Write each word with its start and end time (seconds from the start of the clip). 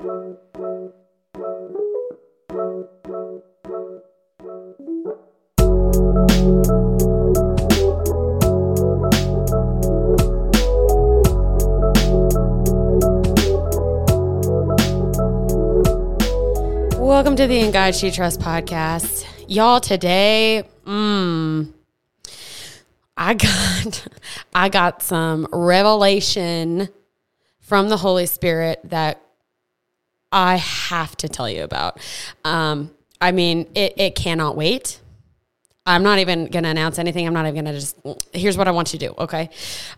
Welcome 0.00 0.14
to 17.34 17.48
the 17.48 17.58
In 17.58 17.72
God 17.72 17.96
She 17.96 18.12
Trust 18.12 18.38
podcast. 18.38 19.26
Y'all, 19.48 19.80
today, 19.80 20.62
mm, 20.84 21.72
I 23.16 23.34
got 23.34 24.06
I 24.54 24.68
got 24.68 25.02
some 25.02 25.48
revelation 25.52 26.88
from 27.58 27.88
the 27.88 27.96
Holy 27.96 28.26
Spirit 28.26 28.78
that 28.84 29.27
I 30.32 30.56
have 30.56 31.16
to 31.18 31.28
tell 31.28 31.48
you 31.48 31.62
about. 31.62 31.98
Um, 32.44 32.90
I 33.20 33.32
mean, 33.32 33.68
it, 33.74 33.94
it 33.96 34.14
cannot 34.14 34.56
wait. 34.56 35.00
I'm 35.86 36.02
not 36.02 36.18
even 36.18 36.46
going 36.46 36.64
to 36.64 36.68
announce 36.68 36.98
anything. 36.98 37.26
I'm 37.26 37.32
not 37.32 37.46
even 37.46 37.64
going 37.64 37.74
to 37.74 37.80
just, 37.80 37.96
here's 38.32 38.58
what 38.58 38.68
I 38.68 38.72
want 38.72 38.92
you 38.92 38.98
to 38.98 39.08
do, 39.08 39.14
okay? 39.18 39.48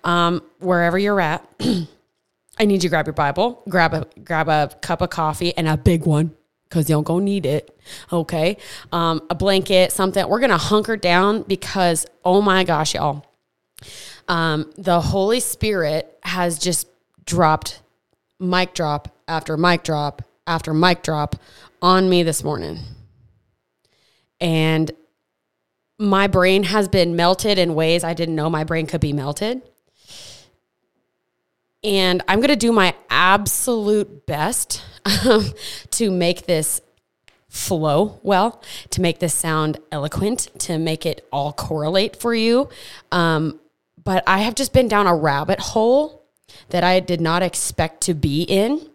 Um, 0.05 0.43
wherever 0.61 0.99
you're 0.99 1.21
at, 1.21 1.47
I 1.61 2.65
need 2.65 2.75
you 2.75 2.81
to 2.81 2.89
grab 2.89 3.07
your 3.07 3.13
Bible, 3.13 3.63
grab 3.69 3.95
a, 3.95 4.07
grab 4.23 4.49
a 4.49 4.71
cup 4.83 5.01
of 5.01 5.11
coffee 5.11 5.57
and 5.57 5.67
a 5.67 5.77
big 5.77 6.07
one 6.07 6.37
because 6.65 6.87
going 6.87 7.05
to 7.05 7.21
need 7.21 7.45
it, 7.45 7.77
okay? 8.13 8.57
Um, 8.93 9.23
a 9.29 9.35
blanket, 9.35 9.91
something. 9.91 10.29
We're 10.29 10.39
going 10.39 10.51
to 10.51 10.59
hunker 10.59 10.97
down 10.97 11.43
because, 11.43 12.07
oh 12.25 12.41
my 12.41 12.63
gosh, 12.63 12.95
y'all. 12.95 13.27
Um, 14.29 14.73
the 14.79 15.01
Holy 15.01 15.41
Spirit 15.41 16.17
has 16.23 16.61
just 16.61 16.87
dropped 17.25 17.83
mic 18.41 18.75
drop 18.75 19.15
after 19.29 19.57
mic 19.57 19.85
drop 19.85 20.23
after 20.47 20.75
mic 20.75 21.03
drop 21.03 21.37
on 21.81 22.09
me 22.09 22.23
this 22.23 22.43
morning. 22.43 22.79
And 24.41 24.91
my 25.99 26.27
brain 26.27 26.65
has 26.65 26.89
been 26.89 27.15
melted 27.15 27.59
in 27.59 27.75
ways 27.75 28.03
I 28.03 28.15
didn't 28.15 28.35
know 28.35 28.49
my 28.49 28.65
brain 28.65 28.87
could 28.87 29.03
be 29.03 29.13
melted. 29.13 29.63
And 31.85 32.23
I'm 32.27 32.41
going 32.41 32.49
to 32.49 32.57
do 32.57 32.73
my 32.73 32.95
absolute 33.09 34.27
best 34.27 34.83
um, 35.05 35.53
to 35.93 36.11
make 36.11 36.47
this 36.47 36.81
flow 37.49 38.19
well, 38.23 38.63
to 38.91 39.01
make 39.01 39.19
this 39.19 39.35
sound 39.35 39.79
eloquent, 39.91 40.49
to 40.59 40.79
make 40.79 41.05
it 41.05 41.27
all 41.33 41.53
correlate 41.53 42.17
for 42.17 42.35
you. 42.35 42.69
Um, 43.13 43.61
but 44.03 44.23
I 44.27 44.39
have 44.39 44.55
just 44.55 44.73
been 44.73 44.89
down 44.89 45.07
a 45.07 45.15
rabbit 45.15 45.61
hole 45.61 46.20
that 46.71 46.85
I 46.85 47.01
did 47.01 47.21
not 47.21 47.43
expect 47.43 48.03
to 48.03 48.15
be 48.15 48.43
in. 48.43 48.89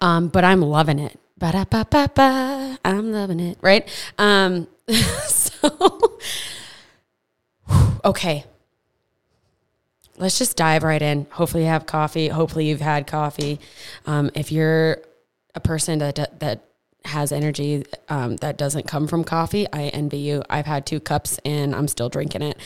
Um, 0.00 0.28
but 0.28 0.44
I'm 0.44 0.62
loving 0.62 0.98
it. 0.98 1.18
Ba-da-ba-ba-ba. 1.38 2.78
I'm 2.84 3.12
loving 3.12 3.40
it, 3.40 3.58
right? 3.60 3.88
Um, 4.18 4.66
so, 5.26 6.18
okay. 8.04 8.44
Let's 10.16 10.38
just 10.38 10.56
dive 10.56 10.82
right 10.82 11.00
in. 11.00 11.26
Hopefully, 11.30 11.64
you 11.64 11.68
have 11.70 11.86
coffee. 11.86 12.28
Hopefully, 12.28 12.68
you've 12.68 12.80
had 12.80 13.06
coffee. 13.06 13.58
Um, 14.06 14.30
if 14.34 14.52
you're 14.52 14.98
a 15.54 15.60
person 15.60 15.98
that 16.00 16.38
that 16.40 16.64
has 17.04 17.32
energy 17.32 17.84
um, 18.08 18.36
that 18.36 18.58
doesn't 18.58 18.86
come 18.86 19.06
from 19.06 19.24
coffee, 19.24 19.66
I 19.72 19.84
envy 19.84 20.18
you. 20.18 20.42
I've 20.50 20.66
had 20.66 20.86
two 20.86 21.00
cups 21.00 21.38
and 21.44 21.74
I'm 21.74 21.88
still 21.88 22.08
drinking 22.08 22.42
it. 22.42 22.58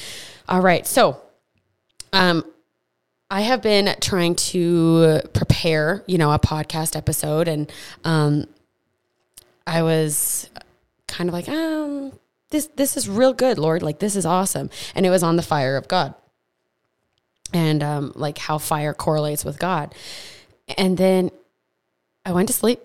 All 0.48 0.60
right, 0.60 0.86
so 0.86 1.20
um, 2.12 2.44
I 3.34 3.40
have 3.40 3.62
been 3.62 3.92
trying 4.00 4.36
to 4.36 5.20
prepare, 5.32 6.04
you 6.06 6.18
know, 6.18 6.30
a 6.30 6.38
podcast 6.38 6.94
episode, 6.94 7.48
and 7.48 7.72
um, 8.04 8.46
I 9.66 9.82
was 9.82 10.48
kind 11.08 11.28
of 11.28 11.34
like, 11.34 11.48
um, 11.48 12.12
this 12.50 12.66
this 12.76 12.96
is 12.96 13.08
real 13.08 13.32
good, 13.32 13.58
Lord. 13.58 13.82
Like 13.82 13.98
this 13.98 14.14
is 14.14 14.24
awesome, 14.24 14.70
and 14.94 15.04
it 15.04 15.10
was 15.10 15.24
on 15.24 15.34
the 15.34 15.42
fire 15.42 15.76
of 15.76 15.88
God, 15.88 16.14
and 17.52 17.82
um, 17.82 18.12
like 18.14 18.38
how 18.38 18.58
fire 18.58 18.94
correlates 18.94 19.44
with 19.44 19.58
God, 19.58 19.92
and 20.78 20.96
then 20.96 21.32
I 22.24 22.30
went 22.30 22.46
to 22.50 22.54
sleep, 22.54 22.82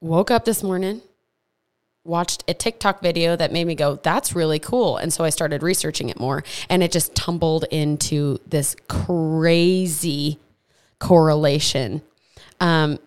woke 0.00 0.32
up 0.32 0.44
this 0.44 0.64
morning, 0.64 1.02
watched 2.04 2.44
a 2.48 2.54
TikTok 2.54 3.02
video 3.02 3.36
that 3.36 3.52
made 3.52 3.66
me 3.66 3.74
go, 3.74 3.96
that's 3.96 4.34
really 4.34 4.58
cool. 4.58 4.96
And 4.96 5.12
so 5.12 5.24
I 5.24 5.30
started 5.30 5.62
researching 5.62 6.08
it 6.08 6.18
more 6.18 6.42
and 6.68 6.82
it 6.82 6.92
just 6.92 7.14
tumbled 7.14 7.64
into 7.70 8.38
this 8.46 8.74
crazy 8.88 10.38
correlation. 10.98 12.02
Um, 12.58 12.98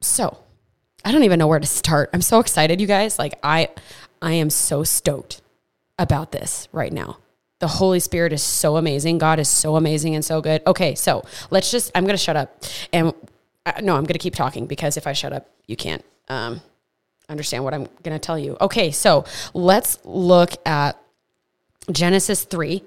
so 0.00 0.38
I 1.04 1.12
don't 1.12 1.24
even 1.24 1.38
know 1.38 1.46
where 1.46 1.58
to 1.58 1.66
start. 1.66 2.10
I'm 2.12 2.22
so 2.22 2.38
excited, 2.38 2.80
you 2.80 2.86
guys. 2.86 3.18
Like 3.18 3.38
I, 3.42 3.68
I 4.20 4.32
am 4.32 4.50
so 4.50 4.84
stoked 4.84 5.40
about 5.98 6.32
this 6.32 6.68
right 6.72 6.92
now. 6.92 7.18
The 7.60 7.68
Holy 7.68 7.98
Spirit 7.98 8.32
is 8.32 8.42
so 8.42 8.76
amazing. 8.76 9.18
God 9.18 9.40
is 9.40 9.48
so 9.48 9.74
amazing 9.76 10.14
and 10.14 10.24
so 10.24 10.40
good. 10.40 10.62
Okay, 10.66 10.94
so 10.94 11.24
let's 11.50 11.70
just, 11.72 11.90
I'm 11.94 12.04
going 12.04 12.16
to 12.16 12.22
shut 12.22 12.36
up. 12.36 12.62
And 12.92 13.12
uh, 13.66 13.72
no, 13.82 13.96
I'm 13.96 14.04
going 14.04 14.12
to 14.12 14.18
keep 14.18 14.34
talking 14.34 14.66
because 14.66 14.96
if 14.96 15.06
I 15.06 15.12
shut 15.12 15.32
up, 15.32 15.50
you 15.66 15.76
can't 15.76 16.04
um, 16.28 16.60
understand 17.28 17.64
what 17.64 17.74
I'm 17.74 17.84
going 18.02 18.14
to 18.14 18.18
tell 18.18 18.38
you. 18.38 18.56
Okay, 18.60 18.90
so 18.90 19.24
let's 19.54 19.98
look 20.04 20.52
at 20.66 20.98
Genesis 21.90 22.44
3 22.44 22.82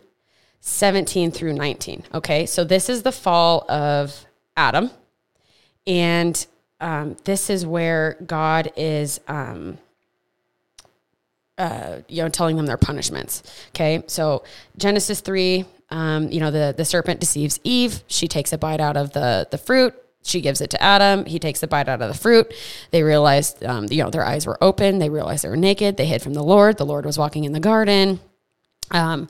17 0.63 1.31
through 1.31 1.53
19. 1.53 2.03
Okay, 2.13 2.45
so 2.45 2.63
this 2.63 2.87
is 2.87 3.01
the 3.01 3.11
fall 3.11 3.69
of 3.69 4.25
Adam. 4.55 4.91
And 5.87 6.45
um, 6.79 7.17
this 7.23 7.49
is 7.49 7.65
where 7.65 8.15
God 8.25 8.71
is, 8.75 9.19
um, 9.27 9.79
uh, 11.57 11.97
you 12.07 12.21
know, 12.21 12.29
telling 12.29 12.57
them 12.57 12.67
their 12.67 12.77
punishments. 12.77 13.41
Okay, 13.69 14.03
so 14.05 14.43
Genesis 14.77 15.21
3, 15.21 15.65
um, 15.89 16.31
you 16.31 16.39
know, 16.39 16.51
the, 16.51 16.75
the 16.77 16.85
serpent 16.85 17.19
deceives 17.19 17.59
Eve. 17.63 18.03
She 18.05 18.27
takes 18.27 18.53
a 18.53 18.57
bite 18.57 18.79
out 18.79 18.97
of 18.97 19.13
the, 19.13 19.47
the 19.49 19.57
fruit 19.57 19.95
she 20.23 20.41
gives 20.41 20.61
it 20.61 20.69
to 20.71 20.81
Adam. 20.81 21.25
He 21.25 21.39
takes 21.39 21.63
a 21.63 21.67
bite 21.67 21.89
out 21.89 22.01
of 22.01 22.07
the 22.07 22.17
fruit. 22.17 22.53
They 22.91 23.03
realized, 23.03 23.63
um, 23.63 23.87
you 23.89 24.03
know, 24.03 24.09
their 24.09 24.25
eyes 24.25 24.45
were 24.45 24.57
open. 24.63 24.99
They 24.99 25.09
realized 25.09 25.43
they 25.43 25.49
were 25.49 25.57
naked. 25.57 25.97
They 25.97 26.05
hid 26.05 26.21
from 26.21 26.33
the 26.33 26.43
Lord. 26.43 26.77
The 26.77 26.85
Lord 26.85 27.05
was 27.05 27.17
walking 27.17 27.43
in 27.43 27.53
the 27.53 27.59
garden. 27.59 28.19
Um, 28.91 29.29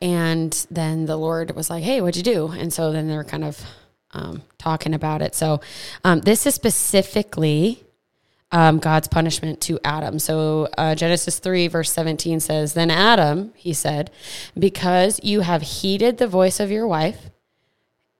and 0.00 0.66
then 0.70 1.06
the 1.06 1.16
Lord 1.16 1.54
was 1.54 1.70
like, 1.70 1.84
hey, 1.84 2.00
what'd 2.00 2.16
you 2.16 2.22
do? 2.22 2.48
And 2.48 2.72
so 2.72 2.92
then 2.92 3.08
they're 3.08 3.24
kind 3.24 3.44
of 3.44 3.64
um, 4.12 4.42
talking 4.58 4.94
about 4.94 5.22
it. 5.22 5.34
So 5.34 5.60
um, 6.02 6.20
this 6.20 6.46
is 6.46 6.54
specifically 6.54 7.84
um, 8.50 8.78
God's 8.78 9.08
punishment 9.08 9.60
to 9.62 9.78
Adam. 9.84 10.18
So 10.18 10.68
uh, 10.76 10.94
Genesis 10.94 11.38
3, 11.38 11.68
verse 11.68 11.90
17 11.92 12.40
says, 12.40 12.74
Then 12.74 12.90
Adam, 12.90 13.52
he 13.56 13.72
said, 13.72 14.10
because 14.58 15.20
you 15.22 15.40
have 15.40 15.62
heeded 15.62 16.18
the 16.18 16.26
voice 16.26 16.60
of 16.60 16.70
your 16.70 16.86
wife 16.86 17.30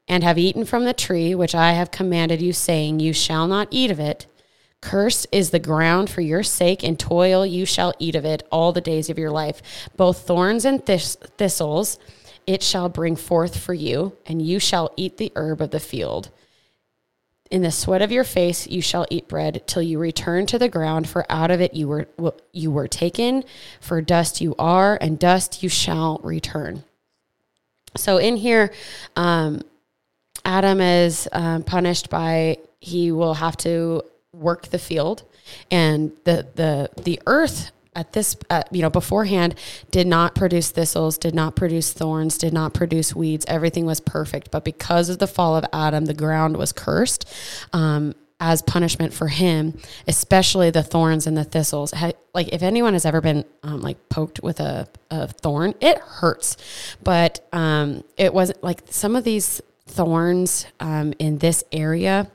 and 0.09 0.23
have 0.25 0.39
eaten 0.39 0.65
from 0.65 0.85
the 0.85 0.93
tree 0.93 1.35
which 1.35 1.55
I 1.55 1.73
have 1.73 1.91
commanded 1.91 2.43
you, 2.43 2.53
saying, 2.53 3.01
You 3.01 3.13
shall 3.13 3.47
not 3.47 3.69
eat 3.71 3.91
of 3.91 4.01
it. 4.01 4.27
Cursed 4.81 5.29
is 5.31 5.51
the 5.51 5.61
ground 5.61 6.11
for 6.11 6.21
your 6.21 6.43
sake, 6.43 6.83
and 6.83 6.99
toil 6.99 7.47
you 7.47 7.65
shall 7.65 7.95
eat 7.99 8.17
of 8.17 8.25
it 8.25 8.43
all 8.51 8.73
the 8.73 8.81
days 8.81 9.09
of 9.09 9.19
your 9.19 9.31
life. 9.31 9.63
Both 9.97 10.27
thorns 10.27 10.65
and 10.65 10.85
thist- 10.85 11.25
thistles 11.39 11.99
it 12.47 12.63
shall 12.63 12.89
bring 12.89 13.15
forth 13.15 13.57
for 13.57 13.75
you, 13.75 14.17
and 14.27 14.43
you 14.43 14.59
shall 14.59 14.93
eat 14.97 15.17
the 15.17 15.33
herb 15.37 15.61
of 15.61 15.71
the 15.71 15.81
field. 15.81 16.31
In 17.51 17.63
the 17.63 17.71
sweat 17.71 18.03
of 18.03 18.11
your 18.11 18.25
face 18.25 18.67
you 18.67 18.81
shall 18.81 19.07
eat 19.11 19.29
bread 19.29 19.63
till 19.67 19.83
you 19.83 19.99
return 19.99 20.47
to 20.47 20.59
the 20.59 20.69
ground, 20.69 21.09
for 21.09 21.27
out 21.31 21.51
of 21.51 21.61
it 21.61 21.75
you 21.75 21.87
were 21.87 22.09
you 22.53 22.71
were 22.71 22.89
taken, 22.89 23.45
for 23.79 24.01
dust 24.01 24.41
you 24.41 24.55
are, 24.59 24.99
and 25.01 25.19
dust 25.19 25.63
you 25.63 25.69
shall 25.69 26.19
return. 26.25 26.83
So 27.95 28.17
in 28.17 28.37
here, 28.37 28.73
um, 29.17 29.63
Adam 30.45 30.81
is 30.81 31.29
um, 31.33 31.63
punished 31.63 32.11
by 32.11 32.59
he 32.81 33.13
will 33.13 33.35
have 33.35 33.57
to 33.59 34.03
work 34.33 34.69
the 34.69 34.79
field, 34.79 35.23
and 35.71 36.13
the 36.25 36.47
the 36.55 36.91
the 37.03 37.21
earth 37.27 37.71
at 37.95 38.13
this 38.13 38.37
uh, 38.51 38.63
you 38.71 38.83
know 38.83 38.91
beforehand 38.91 39.55
did 39.91 40.07
not 40.07 40.35
produce 40.35 40.71
thistles, 40.71 41.19
did 41.19 41.35
not 41.35 41.55
produce 41.55 41.93
thorns, 41.93 42.39
did 42.39 42.53
not 42.53 42.75
produce 42.75 43.15
weeds. 43.15 43.45
Everything 43.49 43.87
was 43.87 44.01
perfect, 44.01 44.51
but 44.51 44.65
because 44.65 45.09
of 45.09 45.19
the 45.19 45.27
fall 45.27 45.57
of 45.57 45.65
Adam, 45.73 46.07
the 46.07 46.15
ground 46.15 46.57
was 46.57 46.73
cursed. 46.73 47.33
Um, 47.73 48.15
as 48.45 48.61
punishment 48.61 49.15
for 49.15 49.29
him, 49.29 49.79
especially 50.09 50.69
the 50.69 50.83
thorns 50.83 51.29
and 51.29 51.37
the 51.37 51.45
thistles. 51.45 51.95
Like 52.35 52.49
if 52.49 52.61
anyone 52.61 52.95
has 52.95 53.07
ever 53.07 53.21
been 53.21 53.45
um, 53.63 53.81
like 53.81 54.09
poked 54.09 54.43
with 54.43 54.59
a, 54.59 54.89
a 55.13 55.29
thorn, 55.29 55.75
it 55.81 55.99
hurts. 55.99 56.57
But 57.05 57.47
um, 57.53 58.03
it 58.17 58.35
wasn't 58.35 58.65
like 58.65 58.83
some 58.91 59.15
of 59.15 59.23
these 59.23 59.63
thorns 59.87 60.67
um, 60.81 61.13
in 61.19 61.39
this 61.39 61.65
area 61.73 62.31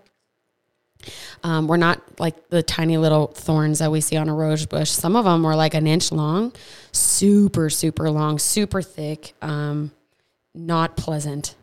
um, 1.43 1.67
were 1.67 1.77
not 1.77 2.01
like 2.19 2.49
the 2.49 2.63
tiny 2.63 2.97
little 2.97 3.27
thorns 3.27 3.79
that 3.79 3.91
we 3.91 4.01
see 4.01 4.17
on 4.17 4.29
a 4.29 4.33
rose 4.33 4.65
bush. 4.65 4.89
Some 4.89 5.15
of 5.15 5.25
them 5.25 5.43
were 5.43 5.55
like 5.55 5.73
an 5.73 5.87
inch 5.87 6.11
long, 6.11 6.53
super, 6.91 7.69
super 7.69 8.09
long, 8.09 8.39
super 8.39 8.81
thick, 8.81 9.33
um, 9.41 9.91
not 10.53 10.97
pleasant 10.97 11.55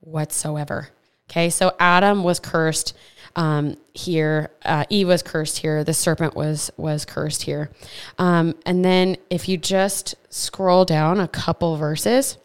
whatsoever. 0.00 0.90
Okay, 1.30 1.50
so 1.50 1.72
Adam 1.78 2.22
was 2.22 2.38
cursed 2.38 2.96
um, 3.34 3.76
here. 3.92 4.50
Uh, 4.64 4.84
Eve 4.88 5.08
was 5.08 5.22
cursed 5.22 5.58
here. 5.58 5.84
The 5.84 5.92
serpent 5.92 6.34
was 6.34 6.70
was 6.76 7.04
cursed 7.04 7.42
here. 7.42 7.70
Um, 8.18 8.54
and 8.64 8.84
then 8.84 9.16
if 9.28 9.48
you 9.48 9.56
just 9.56 10.14
scroll 10.30 10.84
down 10.84 11.20
a 11.20 11.28
couple 11.28 11.76
verses 11.76 12.38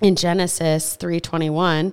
in 0.00 0.16
Genesis 0.16 0.96
three 0.96 1.20
twenty 1.20 1.50
one, 1.50 1.92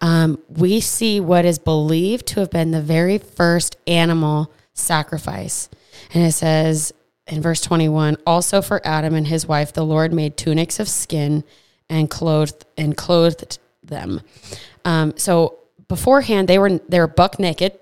um, 0.00 0.38
we 0.48 0.80
see 0.80 1.20
what 1.20 1.44
is 1.44 1.58
believed 1.58 2.26
to 2.28 2.40
have 2.40 2.50
been 2.50 2.70
the 2.70 2.82
very 2.82 3.18
first 3.18 3.76
animal 3.86 4.52
sacrifice, 4.72 5.68
and 6.14 6.24
it 6.24 6.32
says 6.32 6.92
in 7.26 7.42
verse 7.42 7.60
twenty 7.60 7.88
one, 7.88 8.16
also 8.26 8.60
for 8.62 8.80
Adam 8.84 9.14
and 9.14 9.26
his 9.26 9.46
wife, 9.46 9.72
the 9.72 9.84
Lord 9.84 10.12
made 10.12 10.36
tunics 10.36 10.80
of 10.80 10.88
skin 10.88 11.44
and 11.88 12.10
clothed 12.10 12.64
and 12.76 12.96
clothed 12.96 13.58
them. 13.82 14.20
Um, 14.84 15.14
so 15.16 15.58
beforehand 15.88 16.48
they 16.48 16.58
were 16.58 16.78
they 16.88 17.00
were 17.00 17.08
buck 17.08 17.38
naked 17.38 17.72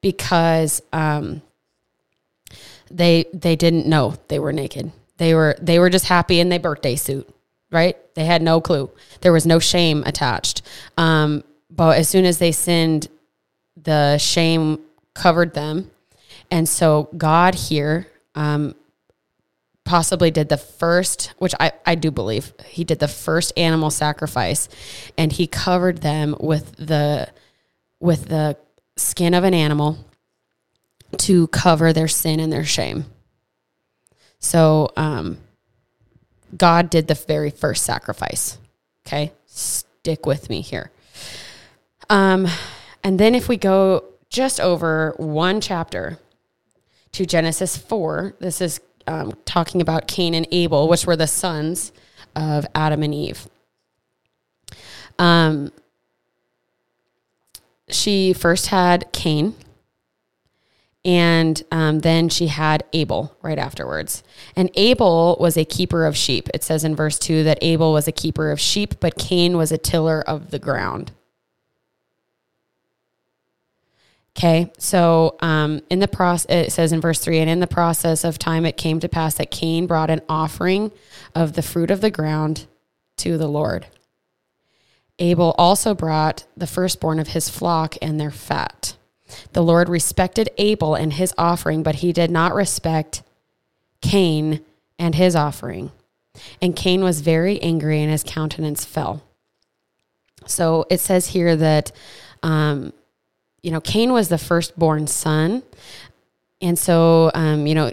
because 0.00 0.82
um, 0.92 1.42
they 2.90 3.24
they 3.32 3.56
didn't 3.56 3.86
know 3.86 4.14
they 4.28 4.38
were 4.38 4.52
naked. 4.52 4.92
They 5.16 5.34
were 5.34 5.56
they 5.60 5.78
were 5.78 5.90
just 5.90 6.06
happy 6.06 6.40
in 6.40 6.48
their 6.50 6.60
birthday 6.60 6.96
suit, 6.96 7.28
right? 7.74 7.96
They 8.14 8.24
had 8.24 8.40
no 8.40 8.60
clue. 8.60 8.90
There 9.20 9.32
was 9.32 9.44
no 9.44 9.58
shame 9.58 10.02
attached. 10.06 10.62
Um, 10.96 11.44
but 11.68 11.98
as 11.98 12.08
soon 12.08 12.24
as 12.24 12.38
they 12.38 12.52
sinned, 12.52 13.08
the 13.76 14.16
shame 14.16 14.78
covered 15.12 15.52
them, 15.54 15.90
and 16.50 16.68
so 16.68 17.08
God 17.16 17.54
here 17.54 18.06
um, 18.34 18.74
possibly 19.84 20.30
did 20.30 20.48
the 20.48 20.56
first, 20.56 21.34
which 21.38 21.54
I, 21.60 21.72
I 21.84 21.94
do 21.94 22.10
believe 22.10 22.52
he 22.64 22.84
did 22.84 22.98
the 22.98 23.08
first 23.08 23.52
animal 23.56 23.90
sacrifice 23.90 24.68
and 25.18 25.32
he 25.32 25.46
covered 25.46 25.98
them 25.98 26.36
with 26.40 26.74
the 26.76 27.28
with 28.00 28.28
the 28.28 28.56
skin 28.96 29.34
of 29.34 29.44
an 29.44 29.54
animal 29.54 29.98
to 31.16 31.46
cover 31.48 31.92
their 31.92 32.08
sin 32.08 32.40
and 32.40 32.52
their 32.52 32.64
shame. 32.64 33.06
So 34.38 34.90
um, 34.96 35.38
God 36.56 36.90
did 36.90 37.08
the 37.08 37.14
very 37.14 37.50
first 37.50 37.84
sacrifice. 37.84 38.58
Okay. 39.06 39.32
Stick 39.46 40.26
with 40.26 40.48
me 40.50 40.60
here. 40.60 40.90
Um, 42.10 42.46
and 43.02 43.18
then 43.18 43.34
if 43.34 43.48
we 43.48 43.56
go 43.56 44.04
just 44.28 44.60
over 44.60 45.14
one 45.16 45.60
chapter 45.60 46.18
to 47.12 47.24
Genesis 47.24 47.76
4, 47.76 48.34
this 48.40 48.60
is 48.60 48.80
um, 49.06 49.32
talking 49.44 49.80
about 49.80 50.08
Cain 50.08 50.34
and 50.34 50.46
Abel, 50.50 50.88
which 50.88 51.06
were 51.06 51.16
the 51.16 51.26
sons 51.26 51.92
of 52.34 52.66
Adam 52.74 53.02
and 53.02 53.14
Eve. 53.14 53.48
Um, 55.18 55.72
she 57.88 58.32
first 58.32 58.68
had 58.68 59.10
Cain, 59.12 59.54
and 61.04 61.62
um, 61.70 62.00
then 62.00 62.28
she 62.28 62.46
had 62.46 62.84
Abel 62.92 63.36
right 63.42 63.58
afterwards. 63.58 64.22
And 64.56 64.70
Abel 64.74 65.36
was 65.38 65.56
a 65.56 65.64
keeper 65.64 66.06
of 66.06 66.16
sheep. 66.16 66.48
It 66.54 66.64
says 66.64 66.84
in 66.84 66.96
verse 66.96 67.18
2 67.18 67.44
that 67.44 67.58
Abel 67.60 67.92
was 67.92 68.08
a 68.08 68.12
keeper 68.12 68.50
of 68.50 68.58
sheep, 68.58 68.94
but 69.00 69.18
Cain 69.18 69.56
was 69.56 69.70
a 69.70 69.78
tiller 69.78 70.22
of 70.22 70.50
the 70.50 70.58
ground. 70.58 71.12
Okay, 74.36 74.72
so 74.78 75.36
um, 75.40 75.80
in 75.90 76.00
the 76.00 76.08
process, 76.08 76.46
it 76.66 76.72
says 76.72 76.92
in 76.92 77.00
verse 77.00 77.20
three, 77.20 77.38
and 77.38 77.48
in 77.48 77.60
the 77.60 77.68
process 77.68 78.24
of 78.24 78.36
time, 78.36 78.66
it 78.66 78.76
came 78.76 78.98
to 78.98 79.08
pass 79.08 79.34
that 79.34 79.52
Cain 79.52 79.86
brought 79.86 80.10
an 80.10 80.22
offering 80.28 80.90
of 81.36 81.52
the 81.52 81.62
fruit 81.62 81.88
of 81.88 82.00
the 82.00 82.10
ground 82.10 82.66
to 83.18 83.38
the 83.38 83.46
Lord. 83.46 83.86
Abel 85.20 85.54
also 85.56 85.94
brought 85.94 86.46
the 86.56 86.66
firstborn 86.66 87.20
of 87.20 87.28
his 87.28 87.48
flock 87.48 87.96
and 88.02 88.18
their 88.18 88.32
fat. 88.32 88.96
The 89.52 89.62
Lord 89.62 89.88
respected 89.88 90.50
Abel 90.58 90.94
and 90.94 91.12
his 91.12 91.34
offering, 91.38 91.82
but 91.82 91.96
he 91.96 92.12
did 92.12 92.30
not 92.30 92.54
respect 92.54 93.22
Cain 94.00 94.60
and 94.98 95.14
his 95.14 95.34
offering. 95.34 95.90
And 96.60 96.74
Cain 96.74 97.02
was 97.02 97.20
very 97.20 97.60
angry, 97.62 98.02
and 98.02 98.10
his 98.10 98.24
countenance 98.24 98.84
fell. 98.84 99.22
So 100.46 100.86
it 100.90 101.00
says 101.00 101.28
here 101.28 101.56
that. 101.56 101.92
Um, 102.42 102.92
you 103.64 103.70
know, 103.70 103.80
Cain 103.80 104.12
was 104.12 104.28
the 104.28 104.36
firstborn 104.36 105.06
son. 105.06 105.62
And 106.60 106.78
so, 106.78 107.30
um, 107.34 107.66
you 107.66 107.74
know, 107.74 107.92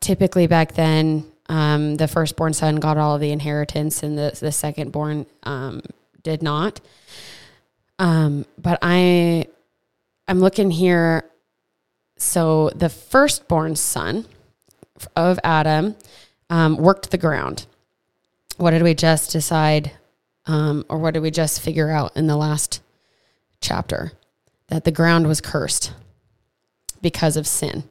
typically 0.00 0.48
back 0.48 0.72
then, 0.72 1.24
um, 1.48 1.94
the 1.94 2.08
firstborn 2.08 2.54
son 2.54 2.76
got 2.76 2.98
all 2.98 3.14
of 3.14 3.20
the 3.20 3.30
inheritance 3.30 4.02
and 4.02 4.18
the, 4.18 4.36
the 4.40 4.48
secondborn 4.48 5.26
um, 5.44 5.80
did 6.24 6.42
not. 6.42 6.80
Um, 8.00 8.46
but 8.58 8.80
I, 8.82 9.46
I'm 10.28 10.40
looking 10.40 10.70
here. 10.70 11.24
So 12.16 12.70
the 12.74 12.88
firstborn 12.88 13.76
son 13.76 14.26
of 15.14 15.38
Adam 15.44 15.96
um, 16.48 16.76
worked 16.76 17.10
the 17.10 17.18
ground. 17.18 17.66
What 18.56 18.70
did 18.70 18.82
we 18.82 18.94
just 18.94 19.32
decide, 19.32 19.92
um, 20.46 20.84
or 20.88 20.98
what 20.98 21.14
did 21.14 21.22
we 21.22 21.30
just 21.30 21.60
figure 21.60 21.90
out 21.90 22.16
in 22.16 22.26
the 22.26 22.36
last 22.36 22.80
chapter? 23.60 24.12
that 24.68 24.84
the 24.84 24.90
ground 24.90 25.26
was 25.26 25.40
cursed 25.40 25.92
because 27.00 27.36
of 27.36 27.46
sin. 27.46 27.84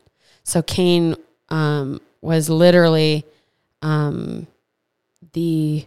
So 0.44 0.62
Cain 0.62 1.16
um, 1.50 2.02
was 2.22 2.50
literally 2.50 3.26
um, 3.82 4.48
the 5.34 5.86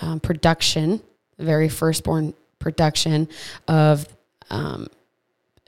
um, 0.00 0.20
production, 0.20 1.00
the 1.36 1.44
very 1.44 1.68
firstborn 1.68 2.34
production 2.58 3.28
of 3.66 4.08
um, 4.50 4.88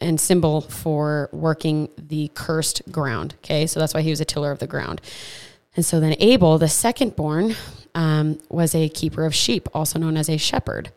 and 0.00 0.20
symbol 0.20 0.62
for 0.62 1.29
working 1.32 1.88
the 1.97 2.31
cursed 2.35 2.82
ground. 2.91 3.35
Okay, 3.38 3.67
so 3.67 3.81
that's 3.81 3.94
why 3.94 4.02
he 4.02 4.11
was 4.11 4.20
a 4.20 4.25
tiller 4.25 4.50
of 4.50 4.58
the 4.58 4.67
ground. 4.67 5.00
And 5.76 5.85
so 5.85 6.00
then 6.00 6.17
Abel, 6.19 6.58
the 6.58 6.67
secondborn, 6.67 7.56
um, 7.94 8.38
was 8.49 8.75
a 8.75 8.88
keeper 8.88 9.25
of 9.25 9.35
sheep, 9.35 9.69
also 9.75 9.99
known 9.99 10.17
as 10.17 10.29
a 10.29 10.37
shepherd. 10.37 10.91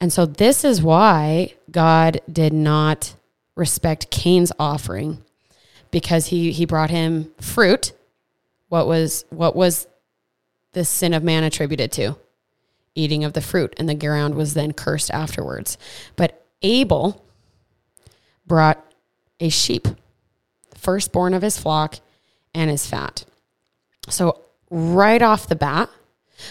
And 0.00 0.12
so 0.12 0.26
this 0.26 0.64
is 0.64 0.82
why 0.82 1.54
God 1.70 2.20
did 2.30 2.52
not 2.52 3.14
respect 3.54 4.10
Cain's 4.10 4.52
offering 4.58 5.22
because 5.90 6.28
he 6.28 6.52
he 6.52 6.64
brought 6.64 6.90
him 6.90 7.30
fruit. 7.40 7.92
What 8.68 8.86
was 8.86 9.24
what 9.30 9.54
was 9.54 9.86
the 10.72 10.84
sin 10.84 11.12
of 11.12 11.22
man 11.22 11.44
attributed 11.44 11.92
to? 11.92 12.16
Eating 12.94 13.24
of 13.24 13.34
the 13.34 13.40
fruit, 13.40 13.74
and 13.76 13.88
the 13.88 13.94
ground 13.94 14.34
was 14.34 14.54
then 14.54 14.72
cursed 14.72 15.10
afterwards. 15.10 15.76
But 16.16 16.44
Abel 16.62 17.24
brought 18.50 18.84
a 19.38 19.48
sheep, 19.48 19.86
firstborn 20.74 21.34
of 21.34 21.40
his 21.40 21.56
flock, 21.56 22.00
and 22.52 22.68
his 22.68 22.84
fat. 22.84 23.24
So 24.08 24.40
right 24.70 25.22
off 25.22 25.46
the 25.46 25.54
bat, 25.54 25.88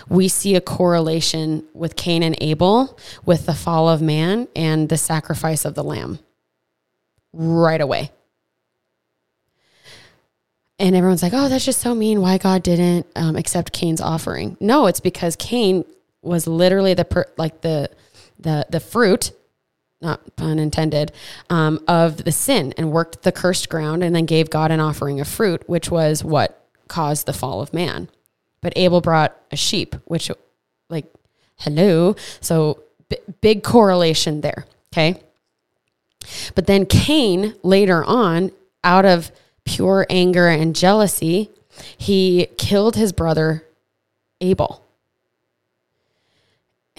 we 0.07 0.29
see 0.29 0.55
a 0.55 0.61
correlation 0.61 1.65
with 1.73 1.97
Cain 1.97 2.23
and 2.23 2.37
Abel 2.39 2.97
with 3.25 3.45
the 3.45 3.53
fall 3.53 3.89
of 3.89 4.01
man 4.01 4.47
and 4.55 4.87
the 4.87 4.95
sacrifice 4.95 5.65
of 5.65 5.75
the 5.75 5.83
lamb 5.83 6.19
right 7.33 7.81
away. 7.81 8.11
And 10.79 10.95
everyone's 10.95 11.21
like, 11.21 11.33
oh, 11.35 11.49
that's 11.49 11.65
just 11.65 11.81
so 11.81 11.93
mean. 11.93 12.21
Why 12.21 12.37
God 12.37 12.63
didn't 12.63 13.07
um, 13.17 13.35
accept 13.35 13.73
Cain's 13.73 13.99
offering? 13.99 14.55
No, 14.61 14.85
it's 14.85 15.01
because 15.01 15.35
Cain 15.35 15.83
was 16.21 16.47
literally 16.47 16.93
the 16.93 17.03
per, 17.03 17.25
like 17.35 17.59
the 17.59 17.89
the 18.39 18.65
the 18.69 18.79
fruit, 18.79 19.33
not 20.01 20.35
pun 20.35 20.59
intended, 20.59 21.11
um, 21.49 21.83
of 21.87 22.23
the 22.23 22.31
sin 22.31 22.73
and 22.77 22.91
worked 22.91 23.23
the 23.23 23.31
cursed 23.31 23.69
ground 23.69 24.03
and 24.03 24.15
then 24.15 24.25
gave 24.25 24.49
God 24.49 24.71
an 24.71 24.79
offering 24.79 25.19
of 25.19 25.27
fruit, 25.27 25.67
which 25.67 25.91
was 25.91 26.23
what 26.23 26.65
caused 26.87 27.25
the 27.25 27.33
fall 27.33 27.61
of 27.61 27.73
man. 27.73 28.09
But 28.61 28.73
Abel 28.75 29.01
brought 29.01 29.35
a 29.51 29.55
sheep, 29.55 29.95
which, 30.05 30.31
like, 30.89 31.05
hello. 31.59 32.15
So 32.41 32.83
b- 33.09 33.17
big 33.41 33.63
correlation 33.63 34.41
there. 34.41 34.65
Okay. 34.91 35.21
But 36.55 36.67
then 36.67 36.85
Cain, 36.85 37.55
later 37.63 38.03
on, 38.03 38.51
out 38.83 39.05
of 39.05 39.31
pure 39.65 40.05
anger 40.09 40.47
and 40.47 40.75
jealousy, 40.75 41.49
he 41.97 42.47
killed 42.57 42.95
his 42.95 43.11
brother 43.11 43.63
Abel. 44.41 44.83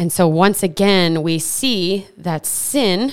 And 0.01 0.11
so 0.11 0.27
once 0.27 0.63
again, 0.63 1.23
we 1.23 1.39
see 1.39 2.07
that 2.17 2.47
sin 2.47 3.13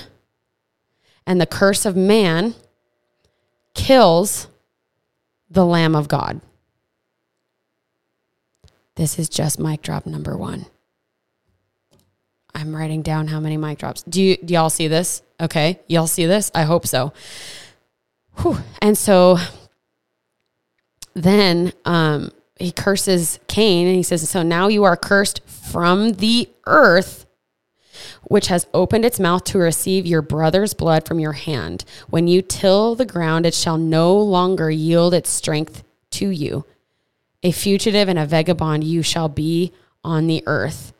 and 1.26 1.38
the 1.38 1.44
curse 1.44 1.84
of 1.84 1.94
man 1.94 2.54
kills 3.74 4.48
the 5.50 5.66
Lamb 5.66 5.94
of 5.94 6.08
God. 6.08 6.40
This 8.94 9.18
is 9.18 9.28
just 9.28 9.58
mic 9.58 9.82
drop 9.82 10.06
number 10.06 10.34
one. 10.34 10.64
I'm 12.54 12.74
writing 12.74 13.02
down 13.02 13.28
how 13.28 13.38
many 13.38 13.58
mic 13.58 13.76
drops. 13.76 14.02
Do 14.04 14.22
you 14.22 14.38
do 14.38 14.54
y'all 14.54 14.70
see 14.70 14.88
this? 14.88 15.20
Okay. 15.38 15.80
Y'all 15.88 16.06
see 16.06 16.24
this? 16.24 16.50
I 16.54 16.62
hope 16.62 16.86
so. 16.86 17.12
Whew. 18.40 18.56
And 18.80 18.96
so 18.96 19.36
then 21.12 21.74
um, 21.84 22.32
he 22.58 22.72
curses 22.72 23.40
Cain 23.46 23.86
and 23.86 23.96
he 23.96 24.02
says, 24.02 24.26
So 24.28 24.42
now 24.42 24.68
you 24.68 24.84
are 24.84 24.96
cursed 24.96 25.42
from 25.46 26.14
the 26.14 26.48
earth 26.68 27.26
which 28.24 28.48
has 28.48 28.66
opened 28.74 29.04
its 29.04 29.18
mouth 29.18 29.44
to 29.44 29.58
receive 29.58 30.06
your 30.06 30.22
brother's 30.22 30.74
blood 30.74 31.06
from 31.06 31.18
your 31.18 31.32
hand. 31.32 31.84
When 32.08 32.28
you 32.28 32.42
till 32.42 32.94
the 32.94 33.06
ground, 33.06 33.46
it 33.46 33.54
shall 33.54 33.78
no 33.78 34.16
longer 34.16 34.70
yield 34.70 35.14
its 35.14 35.30
strength 35.30 35.82
to 36.12 36.28
you. 36.28 36.64
A 37.42 37.52
fugitive 37.52 38.08
and 38.08 38.18
a 38.18 38.26
vagabond 38.26 38.84
you 38.84 39.02
shall 39.02 39.28
be 39.28 39.72
on 40.04 40.26
the 40.26 40.42
earth. 40.46 40.92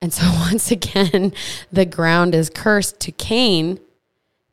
And 0.00 0.12
so, 0.12 0.24
once 0.32 0.70
again, 0.70 1.32
the 1.72 1.86
ground 1.86 2.34
is 2.34 2.50
cursed 2.50 3.00
to 3.00 3.12
Cain 3.12 3.80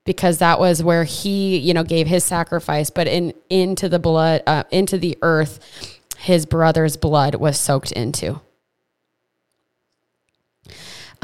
because 0.05 0.39
that 0.39 0.59
was 0.59 0.83
where 0.83 1.05
he, 1.05 1.57
you 1.57 1.73
know, 1.73 1.83
gave 1.83 2.07
his 2.07 2.23
sacrifice. 2.23 2.89
But 2.89 3.07
in 3.07 3.33
into 3.49 3.89
the 3.89 3.99
blood, 3.99 4.43
uh, 4.45 4.63
into 4.71 4.97
the 4.97 5.17
earth, 5.21 5.99
his 6.17 6.45
brother's 6.45 6.97
blood 6.97 7.35
was 7.35 7.59
soaked 7.59 7.91
into. 7.91 8.41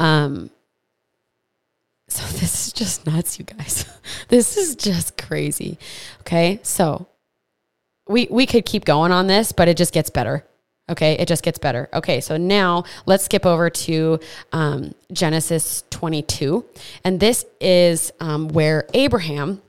Um. 0.00 0.50
So 2.08 2.26
this 2.38 2.66
is 2.66 2.72
just 2.72 3.06
nuts, 3.06 3.38
you 3.38 3.44
guys. 3.44 3.84
this 4.28 4.56
is 4.56 4.74
just 4.74 5.16
crazy. 5.16 5.78
Okay, 6.20 6.60
so 6.62 7.06
we 8.08 8.26
we 8.30 8.46
could 8.46 8.66
keep 8.66 8.84
going 8.84 9.12
on 9.12 9.26
this, 9.26 9.52
but 9.52 9.68
it 9.68 9.76
just 9.76 9.94
gets 9.94 10.10
better. 10.10 10.44
Okay, 10.90 11.12
it 11.12 11.28
just 11.28 11.44
gets 11.44 11.58
better. 11.58 11.88
Okay, 11.94 12.20
so 12.20 12.36
now 12.36 12.82
let's 13.06 13.24
skip 13.24 13.46
over 13.46 13.70
to 13.70 14.18
um, 14.52 14.92
Genesis 15.12 15.84
22. 15.90 16.64
And 17.04 17.20
this 17.20 17.46
is 17.60 18.12
um, 18.18 18.48
where 18.48 18.88
Abraham 18.92 19.62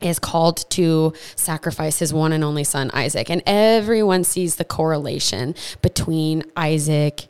is 0.00 0.20
called 0.20 0.70
to 0.70 1.12
sacrifice 1.34 1.98
his 1.98 2.14
one 2.14 2.32
and 2.32 2.44
only 2.44 2.62
son, 2.62 2.90
Isaac. 2.94 3.30
And 3.30 3.42
everyone 3.46 4.22
sees 4.22 4.56
the 4.56 4.64
correlation 4.64 5.56
between 5.80 6.44
Isaac 6.56 7.26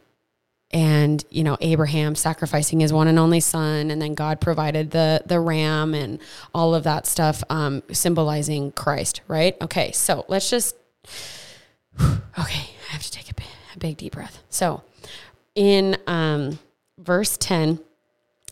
and 0.73 1.25
you 1.31 1.45
know 1.45 1.57
Abraham 1.61 2.15
sacrificing 2.15 2.81
his 2.81 2.93
one 2.93 3.09
and 3.09 3.19
only 3.19 3.41
son, 3.41 3.91
and 3.91 4.01
then 4.01 4.15
God 4.15 4.41
provided 4.41 4.91
the 4.91 5.23
the 5.27 5.41
ram 5.41 5.95
and 5.95 6.19
all 6.55 6.75
of 6.75 6.85
that 6.85 7.07
stuff, 7.07 7.45
um, 7.51 7.83
symbolizing 7.93 8.73
Christ, 8.73 9.21
right? 9.29 9.57
Okay, 9.61 9.93
so 9.93 10.25
let's 10.29 10.49
just 10.49 10.77
okay. 12.01 12.15
I 12.39 12.93
have 12.93 13.03
to 13.03 13.11
take 13.11 13.31
a 13.31 13.35
big, 13.35 13.47
a 13.75 13.79
big 13.79 13.97
deep 13.97 14.15
breath. 14.15 14.43
So, 14.49 14.83
in 15.55 15.97
um, 16.07 16.59
verse 16.99 17.37
ten. 17.37 17.81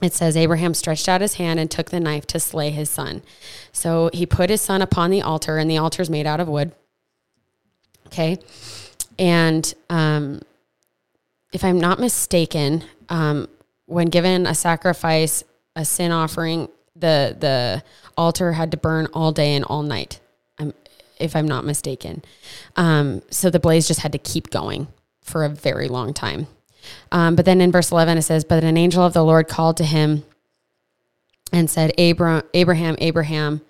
It 0.03 0.15
says 0.15 0.35
Abraham 0.35 0.73
stretched 0.73 1.11
out 1.11 1.21
his 1.21 1.35
hand 1.35 1.61
and 1.61 1.71
took 1.71 1.91
the 1.91 2.01
knife 2.01 2.27
to 2.29 2.41
slay 2.41 2.71
his 2.71 2.89
son. 2.89 3.21
So 3.71 4.09
he 4.15 4.25
put 4.25 4.49
his 4.49 4.63
son 4.63 4.81
upon 4.81 5.11
the 5.11 5.21
altar, 5.21 5.59
and 5.59 5.71
the 5.71 5.77
altar 5.77 6.01
is 6.01 6.09
made 6.09 6.27
out 6.27 6.41
of 6.41 6.49
wood. 6.49 6.73
Okay. 8.07 8.39
And 9.19 9.75
um, 9.91 10.41
if 11.53 11.65
I'm 11.65 11.79
not 11.79 11.99
mistaken, 11.99 12.85
um, 13.09 13.49
when 13.87 14.07
given 14.07 14.47
a 14.47 14.55
sacrifice, 14.55 15.43
a 15.75 15.85
sin 15.85 16.13
offering, 16.13 16.69
the 16.95 17.37
the 17.39 17.83
altar 18.17 18.53
had 18.53 18.71
to 18.71 18.77
burn 18.77 19.09
all 19.13 19.33
day 19.33 19.55
and 19.55 19.65
all 19.65 19.83
night. 19.83 20.21
I'm, 20.59 20.75
if 21.19 21.35
I'm 21.35 21.49
not 21.49 21.65
mistaken. 21.65 22.23
Um, 22.77 23.23
so 23.31 23.51
the 23.51 23.61
blaze 23.61 23.89
just 23.89 24.01
had 24.01 24.13
to 24.13 24.19
keep 24.19 24.51
going 24.51 24.89
for 25.23 25.45
a 25.45 25.49
very 25.49 25.89
long 25.89 26.15
time. 26.15 26.47
Um, 27.13 27.37
but 27.37 27.45
then 27.45 27.61
in 27.61 27.73
verse 27.73 27.91
11 27.91 28.19
it 28.19 28.23
says, 28.23 28.45
"But 28.45 28.65
an 28.65 28.77
angel 28.77 29.05
of 29.05 29.13
the 29.13 29.25
Lord 29.25 29.49
called 29.49 29.77
to 29.79 29.85
him 29.85 30.25
and 31.53 31.69
said, 31.69 31.93
Abraham, 31.99 32.97
Abraham." 32.99 33.63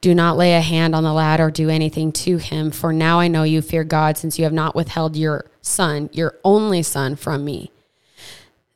Do 0.00 0.14
not 0.14 0.36
lay 0.36 0.54
a 0.54 0.60
hand 0.60 0.94
on 0.94 1.02
the 1.02 1.14
lad 1.14 1.40
or 1.40 1.50
do 1.50 1.70
anything 1.70 2.12
to 2.12 2.36
him, 2.36 2.70
for 2.70 2.92
now 2.92 3.20
I 3.20 3.28
know 3.28 3.42
you 3.42 3.62
fear 3.62 3.84
God, 3.84 4.18
since 4.18 4.38
you 4.38 4.44
have 4.44 4.52
not 4.52 4.74
withheld 4.74 5.16
your 5.16 5.46
son, 5.64 6.10
your 6.12 6.34
only 6.44 6.82
son, 6.82 7.16
from 7.16 7.44
me. 7.44 7.70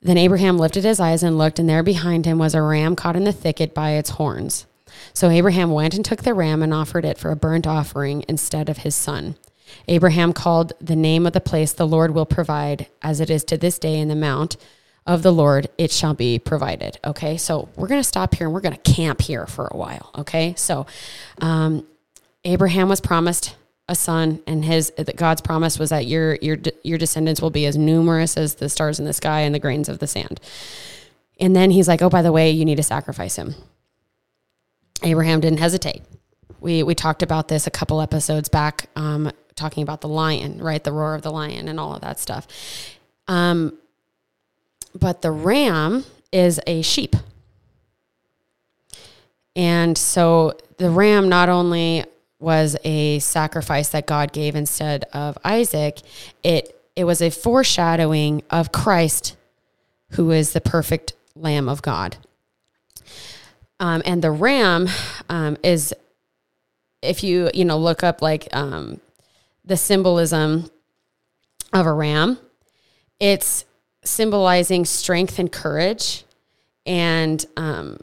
Then 0.01 0.17
Abraham 0.17 0.59
lifted 0.59 0.85
his 0.85 1.01
eyes 1.01 1.23
and 1.23 1.39
looked, 1.39 1.59
and 1.59 1.69
there 1.69 1.83
behind 1.83 2.25
him 2.25 2.39
was 2.39 2.55
a 2.55 2.63
ram 2.63 2.97
caught 2.97 3.17
in 3.17 3.25
the 3.25 3.33
thicket 3.33 3.75
by 3.75 3.91
its 3.93 4.11
horns. 4.11 4.67
So 5.13 5.29
Abraham 5.29 5.71
went 5.71 5.95
and 5.95 6.05
took 6.05 6.23
the 6.23 6.35
ram 6.35 6.63
and 6.63 6.73
offered 6.73 7.05
it 7.05 7.19
for 7.19 7.31
a 7.31 7.37
burnt 7.37 7.67
offering 7.67 8.25
instead 8.29 8.69
of 8.69 8.79
his 8.79 8.95
son. 8.95 9.37
Abraham 9.87 10.33
called 10.33 10.73
the 10.81 10.97
name 10.97 11.27
of 11.27 11.33
the 11.33 11.41
place 11.41 11.73
the 11.73 11.87
Lord 11.87 12.15
will 12.15 12.27
provide, 12.27 12.87
as 13.03 13.21
it 13.21 13.31
is 13.31 13.45
to 13.45 13.57
this 13.57 13.79
day 13.79 13.99
in 13.99 14.09
the 14.09 14.17
mount 14.17 14.57
of 15.07 15.23
the 15.23 15.33
Lord, 15.33 15.69
it 15.79 15.91
shall 15.91 16.15
be 16.15 16.39
provided. 16.39 16.99
Okay, 17.05 17.37
so 17.37 17.69
we're 17.77 17.89
going 17.89 18.01
to 18.01 18.05
stop 18.05 18.35
here 18.35 18.47
and 18.47 18.55
we're 18.55 18.61
going 18.61 18.77
to 18.77 18.93
camp 18.93 19.23
here 19.23 19.47
for 19.47 19.67
a 19.67 19.77
while. 19.77 20.11
Okay, 20.19 20.55
so 20.57 20.87
um, 21.41 21.87
Abraham 22.45 22.89
was 22.89 23.01
promised 23.01 23.57
a 23.89 23.95
son, 23.95 24.41
and 24.47 24.65
his 24.65 24.93
that 24.97 25.17
God's 25.17 25.41
promise 25.41 25.79
was 25.79 25.91
that 25.91 26.07
your 26.07 26.37
your 26.37 26.59
your 26.83 26.99
descendants 26.99 27.41
will 27.41 27.51
be 27.51 27.67
as 27.67 27.77
numerous 27.77 28.37
as 28.37 28.57
the 28.57 28.69
stars 28.69 28.99
in 28.99 29.05
the 29.05 29.13
sky 29.13 29.41
and 29.41 29.55
the 29.55 29.59
grains 29.59 29.89
of 29.89 29.99
the 29.99 30.07
sand. 30.07 30.41
And 31.41 31.57
then 31.57 31.71
he's 31.71 31.89
like, 31.89 32.03
"Oh, 32.03 32.11
by 32.11 32.23
the 32.23 32.33
way, 32.33 32.51
you 32.51 32.65
need 32.65 32.77
to 32.77 32.83
sacrifice 32.83 33.37
him." 33.37 33.55
Abraham 35.03 35.41
didn't 35.41 35.59
hesitate. 35.59 36.03
We 36.61 36.83
we 36.83 36.95
talked 36.95 37.23
about 37.23 37.49
this 37.49 37.67
a 37.67 37.71
couple 37.71 38.01
episodes 38.01 38.49
back, 38.49 38.91
um, 38.97 39.31
talking 39.55 39.83
about 39.83 40.01
the 40.03 40.09
lion, 40.09 40.63
right? 40.63 40.83
The 40.83 40.93
roar 40.93 41.15
of 41.15 41.23
the 41.23 41.31
lion 41.31 41.69
and 41.69 41.81
all 41.81 41.95
of 41.95 42.03
that 42.03 42.19
stuff. 42.19 42.47
Um, 43.27 43.79
but 44.95 45.23
the 45.23 45.31
ram 45.31 46.05
is 46.33 46.61
a 46.67 46.83
sheep. 46.83 47.17
And 49.57 49.97
so 49.99 50.57
the 50.77 50.91
ram 50.91 51.29
not 51.29 51.49
only 51.49 52.05
was 52.39 52.77
a 52.85 53.19
sacrifice 53.19 53.89
that 53.91 54.07
God 54.07 54.33
gave 54.33 54.55
instead 54.55 55.05
of 55.13 55.39
Isaac, 55.45 56.01
it 56.43 56.75
it 56.95 57.05
was 57.05 57.23
a 57.23 57.31
foreshadowing 57.31 58.43
of 58.51 58.73
Christ, 58.73 59.37
who 60.11 60.33
is 60.33 60.53
the 60.53 60.61
perfect 60.61 61.15
Lamb 61.37 61.69
of 61.69 61.81
God. 61.81 62.17
Um, 63.79 64.03
and 64.05 64.21
the 64.21 64.33
ram 64.33 64.89
um, 65.29 65.57
is, 65.63 65.95
if 67.01 67.23
you 67.23 67.51
you 67.55 67.65
know 67.65 67.79
look 67.79 68.03
up 68.03 68.21
like 68.23 68.49
um, 68.53 69.01
the 69.65 69.77
symbolism 69.77 70.71
of 71.73 71.87
a 71.87 71.93
ram, 71.93 72.39
it's 73.21 73.65
symbolizing 74.05 74.85
strength 74.85 75.39
and 75.39 75.53
courage 75.53 76.25
and 76.87 77.45
um, 77.57 78.01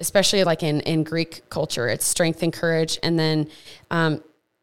especially 0.00 0.44
like 0.44 0.62
in, 0.62 0.80
in 0.80 1.02
greek 1.02 1.42
culture 1.50 1.88
it's 1.88 2.04
strength 2.04 2.42
and 2.42 2.52
courage 2.52 2.98
and 3.02 3.18
then 3.18 3.48
um, 3.90 4.22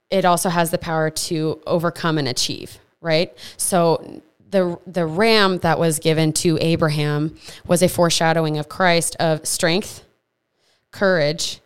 it 0.09 0.25
also 0.25 0.49
has 0.49 0.71
the 0.71 0.77
power 0.77 1.09
to 1.09 1.61
overcome 1.65 2.17
and 2.17 2.27
achieve 2.27 2.79
right 3.01 3.35
so 3.57 4.21
the 4.49 4.77
the 4.85 5.05
ram 5.05 5.57
that 5.59 5.79
was 5.79 5.99
given 5.99 6.31
to 6.31 6.57
abraham 6.61 7.35
was 7.65 7.81
a 7.81 7.89
foreshadowing 7.89 8.57
of 8.57 8.69
christ 8.69 9.15
of 9.19 9.45
strength 9.47 10.03
courage 10.91 11.61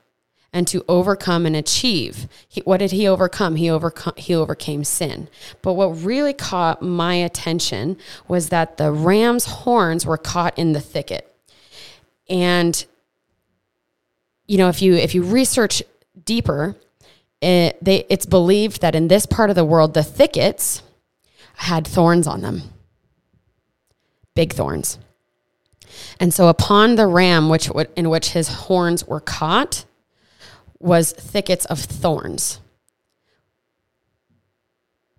and 0.54 0.68
to 0.68 0.84
overcome 0.88 1.46
and 1.46 1.56
achieve. 1.56 2.28
He, 2.48 2.62
what 2.62 2.78
did 2.78 2.92
he 2.92 3.08
overcome? 3.08 3.58
He 3.58 3.70
overcome 3.70 4.14
he 4.18 4.34
overcame 4.34 4.84
sin. 4.84 5.28
But 5.62 5.74
what 5.74 5.88
really 6.04 6.34
caught 6.34 6.82
my 6.82 7.16
attention 7.16 7.98
was 8.28 8.50
that 8.50 8.78
the 8.78 8.92
ram's 8.92 9.46
horns 9.46 10.06
were 10.06 10.18
caught 10.18 10.58
in 10.58 10.74
the 10.74 10.82
thicket. 10.82 11.32
And 12.30 12.84
you 14.48 14.58
know, 14.58 14.70
if 14.70 14.82
you 14.82 14.94
if 14.96 15.14
you 15.14 15.24
research 15.24 15.84
deeper, 16.24 16.76
it, 17.42 17.78
they, 17.84 18.06
it's 18.10 18.26
believed 18.26 18.82
that 18.82 18.96
in 18.96 19.08
this 19.08 19.26
part 19.26 19.50
of 19.50 19.56
the 19.56 19.66
world, 19.66 19.94
the 19.94 20.04
thickets 20.04 20.82
had 21.56 21.86
thorns 21.86 22.28
on 22.28 22.42
them, 22.42 22.62
big 24.36 24.54
thorns. 24.54 24.98
And 26.20 26.34
so, 26.34 26.48
upon 26.48 26.96
the 26.96 27.08
ram, 27.08 27.50
which 27.50 27.70
in 27.96 28.10
which 28.10 28.30
his 28.30 28.48
horns 28.48 29.06
were 29.06 29.20
caught, 29.20 29.86
was 30.80 31.12
thickets 31.12 31.66
of 31.66 31.80
thorns. 31.80 32.60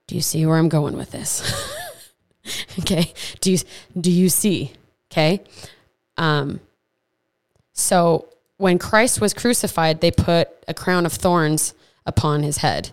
Do 0.07 0.15
you 0.15 0.23
see 0.23 0.47
where 0.47 0.57
I'm 0.57 0.69
going 0.69 0.97
with 0.97 1.11
this? 1.11 1.43
okay. 2.79 3.13
Do 3.41 3.53
you 3.53 3.59
do 3.99 4.11
you 4.11 4.29
see? 4.29 4.73
Okay. 5.11 5.43
Um, 6.17 6.61
so 7.73 8.29
when 8.59 8.79
Christ 8.79 9.21
was 9.21 9.33
crucified, 9.33 10.01
they 10.01 10.11
put 10.11 10.49
a 10.67 10.75
crown 10.75 11.07
of 11.07 11.13
thorns 11.13 11.75
upon 12.05 12.43
his 12.43 12.59
head. 12.59 12.91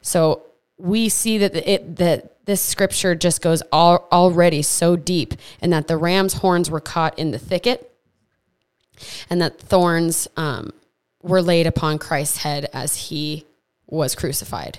So 0.00 0.42
we 0.76 1.08
see 1.08 1.38
that 1.38 1.56
it 1.56 1.96
that 1.96 2.44
this 2.46 2.62
scripture 2.62 3.14
just 3.14 3.42
goes 3.42 3.62
all, 3.72 4.06
already 4.12 4.62
so 4.62 4.94
deep, 4.94 5.34
and 5.60 5.72
that 5.72 5.88
the 5.88 5.96
ram's 5.96 6.34
horns 6.34 6.70
were 6.70 6.80
caught 6.80 7.18
in 7.18 7.30
the 7.30 7.38
thicket, 7.38 7.90
and 9.28 9.40
that 9.42 9.58
thorns 9.58 10.28
um, 10.36 10.72
were 11.22 11.42
laid 11.42 11.66
upon 11.66 11.98
Christ's 11.98 12.38
head 12.38 12.68
as 12.72 12.96
he 13.08 13.44
was 13.86 14.14
crucified. 14.14 14.78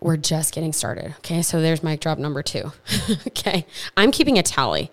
We're 0.00 0.16
just 0.16 0.54
getting 0.54 0.72
started. 0.72 1.14
Okay, 1.18 1.42
so 1.42 1.60
there's 1.60 1.82
mic 1.82 2.00
drop 2.00 2.18
number 2.18 2.42
two. 2.42 2.72
okay, 3.28 3.66
I'm 3.96 4.10
keeping 4.10 4.38
a 4.38 4.42
tally 4.42 4.90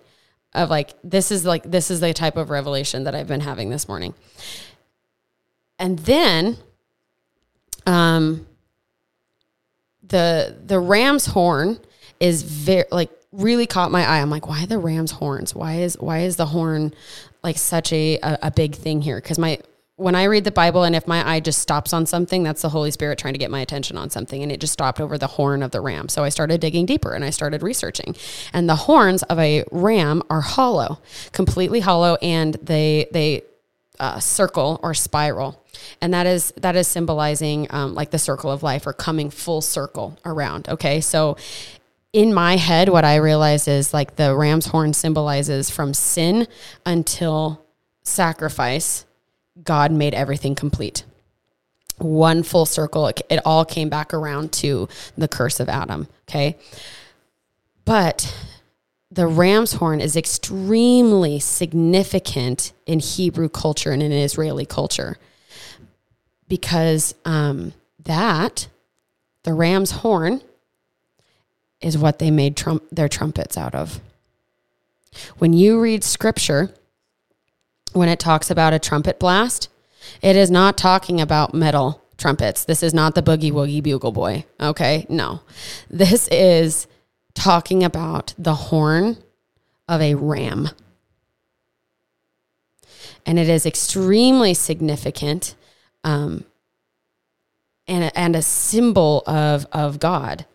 of 0.53 0.69
like, 0.69 0.93
this 1.03 1.31
is 1.31 1.45
like, 1.45 1.63
this 1.63 1.91
is 1.91 1.99
the 1.99 2.13
type 2.13 2.37
of 2.37 2.49
revelation 2.49 3.03
that 3.05 3.15
I've 3.15 3.27
been 3.27 3.41
having 3.41 3.69
this 3.69 3.87
morning. 3.87 4.13
And 5.79 5.99
then, 5.99 6.57
um, 7.85 8.45
the 10.11 10.57
the 10.65 10.79
ram's 10.79 11.25
horn 11.25 11.79
is 12.19 12.43
very 12.43 12.85
like 12.91 13.09
really 13.31 13.65
caught 13.65 13.91
my 13.91 14.05
eye. 14.05 14.21
I'm 14.21 14.29
like, 14.29 14.47
why 14.47 14.65
the 14.65 14.77
ram's 14.77 15.11
horns? 15.11 15.55
Why 15.55 15.75
is 15.75 15.97
why 15.99 16.19
is 16.19 16.35
the 16.35 16.45
horn 16.45 16.93
like 17.43 17.57
such 17.57 17.91
a 17.93 18.17
a, 18.19 18.39
a 18.43 18.51
big 18.51 18.75
thing 18.75 19.01
here? 19.01 19.15
Because 19.15 19.39
my 19.39 19.59
when 20.01 20.15
I 20.15 20.23
read 20.23 20.45
the 20.45 20.51
Bible 20.51 20.83
and 20.83 20.95
if 20.95 21.07
my 21.07 21.27
eye 21.27 21.39
just 21.39 21.59
stops 21.59 21.93
on 21.93 22.07
something, 22.07 22.41
that's 22.41 22.63
the 22.63 22.69
Holy 22.69 22.89
Spirit 22.89 23.19
trying 23.19 23.35
to 23.35 23.37
get 23.37 23.51
my 23.51 23.61
attention 23.61 23.97
on 23.97 24.09
something. 24.09 24.41
And 24.41 24.51
it 24.51 24.59
just 24.59 24.73
stopped 24.73 24.99
over 24.99 25.17
the 25.17 25.27
horn 25.27 25.61
of 25.61 25.71
the 25.71 25.79
ram. 25.79 26.09
So 26.09 26.23
I 26.23 26.29
started 26.29 26.59
digging 26.59 26.87
deeper 26.87 27.13
and 27.13 27.23
I 27.23 27.29
started 27.29 27.61
researching. 27.61 28.15
And 28.51 28.67
the 28.67 28.75
horns 28.75 29.21
of 29.23 29.37
a 29.37 29.63
ram 29.71 30.23
are 30.29 30.41
hollow, 30.41 30.99
completely 31.33 31.81
hollow, 31.81 32.17
and 32.21 32.55
they 32.55 33.07
they 33.11 33.43
uh, 33.99 34.19
circle 34.19 34.79
or 34.81 34.95
spiral. 34.95 35.63
And 36.01 36.11
that 36.15 36.25
is 36.25 36.51
that 36.57 36.75
is 36.75 36.87
symbolizing 36.87 37.67
um, 37.69 37.93
like 37.93 38.09
the 38.09 38.19
circle 38.19 38.49
of 38.49 38.63
life 38.63 38.87
or 38.87 38.93
coming 38.93 39.29
full 39.29 39.61
circle 39.61 40.17
around. 40.25 40.67
Okay. 40.67 40.99
So 40.99 41.37
in 42.11 42.33
my 42.33 42.57
head, 42.57 42.89
what 42.89 43.05
I 43.05 43.17
realize 43.17 43.67
is 43.67 43.93
like 43.93 44.15
the 44.15 44.35
ram's 44.35 44.65
horn 44.65 44.93
symbolizes 44.93 45.69
from 45.69 45.93
sin 45.93 46.47
until 46.85 47.63
sacrifice 48.03 49.05
God 49.63 49.91
made 49.91 50.13
everything 50.13 50.55
complete. 50.55 51.03
One 51.97 52.43
full 52.43 52.65
circle, 52.65 53.07
it, 53.07 53.21
it 53.29 53.39
all 53.45 53.63
came 53.65 53.89
back 53.89 54.13
around 54.13 54.51
to 54.53 54.89
the 55.17 55.27
curse 55.27 55.59
of 55.59 55.69
Adam. 55.69 56.07
Okay. 56.27 56.57
But 57.85 58.33
the 59.11 59.27
ram's 59.27 59.73
horn 59.73 59.99
is 59.99 60.15
extremely 60.15 61.39
significant 61.39 62.71
in 62.85 62.99
Hebrew 62.99 63.49
culture 63.49 63.91
and 63.91 64.01
in 64.01 64.11
Israeli 64.11 64.65
culture 64.65 65.17
because 66.47 67.15
um, 67.23 67.73
that, 68.03 68.67
the 69.43 69.53
ram's 69.53 69.91
horn, 69.91 70.41
is 71.81 71.97
what 71.97 72.19
they 72.19 72.31
made 72.31 72.55
trump, 72.55 72.83
their 72.91 73.09
trumpets 73.09 73.57
out 73.57 73.73
of. 73.73 73.99
When 75.37 75.53
you 75.53 75.79
read 75.79 76.03
scripture, 76.03 76.73
when 77.93 78.09
it 78.09 78.19
talks 78.19 78.49
about 78.49 78.73
a 78.73 78.79
trumpet 78.79 79.19
blast, 79.19 79.69
it 80.21 80.35
is 80.35 80.49
not 80.49 80.77
talking 80.77 81.21
about 81.21 81.53
metal 81.53 82.01
trumpets. 82.17 82.65
This 82.65 82.83
is 82.83 82.93
not 82.93 83.15
the 83.15 83.23
boogie 83.23 83.51
woogie 83.51 83.83
bugle 83.83 84.11
boy. 84.11 84.45
Okay. 84.59 85.05
No, 85.09 85.41
this 85.89 86.27
is 86.29 86.87
talking 87.33 87.83
about 87.83 88.33
the 88.37 88.55
horn 88.55 89.17
of 89.87 90.01
a 90.01 90.15
ram. 90.15 90.69
And 93.25 93.37
it 93.37 93.49
is 93.49 93.65
extremely 93.65 94.53
significant 94.53 95.55
um, 96.03 96.45
and, 97.87 98.11
and 98.15 98.35
a 98.35 98.41
symbol 98.41 99.23
of, 99.27 99.67
of 99.71 99.99
God. 99.99 100.45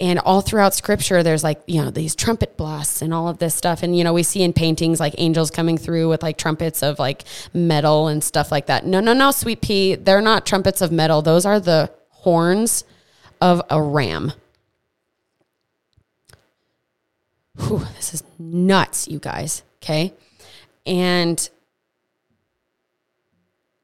And 0.00 0.20
all 0.20 0.42
throughout 0.42 0.74
scripture, 0.74 1.24
there's 1.24 1.42
like, 1.42 1.60
you 1.66 1.82
know, 1.82 1.90
these 1.90 2.14
trumpet 2.14 2.56
blasts 2.56 3.02
and 3.02 3.12
all 3.12 3.26
of 3.26 3.38
this 3.38 3.54
stuff. 3.54 3.82
And, 3.82 3.98
you 3.98 4.04
know, 4.04 4.12
we 4.12 4.22
see 4.22 4.42
in 4.42 4.52
paintings 4.52 5.00
like 5.00 5.14
angels 5.18 5.50
coming 5.50 5.76
through 5.76 6.08
with 6.08 6.22
like 6.22 6.38
trumpets 6.38 6.84
of 6.84 7.00
like 7.00 7.24
metal 7.52 8.06
and 8.06 8.22
stuff 8.22 8.52
like 8.52 8.66
that. 8.66 8.86
No, 8.86 9.00
no, 9.00 9.12
no, 9.12 9.32
sweet 9.32 9.60
pea. 9.60 9.96
They're 9.96 10.20
not 10.20 10.46
trumpets 10.46 10.80
of 10.80 10.92
metal. 10.92 11.20
Those 11.20 11.44
are 11.44 11.58
the 11.58 11.90
horns 12.10 12.84
of 13.40 13.60
a 13.70 13.82
ram. 13.82 14.32
Whew, 17.56 17.84
this 17.96 18.14
is 18.14 18.22
nuts, 18.38 19.08
you 19.08 19.18
guys. 19.18 19.64
Okay. 19.82 20.14
And 20.86 21.48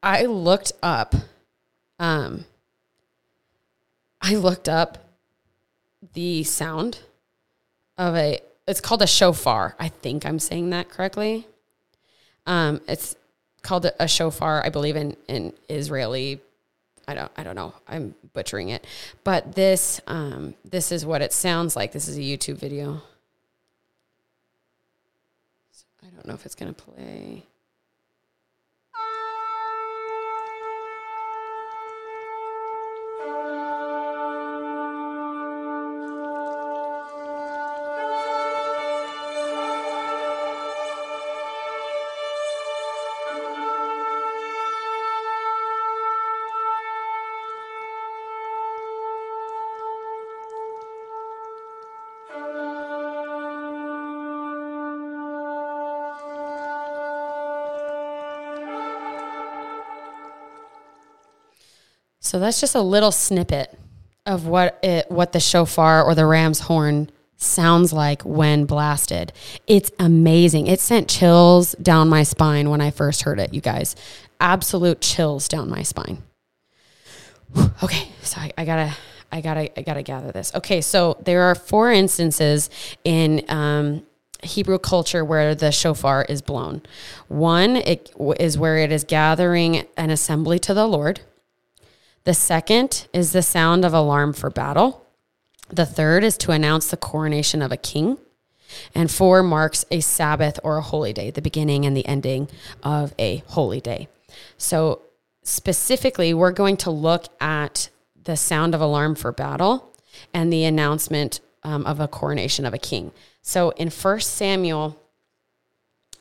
I 0.01 0.27
looked 0.27 0.73
up, 0.81 1.15
um, 1.99 2.45
I 4.23 4.37
looked 4.37 4.69
up 4.69 5.04
the 6.15 6.45
sound 6.45 7.01
of 7.99 8.15
a 8.15 8.41
it's 8.67 8.81
called 8.81 9.03
a 9.03 9.07
shofar. 9.07 9.77
I 9.79 9.89
think 9.89 10.25
I'm 10.25 10.39
saying 10.39 10.71
that 10.71 10.89
correctly. 10.89 11.47
Um, 12.47 12.81
it's 12.89 13.15
called 13.63 13.91
a 13.99 14.09
shofar, 14.09 14.65
I 14.65 14.71
believe 14.71 14.97
in 14.97 15.17
in 15.29 15.53
Israeli. 15.69 16.41
I 17.07 17.15
don't 17.15 17.33
I 17.37 17.43
don't 17.43 17.57
know. 17.57 17.75
I'm 17.87 18.15
butchering 18.33 18.71
it. 18.71 18.87
But 19.23 19.55
this 19.55 20.01
um, 20.07 20.55
this 20.65 20.91
is 20.93 21.05
what 21.05 21.21
it 21.21 21.33
sounds 21.33 21.77
like. 21.77 21.93
This 21.93 22.09
is 22.09 22.17
a 22.17 22.21
YouTube 22.21 22.57
video. 22.57 23.03
So 25.73 25.85
I 26.03 26.07
don't 26.07 26.27
know 26.27 26.35
if 26.35 26.47
it's 26.47 26.55
going 26.55 26.75
to 26.75 26.83
play. 26.83 27.45
So 62.35 62.41
that's 62.41 62.61
just 62.61 62.75
a 62.75 62.81
little 62.81 63.13
snippet 63.13 63.79
of 64.27 64.45
what 64.49 64.81
it, 64.83 65.09
what 65.09 65.31
the 65.31 65.39
shofar 65.39 66.03
or 66.03 66.17
the 66.17 66.27
ram's 66.27 66.59
horn 66.59 67.09
sounds 67.37 67.93
like 67.93 68.23
when 68.23 68.65
blasted. 68.65 69.33
It's 69.69 69.93
amazing. 70.01 70.67
It 70.67 70.81
sent 70.81 71.09
chills 71.09 71.77
down 71.81 72.09
my 72.09 72.25
spine 72.25 72.71
when 72.71 72.81
I 72.81 72.91
first 72.91 73.23
heard 73.23 73.39
it, 73.39 73.55
you 73.55 73.61
guys. 73.61 73.95
Absolute 74.41 75.01
chills 75.01 75.47
down 75.47 75.71
my 75.71 75.85
spine. 75.85 76.25
Okay, 77.85 78.09
so 78.25 78.41
I, 78.41 78.51
I 78.59 78.65
gotta 78.65 78.97
I 79.31 79.41
gotta 79.41 79.79
I 79.79 79.83
gotta 79.83 80.03
gather 80.03 80.33
this. 80.33 80.53
Okay, 80.57 80.81
so 80.81 81.17
there 81.25 81.43
are 81.43 81.55
four 81.55 81.93
instances 81.93 82.69
in 83.05 83.45
um, 83.49 84.03
Hebrew 84.43 84.81
culture 84.81 85.25
where 85.25 85.55
the 85.55 85.71
shofar 85.71 86.27
is 86.29 86.43
blown. 86.43 86.83
One 87.29 87.77
it 87.77 88.13
is 88.41 88.59
where 88.59 88.79
it 88.79 88.91
is 88.91 89.05
gathering 89.05 89.87
an 89.97 90.11
assembly 90.11 90.59
to 90.59 90.75
the 90.75 90.89
Lord. 90.89 91.21
The 92.25 92.35
second 92.35 93.07
is 93.13 93.33
the 93.33 93.43
sound 93.43 93.85
of 93.85 93.93
alarm 93.93 94.33
for 94.33 94.51
battle. 94.51 95.07
The 95.69 95.87
third 95.87 96.25
is 96.25 96.37
to 96.39 96.53
announce 96.53 96.89
the 96.89 96.97
coronation 96.97 97.61
of 97.63 97.71
a 97.71 97.77
king. 97.77 98.19
And 98.95 99.11
four 99.11 99.43
marks 99.43 99.85
a 99.91 100.01
Sabbath 100.01 100.59
or 100.65 100.79
a 100.79 100.83
holy 100.83 101.13
day, 101.13 101.31
the 101.31 101.43
beginning 101.43 101.85
and 101.85 101.97
the 101.97 102.07
ending 102.07 102.49
of 102.83 103.15
a 103.19 103.43
holy 103.49 103.81
day. 103.81 104.09
So, 104.57 105.03
specifically, 105.43 106.33
we're 106.35 106.51
going 106.51 106.79
to 106.79 106.91
look 106.91 107.27
at 107.41 107.91
the 108.25 108.37
sound 108.37 108.75
of 108.75 108.81
alarm 108.81 109.15
for 109.15 109.31
battle 109.31 109.93
and 110.33 110.53
the 110.53 110.65
announcement 110.65 111.41
um, 111.63 111.85
of 111.87 112.01
a 112.01 112.09
coronation 112.09 112.65
of 112.65 112.75
a 112.75 112.79
king. 112.79 113.13
So, 113.43 113.71
in 113.71 113.91
1 113.91 114.21
Samuel 114.21 114.99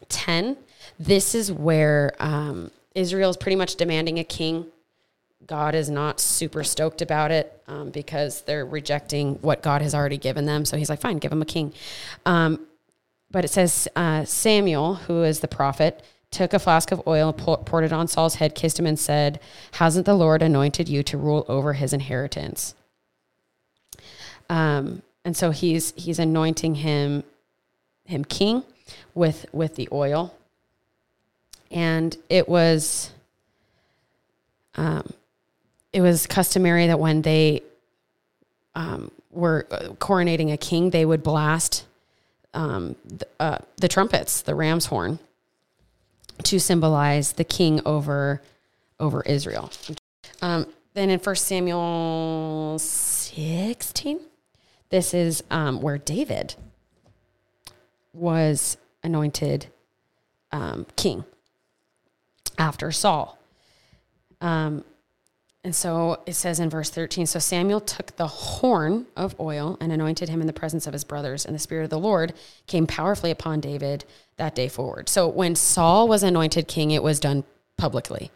10, 0.09 0.57
this 0.99 1.33
is 1.33 1.51
where 1.51 2.13
um, 2.19 2.71
Israel 2.93 3.29
is 3.29 3.37
pretty 3.37 3.55
much 3.55 3.77
demanding 3.77 4.19
a 4.19 4.23
king. 4.23 4.65
God 5.47 5.75
is 5.75 5.89
not 5.89 6.19
super 6.19 6.63
stoked 6.63 7.01
about 7.01 7.31
it 7.31 7.61
um, 7.67 7.89
because 7.89 8.41
they're 8.41 8.65
rejecting 8.65 9.35
what 9.35 9.61
God 9.61 9.81
has 9.81 9.93
already 9.93 10.17
given 10.17 10.45
them. 10.45 10.65
So 10.65 10.77
he's 10.77 10.89
like, 10.89 11.01
fine, 11.01 11.17
give 11.17 11.31
them 11.31 11.41
a 11.41 11.45
king. 11.45 11.73
Um, 12.25 12.65
but 13.31 13.43
it 13.43 13.49
says 13.49 13.87
uh, 13.95 14.25
Samuel, 14.25 14.95
who 14.95 15.23
is 15.23 15.39
the 15.39 15.47
prophet, 15.47 16.03
took 16.31 16.53
a 16.53 16.59
flask 16.59 16.91
of 16.91 17.01
oil, 17.07 17.33
poured 17.33 17.83
it 17.83 17.93
on 17.93 18.07
Saul's 18.07 18.35
head, 18.35 18.55
kissed 18.55 18.79
him, 18.79 18.85
and 18.85 18.99
said, 18.99 19.39
Hasn't 19.73 20.05
the 20.05 20.13
Lord 20.13 20.41
anointed 20.41 20.89
you 20.89 21.03
to 21.03 21.17
rule 21.17 21.45
over 21.47 21.73
his 21.73 21.93
inheritance? 21.93 22.75
Um, 24.49 25.01
and 25.25 25.37
so 25.37 25.51
he's 25.51 25.93
he's 25.95 26.19
anointing 26.19 26.75
him 26.75 27.23
him 28.05 28.25
king 28.25 28.63
with 29.13 29.45
with 29.51 29.75
the 29.75 29.87
oil. 29.91 30.35
And 31.71 32.15
it 32.29 32.47
was 32.47 33.11
um, 34.75 35.11
it 35.93 36.01
was 36.01 36.27
customary 36.27 36.87
that 36.87 36.99
when 36.99 37.21
they 37.21 37.61
um, 38.75 39.11
were 39.31 39.67
uh, 39.71 39.89
coronating 39.99 40.51
a 40.51 40.57
king, 40.57 40.89
they 40.89 41.05
would 41.05 41.23
blast 41.23 41.85
um, 42.53 42.95
the, 43.05 43.27
uh, 43.39 43.57
the 43.77 43.87
trumpets, 43.87 44.41
the 44.41 44.55
ram's 44.55 44.87
horn, 44.87 45.19
to 46.43 46.59
symbolize 46.59 47.33
the 47.33 47.43
king 47.43 47.79
over 47.85 48.41
over 48.99 49.21
Israel. 49.23 49.71
Um, 50.41 50.67
then 50.93 51.09
in 51.09 51.19
First 51.19 51.45
Samuel 51.45 52.77
16, 52.79 54.19
this 54.89 55.13
is 55.13 55.43
um, 55.49 55.81
where 55.81 55.97
David 55.97 56.55
was 58.13 58.77
anointed 59.03 59.67
um, 60.51 60.85
king 60.95 61.25
after 62.57 62.91
Saul. 62.91 63.37
Um, 64.39 64.85
and 65.63 65.73
so 65.73 66.21
it 66.25 66.33
says 66.33 66.59
in 66.59 66.69
verse 66.69 66.89
13 66.89 67.25
So 67.25 67.39
Samuel 67.39 67.79
took 67.79 68.15
the 68.17 68.27
horn 68.27 69.05
of 69.15 69.39
oil 69.39 69.77
and 69.79 69.91
anointed 69.91 70.27
him 70.29 70.41
in 70.41 70.47
the 70.47 70.53
presence 70.53 70.87
of 70.87 70.93
his 70.93 71.05
brothers, 71.05 71.45
and 71.45 71.55
the 71.55 71.59
Spirit 71.59 71.85
of 71.85 71.89
the 71.89 71.99
Lord 71.99 72.33
came 72.67 72.85
powerfully 72.85 73.31
upon 73.31 73.61
David 73.61 74.03
that 74.37 74.55
day 74.55 74.67
forward. 74.67 75.07
So 75.07 75.27
when 75.27 75.55
Saul 75.55 76.07
was 76.07 76.23
anointed 76.23 76.67
king, 76.67 76.91
it 76.91 77.03
was 77.03 77.19
done 77.19 77.45
publicly. 77.77 78.29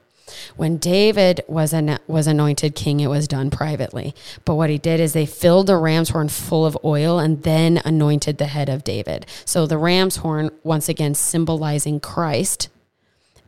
When 0.55 0.77
David 0.77 1.41
was 1.47 1.73
an, 1.73 1.99
was 2.07 2.27
anointed 2.27 2.75
king, 2.75 2.99
it 2.99 3.07
was 3.07 3.27
done 3.27 3.49
privately. 3.49 4.13
But 4.45 4.55
what 4.55 4.69
he 4.69 4.77
did 4.77 4.99
is 4.99 5.13
they 5.13 5.25
filled 5.25 5.67
the 5.67 5.77
ram's 5.77 6.09
horn 6.09 6.29
full 6.29 6.65
of 6.65 6.77
oil 6.83 7.19
and 7.19 7.43
then 7.43 7.81
anointed 7.85 8.37
the 8.37 8.47
head 8.47 8.69
of 8.69 8.83
David. 8.83 9.25
So 9.45 9.65
the 9.65 9.77
ram's 9.77 10.17
horn, 10.17 10.49
once 10.63 10.89
again 10.89 11.15
symbolizing 11.15 11.99
Christ 11.99 12.69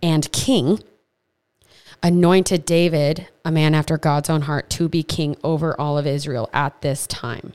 and 0.02 0.32
king, 0.32 0.82
anointed 2.02 2.66
David, 2.66 3.28
a 3.44 3.52
man 3.52 3.74
after 3.74 3.98
God's 3.98 4.30
own 4.30 4.44
heart, 4.44 4.70
to 4.72 4.88
be 4.90 5.04
king 5.04 5.36
over 5.44 5.80
all 5.80 5.98
of 5.98 6.08
Israel 6.08 6.50
at 6.54 6.82
this 6.82 7.08
time. 7.08 7.54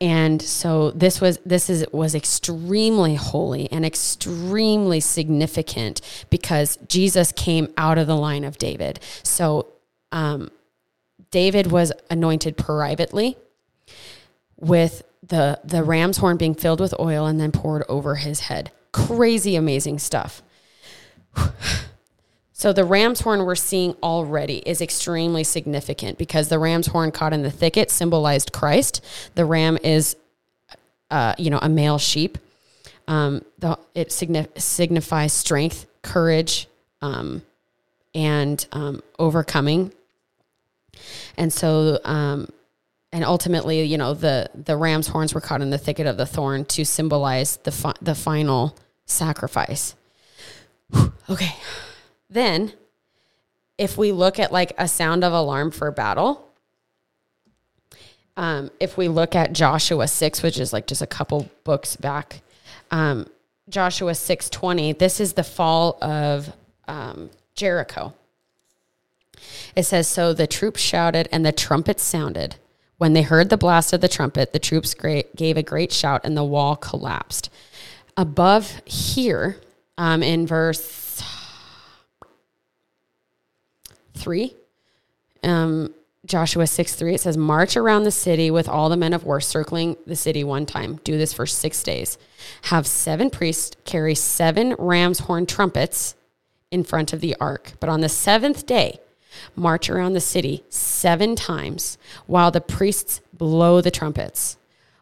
And 0.00 0.40
so 0.40 0.92
this 0.92 1.20
was 1.20 1.38
this 1.44 1.68
is 1.68 1.84
was 1.90 2.14
extremely 2.14 3.16
holy 3.16 3.70
and 3.72 3.84
extremely 3.84 5.00
significant 5.00 6.00
because 6.30 6.78
Jesus 6.86 7.32
came 7.32 7.72
out 7.76 7.98
of 7.98 8.06
the 8.06 8.16
line 8.16 8.44
of 8.44 8.58
David. 8.58 9.00
So 9.24 9.66
um, 10.12 10.50
David 11.30 11.72
was 11.72 11.92
anointed 12.10 12.56
privately 12.56 13.36
with 14.56 15.02
the 15.26 15.60
the 15.64 15.82
ram's 15.82 16.18
horn 16.18 16.36
being 16.36 16.54
filled 16.54 16.80
with 16.80 16.94
oil 17.00 17.26
and 17.26 17.40
then 17.40 17.50
poured 17.50 17.82
over 17.88 18.16
his 18.16 18.40
head. 18.40 18.70
Crazy 18.92 19.56
amazing 19.56 19.98
stuff. 19.98 20.42
So 22.58 22.72
the 22.72 22.84
ram's 22.84 23.20
horn 23.20 23.44
we're 23.44 23.54
seeing 23.54 23.94
already 24.02 24.56
is 24.68 24.80
extremely 24.80 25.44
significant 25.44 26.18
because 26.18 26.48
the 26.48 26.58
ram's 26.58 26.88
horn 26.88 27.12
caught 27.12 27.32
in 27.32 27.42
the 27.42 27.52
thicket 27.52 27.88
symbolized 27.88 28.52
Christ. 28.52 29.00
The 29.36 29.44
ram 29.44 29.78
is, 29.84 30.16
uh, 31.08 31.34
you 31.38 31.50
know, 31.50 31.60
a 31.62 31.68
male 31.68 31.98
sheep. 31.98 32.36
Um, 33.06 33.44
the, 33.60 33.78
it 33.94 34.08
signif- 34.08 34.60
signifies 34.60 35.32
strength, 35.32 35.86
courage, 36.02 36.66
um, 37.00 37.42
and 38.12 38.66
um, 38.72 39.04
overcoming. 39.20 39.92
And 41.36 41.52
so, 41.52 42.00
um, 42.04 42.48
and 43.12 43.22
ultimately, 43.22 43.84
you 43.84 43.96
know, 43.96 44.14
the 44.14 44.50
the 44.52 44.76
ram's 44.76 45.06
horns 45.06 45.32
were 45.32 45.40
caught 45.40 45.62
in 45.62 45.70
the 45.70 45.78
thicket 45.78 46.08
of 46.08 46.16
the 46.16 46.26
thorn 46.26 46.64
to 46.64 46.84
symbolize 46.84 47.58
the 47.58 47.70
fi- 47.70 47.94
the 48.02 48.16
final 48.16 48.76
sacrifice. 49.06 49.94
okay. 51.30 51.54
Then, 52.30 52.72
if 53.76 53.96
we 53.96 54.12
look 54.12 54.38
at 54.38 54.52
like 54.52 54.72
a 54.76 54.88
sound 54.88 55.24
of 55.24 55.32
alarm 55.32 55.70
for 55.70 55.90
battle, 55.90 56.48
um, 58.36 58.70
if 58.78 58.96
we 58.96 59.08
look 59.08 59.34
at 59.34 59.52
Joshua 59.52 60.06
6, 60.06 60.42
which 60.42 60.58
is 60.58 60.72
like 60.72 60.86
just 60.86 61.02
a 61.02 61.06
couple 61.06 61.48
books 61.64 61.96
back, 61.96 62.42
um, 62.90 63.26
Joshua 63.68 64.12
6:20, 64.12 64.92
this 64.98 65.20
is 65.20 65.34
the 65.34 65.44
fall 65.44 65.98
of 66.02 66.52
um, 66.86 67.30
Jericho. 67.54 68.14
It 69.76 69.84
says, 69.84 70.08
So 70.08 70.32
the 70.32 70.46
troops 70.46 70.80
shouted 70.80 71.28
and 71.30 71.44
the 71.44 71.52
trumpets 71.52 72.02
sounded. 72.02 72.56
When 72.96 73.12
they 73.12 73.22
heard 73.22 73.48
the 73.48 73.56
blast 73.56 73.92
of 73.92 74.00
the 74.00 74.08
trumpet, 74.08 74.52
the 74.52 74.58
troops 74.58 74.94
great, 74.94 75.36
gave 75.36 75.56
a 75.56 75.62
great 75.62 75.92
shout 75.92 76.22
and 76.24 76.36
the 76.36 76.44
wall 76.44 76.74
collapsed. 76.76 77.50
Above 78.16 78.80
here, 78.84 79.58
um, 79.96 80.22
in 80.22 80.46
verse 80.46 81.07
3. 84.18 84.54
Um, 85.42 85.94
Joshua 86.26 86.66
6 86.66 86.94
3, 86.94 87.14
it 87.14 87.20
says, 87.20 87.36
March 87.36 87.76
around 87.76 88.02
the 88.02 88.10
city 88.10 88.50
with 88.50 88.68
all 88.68 88.88
the 88.88 88.96
men 88.96 89.12
of 89.12 89.24
war 89.24 89.40
circling 89.40 89.96
the 90.06 90.16
city 90.16 90.44
one 90.44 90.66
time. 90.66 91.00
Do 91.04 91.16
this 91.16 91.32
for 91.32 91.46
six 91.46 91.82
days. 91.82 92.18
Have 92.62 92.86
seven 92.86 93.30
priests 93.30 93.76
carry 93.84 94.14
seven 94.14 94.74
ram's 94.78 95.20
horn 95.20 95.46
trumpets 95.46 96.14
in 96.70 96.84
front 96.84 97.12
of 97.12 97.20
the 97.20 97.34
ark. 97.40 97.72
But 97.80 97.88
on 97.88 98.00
the 98.00 98.08
seventh 98.08 98.66
day, 98.66 99.00
march 99.56 99.88
around 99.88 100.12
the 100.12 100.20
city 100.20 100.64
seven 100.68 101.36
times 101.36 101.96
while 102.26 102.50
the 102.50 102.60
priests 102.60 103.20
blow 103.32 103.80
the 103.80 103.90
trumpets. 103.90 104.56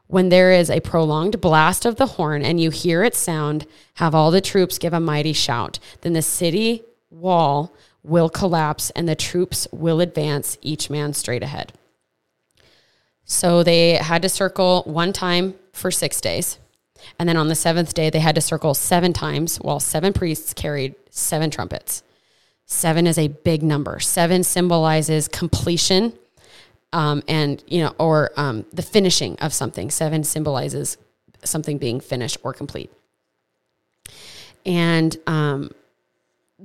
When 0.09 0.29
there 0.29 0.53
is 0.53 0.71
a 0.71 0.81
prolonged 0.81 1.41
blast 1.41 1.85
of 1.85 1.97
the 1.97 2.07
horn 2.07 2.43
and 2.43 2.61
you 2.61 2.71
hear 2.71 3.03
it 3.03 3.17
sound, 3.17 3.67
have 3.95 4.15
all 4.15 4.31
the 4.31 4.41
troops 4.41 4.79
give 4.79 4.93
a 4.93 5.01
mighty 5.01 5.33
shout. 5.33 5.81
Then 6.03 6.13
the 6.13 6.23
city 6.23 6.85
wall 7.11 7.73
will 8.07 8.29
collapse 8.29 8.91
and 8.91 9.09
the 9.09 9.17
troops 9.17 9.67
will 9.73 10.01
advance, 10.01 10.57
each 10.63 10.89
man 10.89 11.13
straight 11.13 11.43
ahead. 11.43 11.73
So 13.25 13.63
they 13.63 13.95
had 13.95 14.23
to 14.23 14.29
circle 14.29 14.83
one 14.87 15.13
time 15.13 15.55
for 15.73 15.91
six 15.91 16.21
days. 16.21 16.59
And 17.19 17.29
then 17.29 17.37
on 17.37 17.49
the 17.49 17.55
seventh 17.55 17.93
day, 17.93 18.09
they 18.09 18.21
had 18.21 18.37
to 18.37 18.41
circle 18.41 18.73
seven 18.75 19.13
times 19.13 19.59
while 19.59 19.81
seven 19.81 20.13
priests 20.13 20.55
carried 20.55 20.95
seven 21.11 21.51
trumpets. 21.51 22.03
Seven 22.67 23.07
is 23.07 23.19
a 23.19 23.29
big 23.29 23.63
number. 23.63 24.01
Seven 24.01 24.43
symbolizes 24.43 25.29
completion 25.29 26.13
um, 26.93 27.23
and, 27.29 27.63
you 27.67 27.83
know, 27.83 27.95
or 27.99 28.31
um, 28.37 28.65
the 28.73 28.83
finishing 28.83 29.37
of 29.41 29.53
something. 29.53 29.91
Seven 29.91 30.25
symbolizes 30.25 30.97
something 31.45 31.79
being 31.79 32.01
finished 32.01 32.39
or 32.43 32.53
complete. 32.53 32.91
And 34.65 35.17
um, 35.27 35.71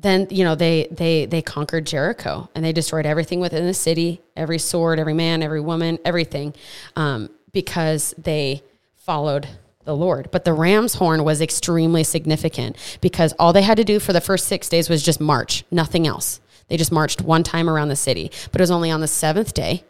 then 0.01 0.27
you 0.29 0.43
know 0.43 0.55
they 0.55 0.87
they 0.91 1.25
they 1.25 1.41
conquered 1.41 1.85
Jericho 1.85 2.49
and 2.55 2.65
they 2.65 2.73
destroyed 2.73 3.05
everything 3.05 3.39
within 3.39 3.65
the 3.65 3.73
city, 3.73 4.21
every 4.35 4.57
sword, 4.57 4.99
every 4.99 5.13
man, 5.13 5.43
every 5.43 5.61
woman, 5.61 5.99
everything, 6.03 6.53
um, 6.95 7.29
because 7.51 8.13
they 8.17 8.63
followed 8.95 9.47
the 9.85 9.95
Lord. 9.95 10.29
But 10.31 10.45
the 10.45 10.53
ram's 10.53 10.95
horn 10.95 11.23
was 11.23 11.41
extremely 11.41 12.03
significant 12.03 12.77
because 13.01 13.33
all 13.37 13.53
they 13.53 13.61
had 13.61 13.77
to 13.77 13.83
do 13.83 13.99
for 13.99 14.13
the 14.13 14.21
first 14.21 14.47
six 14.47 14.69
days 14.69 14.89
was 14.89 15.03
just 15.03 15.19
march, 15.19 15.63
nothing 15.71 16.07
else. 16.07 16.39
They 16.67 16.77
just 16.77 16.91
marched 16.91 17.21
one 17.21 17.43
time 17.43 17.69
around 17.69 17.89
the 17.89 17.95
city, 17.95 18.31
but 18.51 18.61
it 18.61 18.63
was 18.63 18.71
only 18.71 18.91
on 18.91 19.01
the 19.01 19.07
seventh 19.07 19.53
day, 19.53 19.83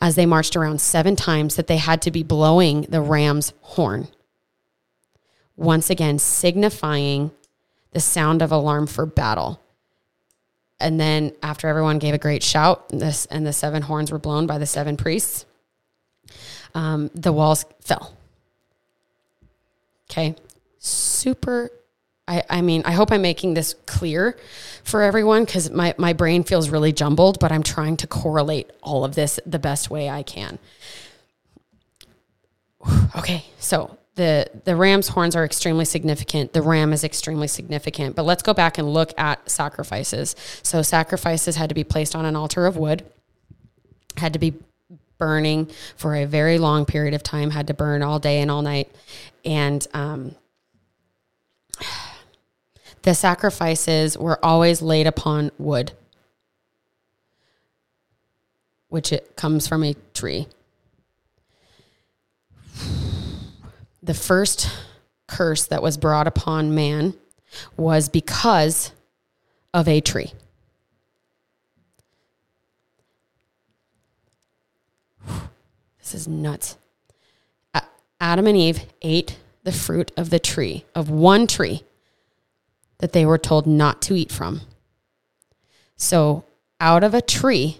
as 0.00 0.16
they 0.16 0.26
marched 0.26 0.56
around 0.56 0.80
seven 0.80 1.14
times, 1.14 1.56
that 1.56 1.68
they 1.68 1.76
had 1.76 2.02
to 2.02 2.10
be 2.10 2.22
blowing 2.22 2.82
the 2.88 3.00
ram's 3.00 3.52
horn. 3.60 4.08
Once 5.56 5.90
again, 5.90 6.18
signifying 6.18 7.30
the 7.92 8.00
sound 8.00 8.42
of 8.42 8.52
alarm 8.52 8.86
for 8.86 9.06
battle. 9.06 9.60
And 10.80 11.00
then 11.00 11.32
after 11.42 11.68
everyone 11.68 11.98
gave 11.98 12.14
a 12.14 12.18
great 12.18 12.42
shout, 12.42 12.86
and 12.90 13.00
this 13.00 13.26
and 13.26 13.46
the 13.46 13.52
seven 13.52 13.82
horns 13.82 14.12
were 14.12 14.18
blown 14.18 14.46
by 14.46 14.58
the 14.58 14.66
seven 14.66 14.96
priests, 14.96 15.44
um, 16.74 17.10
the 17.14 17.32
walls 17.32 17.64
fell. 17.80 18.14
Okay, 20.10 20.36
super. 20.78 21.70
I, 22.26 22.42
I 22.48 22.60
mean, 22.60 22.82
I 22.84 22.92
hope 22.92 23.10
I'm 23.10 23.22
making 23.22 23.54
this 23.54 23.74
clear 23.86 24.36
for 24.84 25.02
everyone 25.02 25.44
because 25.44 25.70
my, 25.70 25.94
my 25.96 26.12
brain 26.12 26.44
feels 26.44 26.68
really 26.68 26.92
jumbled, 26.92 27.38
but 27.40 27.50
I'm 27.50 27.62
trying 27.62 27.96
to 27.98 28.06
correlate 28.06 28.70
all 28.82 29.04
of 29.04 29.14
this 29.14 29.40
the 29.46 29.58
best 29.58 29.90
way 29.90 30.08
I 30.08 30.22
can. 30.22 30.58
Okay, 33.16 33.44
so 33.58 33.98
the 34.18 34.50
the 34.64 34.74
ram's 34.74 35.08
horns 35.08 35.36
are 35.36 35.44
extremely 35.44 35.84
significant. 35.84 36.52
The 36.52 36.60
ram 36.60 36.92
is 36.92 37.04
extremely 37.04 37.46
significant. 37.46 38.16
But 38.16 38.24
let's 38.24 38.42
go 38.42 38.52
back 38.52 38.76
and 38.76 38.92
look 38.92 39.14
at 39.16 39.48
sacrifices. 39.48 40.34
So 40.64 40.82
sacrifices 40.82 41.54
had 41.54 41.68
to 41.68 41.74
be 41.74 41.84
placed 41.84 42.16
on 42.16 42.24
an 42.24 42.34
altar 42.34 42.66
of 42.66 42.76
wood, 42.76 43.06
had 44.16 44.32
to 44.32 44.40
be 44.40 44.54
burning 45.18 45.70
for 45.96 46.16
a 46.16 46.24
very 46.24 46.58
long 46.58 46.84
period 46.84 47.14
of 47.14 47.22
time, 47.22 47.50
had 47.50 47.68
to 47.68 47.74
burn 47.74 48.02
all 48.02 48.18
day 48.18 48.40
and 48.40 48.50
all 48.50 48.60
night, 48.60 48.90
and 49.44 49.86
um, 49.94 50.34
the 53.02 53.14
sacrifices 53.14 54.18
were 54.18 54.44
always 54.44 54.82
laid 54.82 55.06
upon 55.06 55.52
wood, 55.58 55.92
which 58.88 59.12
it 59.12 59.36
comes 59.36 59.68
from 59.68 59.84
a 59.84 59.94
tree. 60.12 60.48
The 64.08 64.14
first 64.14 64.70
curse 65.26 65.66
that 65.66 65.82
was 65.82 65.98
brought 65.98 66.26
upon 66.26 66.74
man 66.74 67.12
was 67.76 68.08
because 68.08 68.90
of 69.74 69.86
a 69.86 70.00
tree. 70.00 70.32
This 75.98 76.14
is 76.14 76.26
nuts. 76.26 76.78
Adam 78.18 78.46
and 78.46 78.56
Eve 78.56 78.80
ate 79.02 79.36
the 79.64 79.72
fruit 79.72 80.10
of 80.16 80.30
the 80.30 80.38
tree, 80.38 80.86
of 80.94 81.10
one 81.10 81.46
tree 81.46 81.82
that 83.00 83.12
they 83.12 83.26
were 83.26 83.36
told 83.36 83.66
not 83.66 84.00
to 84.00 84.14
eat 84.14 84.32
from. 84.32 84.62
So, 85.96 86.44
out 86.80 87.04
of 87.04 87.12
a 87.12 87.20
tree 87.20 87.76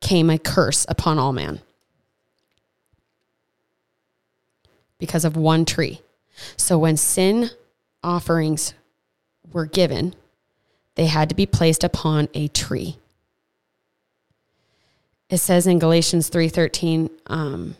came 0.00 0.28
a 0.28 0.40
curse 0.40 0.86
upon 0.88 1.20
all 1.20 1.32
man. 1.32 1.60
Because 5.00 5.24
of 5.24 5.36
one 5.36 5.64
tree. 5.64 6.00
So 6.56 6.78
when 6.78 6.96
sin 6.96 7.50
offerings 8.04 8.74
were 9.52 9.66
given, 9.66 10.14
they 10.94 11.06
had 11.06 11.28
to 11.30 11.34
be 11.34 11.46
placed 11.46 11.82
upon 11.82 12.28
a 12.34 12.48
tree. 12.48 12.98
It 15.28 15.38
says 15.38 15.66
in 15.66 15.78
Galatians 15.78 16.28
3:13, 16.28 17.10
um, 17.26 17.76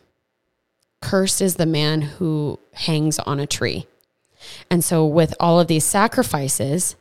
cursed 1.00 1.42
is 1.42 1.56
the 1.56 1.66
man 1.66 2.02
who 2.02 2.58
hangs 2.72 3.18
on 3.20 3.40
a 3.40 3.46
tree. 3.46 3.86
And 4.70 4.84
so 4.84 5.04
with 5.04 5.34
all 5.40 5.60
of 5.60 5.66
these 5.66 5.84
sacrifices, 5.84 6.96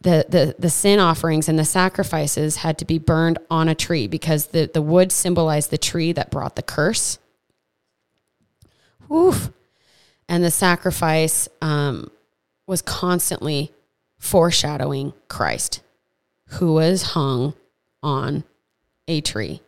the, 0.00 0.26
the, 0.28 0.54
the 0.58 0.70
sin 0.70 1.00
offerings 1.00 1.48
and 1.48 1.58
the 1.58 1.64
sacrifices 1.64 2.56
had 2.56 2.78
to 2.78 2.84
be 2.84 2.98
burned 2.98 3.38
on 3.50 3.68
a 3.68 3.74
tree 3.74 4.06
because 4.06 4.48
the, 4.48 4.70
the 4.72 4.82
wood 4.82 5.10
symbolized 5.10 5.70
the 5.70 5.78
tree 5.78 6.12
that 6.12 6.30
brought 6.30 6.56
the 6.56 6.62
curse. 6.62 7.18
Oof. 9.10 9.50
And 10.28 10.44
the 10.44 10.50
sacrifice 10.50 11.48
um, 11.62 12.10
was 12.66 12.82
constantly 12.82 13.72
foreshadowing 14.18 15.14
Christ, 15.28 15.80
who 16.46 16.74
was 16.74 17.02
hung 17.02 17.54
on 18.02 18.44
a 19.06 19.20
tree. 19.20 19.62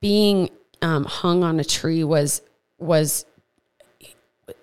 Being 0.00 0.50
um, 0.80 1.04
hung 1.04 1.44
on 1.44 1.60
a 1.60 1.64
tree 1.64 2.02
was 2.02 2.42
was 2.78 3.24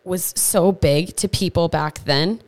was 0.03 0.33
so 0.35 0.71
big 0.73 1.15
to 1.15 1.29
people 1.29 1.69
back 1.69 2.03
then 2.03 2.41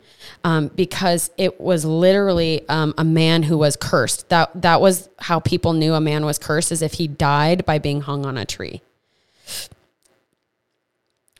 um, 0.44 0.68
because 0.68 1.30
it 1.38 1.60
was 1.60 1.84
literally 1.84 2.68
um, 2.68 2.94
a 2.98 3.04
man 3.04 3.42
who 3.42 3.56
was 3.56 3.76
cursed. 3.76 4.28
That 4.28 4.60
that 4.60 4.80
was 4.80 5.08
how 5.18 5.40
people 5.40 5.72
knew 5.72 5.94
a 5.94 6.00
man 6.00 6.24
was 6.24 6.38
cursed, 6.38 6.72
as 6.72 6.82
if 6.82 6.94
he 6.94 7.08
died 7.08 7.64
by 7.64 7.78
being 7.78 8.02
hung 8.02 8.26
on 8.26 8.36
a 8.36 8.44
tree. 8.44 8.82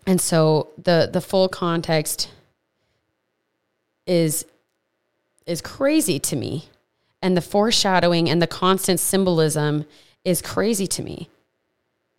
And 0.06 0.20
so 0.20 0.68
the 0.76 1.08
the 1.12 1.20
full 1.20 1.48
context 1.48 2.30
is 4.06 4.44
is 5.46 5.60
crazy 5.60 6.18
to 6.18 6.36
me, 6.36 6.68
and 7.20 7.36
the 7.36 7.40
foreshadowing 7.40 8.28
and 8.28 8.40
the 8.40 8.46
constant 8.46 9.00
symbolism 9.00 9.86
is 10.24 10.42
crazy 10.42 10.86
to 10.86 11.02
me. 11.02 11.28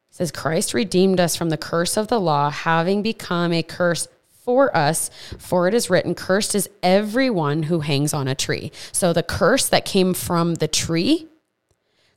It 0.09 0.15
says 0.15 0.31
Christ 0.31 0.73
redeemed 0.73 1.19
us 1.19 1.35
from 1.35 1.49
the 1.49 1.57
curse 1.57 1.97
of 1.97 2.07
the 2.07 2.19
law, 2.19 2.49
having 2.49 3.01
become 3.01 3.51
a 3.51 3.63
curse 3.63 4.07
for 4.29 4.75
us, 4.75 5.09
for 5.37 5.69
it 5.69 5.73
is 5.73 5.89
written, 5.89 6.15
Cursed 6.15 6.53
is 6.53 6.69
everyone 6.81 7.63
who 7.63 7.79
hangs 7.79 8.13
on 8.13 8.27
a 8.27 8.35
tree. 8.35 8.73
So 8.91 9.13
the 9.13 9.23
curse 9.23 9.69
that 9.69 9.85
came 9.85 10.13
from 10.13 10.55
the 10.55 10.67
tree, 10.67 11.27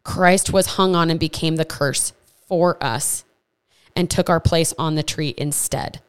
Christ 0.03 0.53
was 0.53 0.67
hung 0.67 0.97
on 0.97 1.09
and 1.09 1.21
became 1.21 1.55
the 1.55 1.65
curse 1.65 2.13
for 2.49 2.83
us 2.83 3.25
and 3.97 4.09
took 4.09 4.31
our 4.31 4.41
place 4.41 4.73
on 4.79 4.95
the 4.95 5.03
tree 5.03 5.35
instead. 5.37 6.01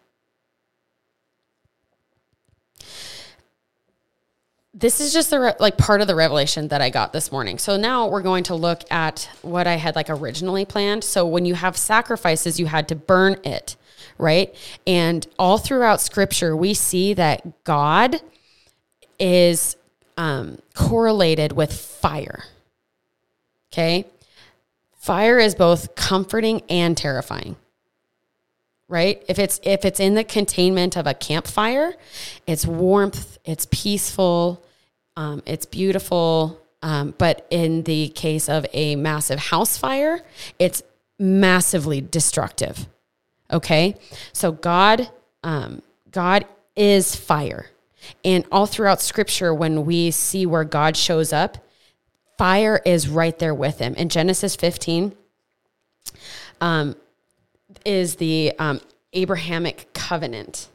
this 4.78 5.02
is 5.02 5.12
just 5.12 5.32
the 5.32 5.40
re- 5.40 5.54
like 5.60 5.76
part 5.76 6.02
of 6.02 6.08
the 6.08 6.14
revelation 6.14 6.68
that 6.68 6.82
I 6.82 6.92
got 6.92 7.12
this 7.12 7.32
morning. 7.32 7.58
So 7.58 7.78
now 7.78 8.08
we're 8.08 8.22
going 8.22 8.44
to 8.44 8.56
look 8.56 8.84
at 8.92 9.28
what 9.42 9.66
I 9.66 9.74
had 9.74 9.96
like 9.96 10.10
originally 10.10 10.66
planned. 10.66 11.04
So 11.04 11.26
when 11.26 11.46
you 11.46 11.56
have 11.56 11.76
sacrifices, 11.76 12.60
you 12.60 12.68
had 12.68 12.88
to 12.90 12.96
burn 12.96 13.40
it, 13.44 13.76
right? 14.20 14.54
And 14.86 15.26
all 15.40 15.58
throughout 15.58 16.00
scripture, 16.00 16.56
we 16.56 16.76
see 16.76 17.16
that 17.16 17.64
God 17.64 18.22
is 19.20 19.76
um, 20.16 20.60
correlated 20.76 21.54
with 21.54 21.74
fire. 21.74 22.44
Okay. 23.74 24.06
Fire 24.96 25.40
is 25.40 25.56
both 25.56 25.96
comforting 25.96 26.62
and 26.70 26.96
terrifying 26.96 27.56
right 28.88 29.24
if 29.28 29.38
it's 29.38 29.60
if 29.64 29.84
it's 29.84 30.00
in 30.00 30.16
the 30.16 30.24
containment 30.24 30.96
of 30.96 31.06
a 31.08 31.14
campfire 31.14 31.94
it's 32.46 32.66
warmth 32.66 33.38
it's 33.46 33.68
peaceful 33.70 34.64
um, 35.18 35.42
it's 35.48 35.66
beautiful. 35.66 36.62
Um, 36.84 37.16
but 37.18 37.46
in 37.50 37.82
the 37.84 38.10
case 38.10 38.48
of 38.48 38.68
a 38.72 38.96
massive 38.96 39.40
house 39.40 39.76
fire, 39.78 40.22
it's 40.60 40.84
massively 41.18 42.00
destructive. 42.00 42.88
Okay. 43.52 43.96
So 44.32 44.52
God, 44.52 45.10
um, 45.44 45.82
God 46.12 46.46
is 46.76 47.16
fire. 47.16 47.72
And 48.24 48.46
all 48.52 48.68
throughout 48.68 49.02
scripture, 49.02 49.54
when 49.54 49.86
we 49.86 50.12
see 50.12 50.46
where 50.46 50.64
God 50.64 50.96
shows 50.96 51.34
up, 51.34 51.58
fire 52.38 52.80
is 52.86 53.10
right 53.10 53.38
there 53.40 53.56
with 53.56 53.80
him. 53.80 53.96
In 53.96 54.08
Genesis 54.08 54.56
15, 54.56 55.16
um, 56.62 56.96
is 57.86 58.16
the 58.16 58.54
um, 58.60 58.82
Abrahamic 59.14 59.94
covenant 59.94 60.70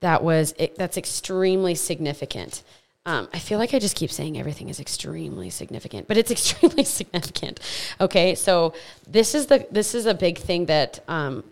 that 0.00 0.22
was 0.22 0.54
that's 0.76 0.96
extremely 0.96 1.74
significant. 1.74 2.62
Um, 3.06 3.28
I 3.32 3.38
feel 3.38 3.58
like 3.58 3.72
I 3.72 3.78
just 3.78 3.96
keep 3.96 4.10
saying 4.10 4.38
everything 4.38 4.68
is 4.68 4.78
extremely 4.78 5.50
significant, 5.50 6.08
but 6.08 6.16
it's 6.16 6.30
extremely 6.36 6.84
significant. 6.84 7.60
Okay, 8.00 8.34
so 8.34 8.74
this 9.06 9.34
is 9.34 9.46
the 9.46 9.66
this 9.70 9.94
is 9.94 10.06
a 10.06 10.14
big 10.14 10.38
thing 10.38 10.66
that 10.66 11.00
um, 11.08 11.44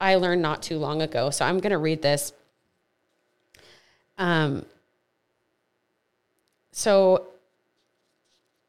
I 0.00 0.16
learned 0.16 0.42
not 0.42 0.62
too 0.62 0.78
long 0.78 1.02
ago. 1.02 1.30
So 1.30 1.44
I'm 1.44 1.60
going 1.60 1.72
to 1.72 1.78
read 1.78 2.02
this. 2.02 2.32
Um, 4.18 4.64
so 6.72 7.28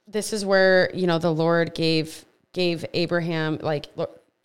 this 0.08 0.34
is 0.34 0.46
where 0.46 0.90
you 0.94 1.08
know 1.08 1.20
the 1.20 1.34
Lord 1.34 1.74
gave 1.74 2.26
gave 2.54 2.86
Abraham 2.94 3.60
like 3.62 3.88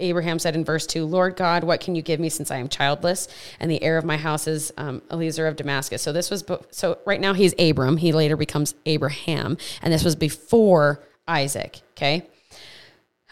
Abraham 0.00 0.38
said 0.38 0.54
in 0.54 0.64
verse 0.64 0.86
2, 0.86 1.04
Lord 1.04 1.36
God, 1.36 1.64
what 1.64 1.80
can 1.80 1.94
you 1.94 2.02
give 2.02 2.20
me 2.20 2.28
since 2.28 2.50
I 2.50 2.58
am 2.58 2.68
childless? 2.68 3.28
And 3.58 3.70
the 3.70 3.82
heir 3.82 3.98
of 3.98 4.04
my 4.04 4.16
house 4.16 4.46
is 4.46 4.72
um, 4.76 5.02
Eliezer 5.10 5.46
of 5.46 5.56
Damascus. 5.56 6.02
So 6.02 6.12
this 6.12 6.30
was, 6.30 6.44
so 6.70 6.98
right 7.06 7.20
now 7.20 7.32
he's 7.32 7.54
Abram. 7.58 7.96
He 7.96 8.12
later 8.12 8.36
becomes 8.36 8.74
Abraham. 8.86 9.58
And 9.82 9.92
this 9.92 10.04
was 10.04 10.16
before 10.16 11.02
Isaac. 11.28 11.80
Okay. 11.92 12.26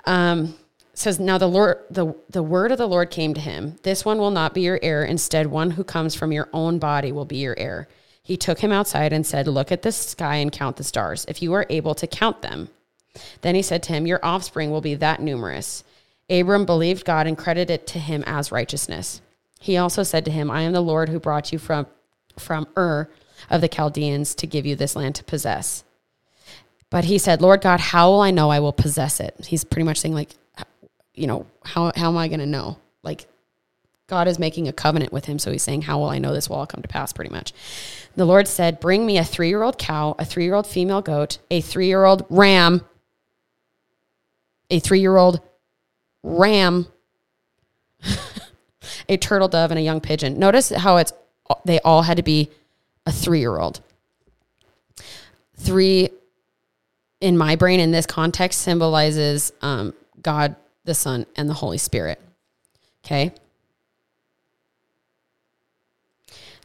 Um, 0.05 0.55
says, 0.95 1.21
Now 1.21 1.39
the 1.39 1.47
Lord, 1.47 1.79
the, 1.91 2.15
the 2.31 2.43
word 2.43 2.73
of 2.73 2.79
the 2.79 2.87
Lord 2.87 3.11
came 3.11 3.35
to 3.35 3.41
him. 3.41 3.77
This 3.83 4.05
one 4.05 4.19
will 4.19 4.31
not 4.31 4.55
be 4.55 4.63
your 4.63 4.81
heir. 4.83 5.05
Instead, 5.05 5.47
one 5.47 5.73
who 5.73 5.85
comes 5.85 6.15
from 6.15 6.33
your 6.33 6.49
own 6.53 6.79
body 6.79 7.13
will 7.13 7.25
be 7.25 7.37
your 7.37 7.59
heir. 7.59 7.89
He 8.23 8.37
took 8.37 8.59
him 8.59 8.73
outside 8.73 9.13
and 9.13 9.27
said, 9.27 9.49
Look 9.49 9.73
at 9.73 9.83
the 9.83 9.93
sky 9.93 10.37
and 10.37 10.53
count 10.53 10.77
the 10.77 10.85
stars, 10.85 11.25
if 11.29 11.41
you 11.41 11.53
are 11.55 11.67
able 11.71 11.95
to 11.95 12.07
count 12.07 12.43
them. 12.43 12.69
Then 13.41 13.55
he 13.55 13.63
said 13.63 13.83
to 13.85 13.93
him, 13.93 14.07
Your 14.07 14.25
offspring 14.25 14.71
will 14.71 14.81
be 14.81 14.95
that 14.97 15.21
numerous. 15.21 15.85
Abram 16.31 16.67
believed 16.67 17.05
God 17.05 17.27
and 17.27 17.39
credited 17.39 17.71
it 17.71 17.87
to 17.89 17.99
him 17.99 18.23
as 18.27 18.53
righteousness. 18.53 19.21
He 19.61 19.77
also 19.77 20.03
said 20.03 20.25
to 20.27 20.31
him, 20.31 20.51
I 20.51 20.63
am 20.63 20.73
the 20.73 20.81
Lord 20.81 21.09
who 21.09 21.19
brought 21.19 21.53
you 21.53 21.59
from, 21.59 21.87
from 22.39 22.69
Ur 22.77 23.09
of 23.51 23.61
the 23.61 23.69
Chaldeans 23.69 24.35
to 24.37 24.47
give 24.47 24.67
you 24.67 24.77
this 24.77 24.95
land 24.95 25.15
to 25.17 25.25
possess. 25.25 25.85
But 26.91 27.05
he 27.05 27.19
said, 27.19 27.43
Lord 27.43 27.61
God, 27.61 27.81
how 27.81 28.11
will 28.11 28.21
I 28.21 28.31
know 28.31 28.51
I 28.51 28.61
will 28.61 28.73
possess 28.73 29.21
it? 29.21 29.35
He's 29.47 29.65
pretty 29.65 29.85
much 29.85 29.99
saying, 29.99 30.15
like, 30.15 30.31
you 31.15 31.27
know, 31.27 31.47
how, 31.65 31.93
how 31.97 32.09
am 32.09 32.17
I 32.17 32.29
going 32.29 32.41
to 32.41 32.47
know? 32.47 32.79
Like, 33.03 33.27
God 34.07 34.27
is 34.27 34.39
making 34.39 34.69
a 34.69 34.73
covenant 34.73 35.13
with 35.13 35.27
him. 35.27 35.39
So 35.39 35.53
he's 35.53 35.63
saying, 35.63 35.83
How 35.83 35.99
will 35.99 36.09
I 36.09 36.19
know 36.19 36.33
this 36.33 36.49
will 36.49 36.57
all 36.57 36.67
come 36.67 36.81
to 36.81 36.89
pass? 36.89 37.13
Pretty 37.13 37.31
much. 37.31 37.53
The 38.17 38.25
Lord 38.25 38.49
said, 38.49 38.81
Bring 38.81 39.05
me 39.05 39.19
a 39.19 39.25
three 39.25 39.49
year 39.49 39.63
old 39.63 39.79
cow, 39.79 40.17
a 40.19 40.25
three 40.25 40.45
year 40.45 40.55
old 40.55 40.67
female 40.67 41.03
goat, 41.03 41.39
a 41.51 41.61
three 41.61 41.87
year 41.87 42.07
old 42.07 42.25
ram, 42.31 42.85
a 44.71 44.81
three 44.81 45.01
year 45.01 45.19
old 45.19 45.43
ram, 46.29 46.87
a 49.09 49.17
turtle 49.17 49.49
dove, 49.49 49.71
and 49.71 49.79
a 49.79 49.83
young 49.83 50.01
pigeon. 50.01 50.39
Notice 50.39 50.71
how 50.71 50.99
it's 50.99 51.13
they 51.65 51.81
all 51.81 52.03
had 52.03 52.19
to 52.19 52.23
be 52.23 52.51
a 53.07 53.13
three 53.13 53.41
year 53.41 53.59
old. 53.59 53.81
Three, 55.57 56.11
in 57.21 57.37
my 57.37 57.57
brain, 57.57 57.81
in 57.81 57.91
this 57.91 58.07
context, 58.07 58.61
symbolizes 58.61 59.53
um, 59.63 59.95
God, 60.23 60.55
the 60.85 60.95
Son, 60.95 61.27
and 61.37 61.49
the 61.49 61.55
Holy 61.55 61.79
Spirit. 61.79 62.21
Okay. 63.05 63.33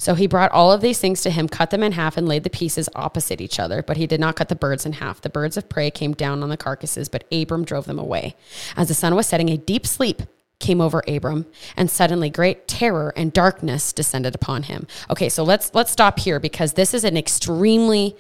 So 0.04 0.16
he 0.16 0.28
brought 0.28 0.52
all 0.52 0.70
of 0.70 0.82
these 0.82 1.00
things 1.00 1.22
to 1.22 1.30
him, 1.30 1.48
cut 1.48 1.70
them 1.70 1.82
in 1.82 1.94
half, 1.94 2.18
and 2.18 2.28
laid 2.28 2.44
the 2.44 2.50
pieces 2.50 2.90
opposite 2.94 3.40
each 3.40 3.58
other. 3.58 3.82
But 3.82 3.96
he 3.96 4.06
did 4.06 4.20
not 4.20 4.36
cut 4.36 4.50
the 4.50 4.56
birds 4.56 4.86
in 4.86 4.92
half. 4.92 5.22
The 5.22 5.30
birds 5.30 5.56
of 5.56 5.70
prey 5.70 5.90
came 5.90 6.12
down 6.12 6.44
on 6.44 6.50
the 6.50 6.58
carcasses, 6.58 7.08
but 7.08 7.24
Abram 7.32 7.64
drove 7.64 7.86
them 7.86 7.98
away. 7.98 8.36
As 8.76 8.90
the 8.90 8.96
sun 8.96 9.16
was 9.16 9.28
setting, 9.28 9.48
a 9.48 9.56
deep 9.56 9.88
sleep 9.88 10.24
came 10.60 10.82
over 10.82 11.06
Abram, 11.08 11.46
and 11.78 11.90
suddenly 11.90 12.30
great 12.30 12.68
terror 12.68 13.14
and 13.16 13.32
darkness 13.32 13.94
descended 13.94 14.36
upon 14.36 14.64
him. 14.64 14.88
Okay, 15.10 15.30
so 15.30 15.42
let's 15.42 15.74
let's 15.74 15.92
stop 15.92 16.20
here 16.20 16.38
because 16.38 16.74
this 16.74 16.94
is 16.94 17.06
an 17.06 17.16
extremely 17.16 18.18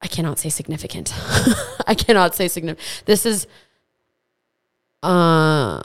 I 0.00 0.06
cannot 0.06 0.38
say 0.38 0.50
significant. 0.50 1.12
I 1.88 1.96
cannot 1.96 2.36
say 2.36 2.46
significant. 2.46 3.02
This 3.06 3.26
is 3.26 3.48
uh 5.02 5.82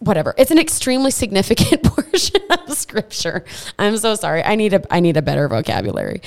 whatever. 0.00 0.34
It's 0.36 0.50
an 0.50 0.58
extremely 0.58 1.12
significant 1.12 1.82
portion 1.84 2.40
of 2.50 2.76
scripture. 2.76 3.44
I'm 3.78 3.96
so 3.96 4.16
sorry. 4.16 4.42
I 4.42 4.56
need 4.56 4.74
a 4.74 4.82
I 4.92 5.00
need 5.00 5.16
a 5.16 5.22
better 5.22 5.48
vocabulary. 5.48 6.20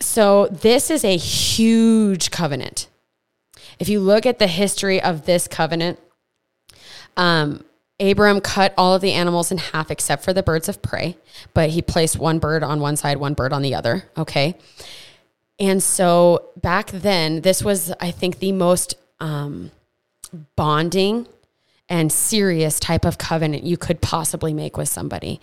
So 0.00 0.46
this 0.46 0.90
is 0.90 1.04
a 1.04 1.16
huge 1.16 2.30
covenant. 2.30 2.88
If 3.78 3.88
you 3.88 4.00
look 4.00 4.26
at 4.26 4.38
the 4.38 4.46
history 4.46 5.00
of 5.00 5.24
this 5.26 5.46
covenant, 5.46 5.98
um, 7.16 7.64
Abram 8.00 8.40
cut 8.40 8.74
all 8.78 8.94
of 8.94 9.02
the 9.02 9.12
animals 9.12 9.50
in 9.50 9.58
half 9.58 9.90
except 9.90 10.24
for 10.24 10.32
the 10.32 10.42
birds 10.42 10.68
of 10.68 10.82
prey, 10.82 11.16
but 11.52 11.70
he 11.70 11.82
placed 11.82 12.18
one 12.18 12.38
bird 12.38 12.62
on 12.62 12.80
one 12.80 12.96
side, 12.96 13.18
one 13.18 13.34
bird 13.34 13.52
on 13.52 13.62
the 13.62 13.74
other. 13.74 14.04
Okay. 14.16 14.56
And 15.58 15.82
so 15.82 16.50
back 16.56 16.90
then, 16.92 17.40
this 17.40 17.64
was, 17.64 17.92
I 18.00 18.12
think, 18.12 18.38
the 18.38 18.52
most 18.52 18.94
um, 19.18 19.72
bonding 20.54 21.26
and 21.88 22.12
serious 22.12 22.78
type 22.78 23.04
of 23.04 23.18
covenant 23.18 23.64
you 23.64 23.76
could 23.76 24.00
possibly 24.00 24.52
make 24.52 24.76
with 24.76 24.88
somebody. 24.88 25.40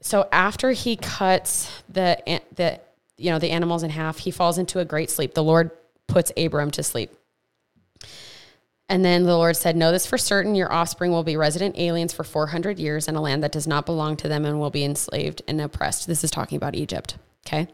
So 0.00 0.28
after 0.30 0.72
he 0.72 0.96
cuts 0.96 1.82
the 1.88 2.40
the 2.54 2.80
you 3.16 3.30
know 3.30 3.38
the 3.38 3.50
animals 3.50 3.82
in 3.82 3.90
half, 3.90 4.18
he 4.18 4.30
falls 4.30 4.58
into 4.58 4.78
a 4.78 4.84
great 4.84 5.10
sleep. 5.10 5.34
The 5.34 5.42
Lord 5.42 5.70
puts 6.06 6.32
Abram 6.36 6.70
to 6.72 6.82
sleep. 6.82 7.10
And 8.88 9.04
then 9.04 9.24
the 9.24 9.36
Lord 9.36 9.56
said, 9.56 9.76
Know 9.76 9.92
this 9.92 10.06
for 10.06 10.16
certain 10.16 10.54
your 10.54 10.72
offspring 10.72 11.10
will 11.10 11.24
be 11.24 11.36
resident 11.36 11.78
aliens 11.78 12.12
for 12.12 12.24
400 12.24 12.78
years 12.78 13.06
in 13.06 13.16
a 13.16 13.20
land 13.20 13.42
that 13.42 13.52
does 13.52 13.66
not 13.66 13.84
belong 13.84 14.16
to 14.18 14.28
them 14.28 14.46
and 14.46 14.58
will 14.58 14.70
be 14.70 14.84
enslaved 14.84 15.42
and 15.46 15.60
oppressed. 15.60 16.06
This 16.06 16.24
is 16.24 16.30
talking 16.30 16.56
about 16.56 16.74
Egypt. 16.74 17.16
Okay. 17.46 17.68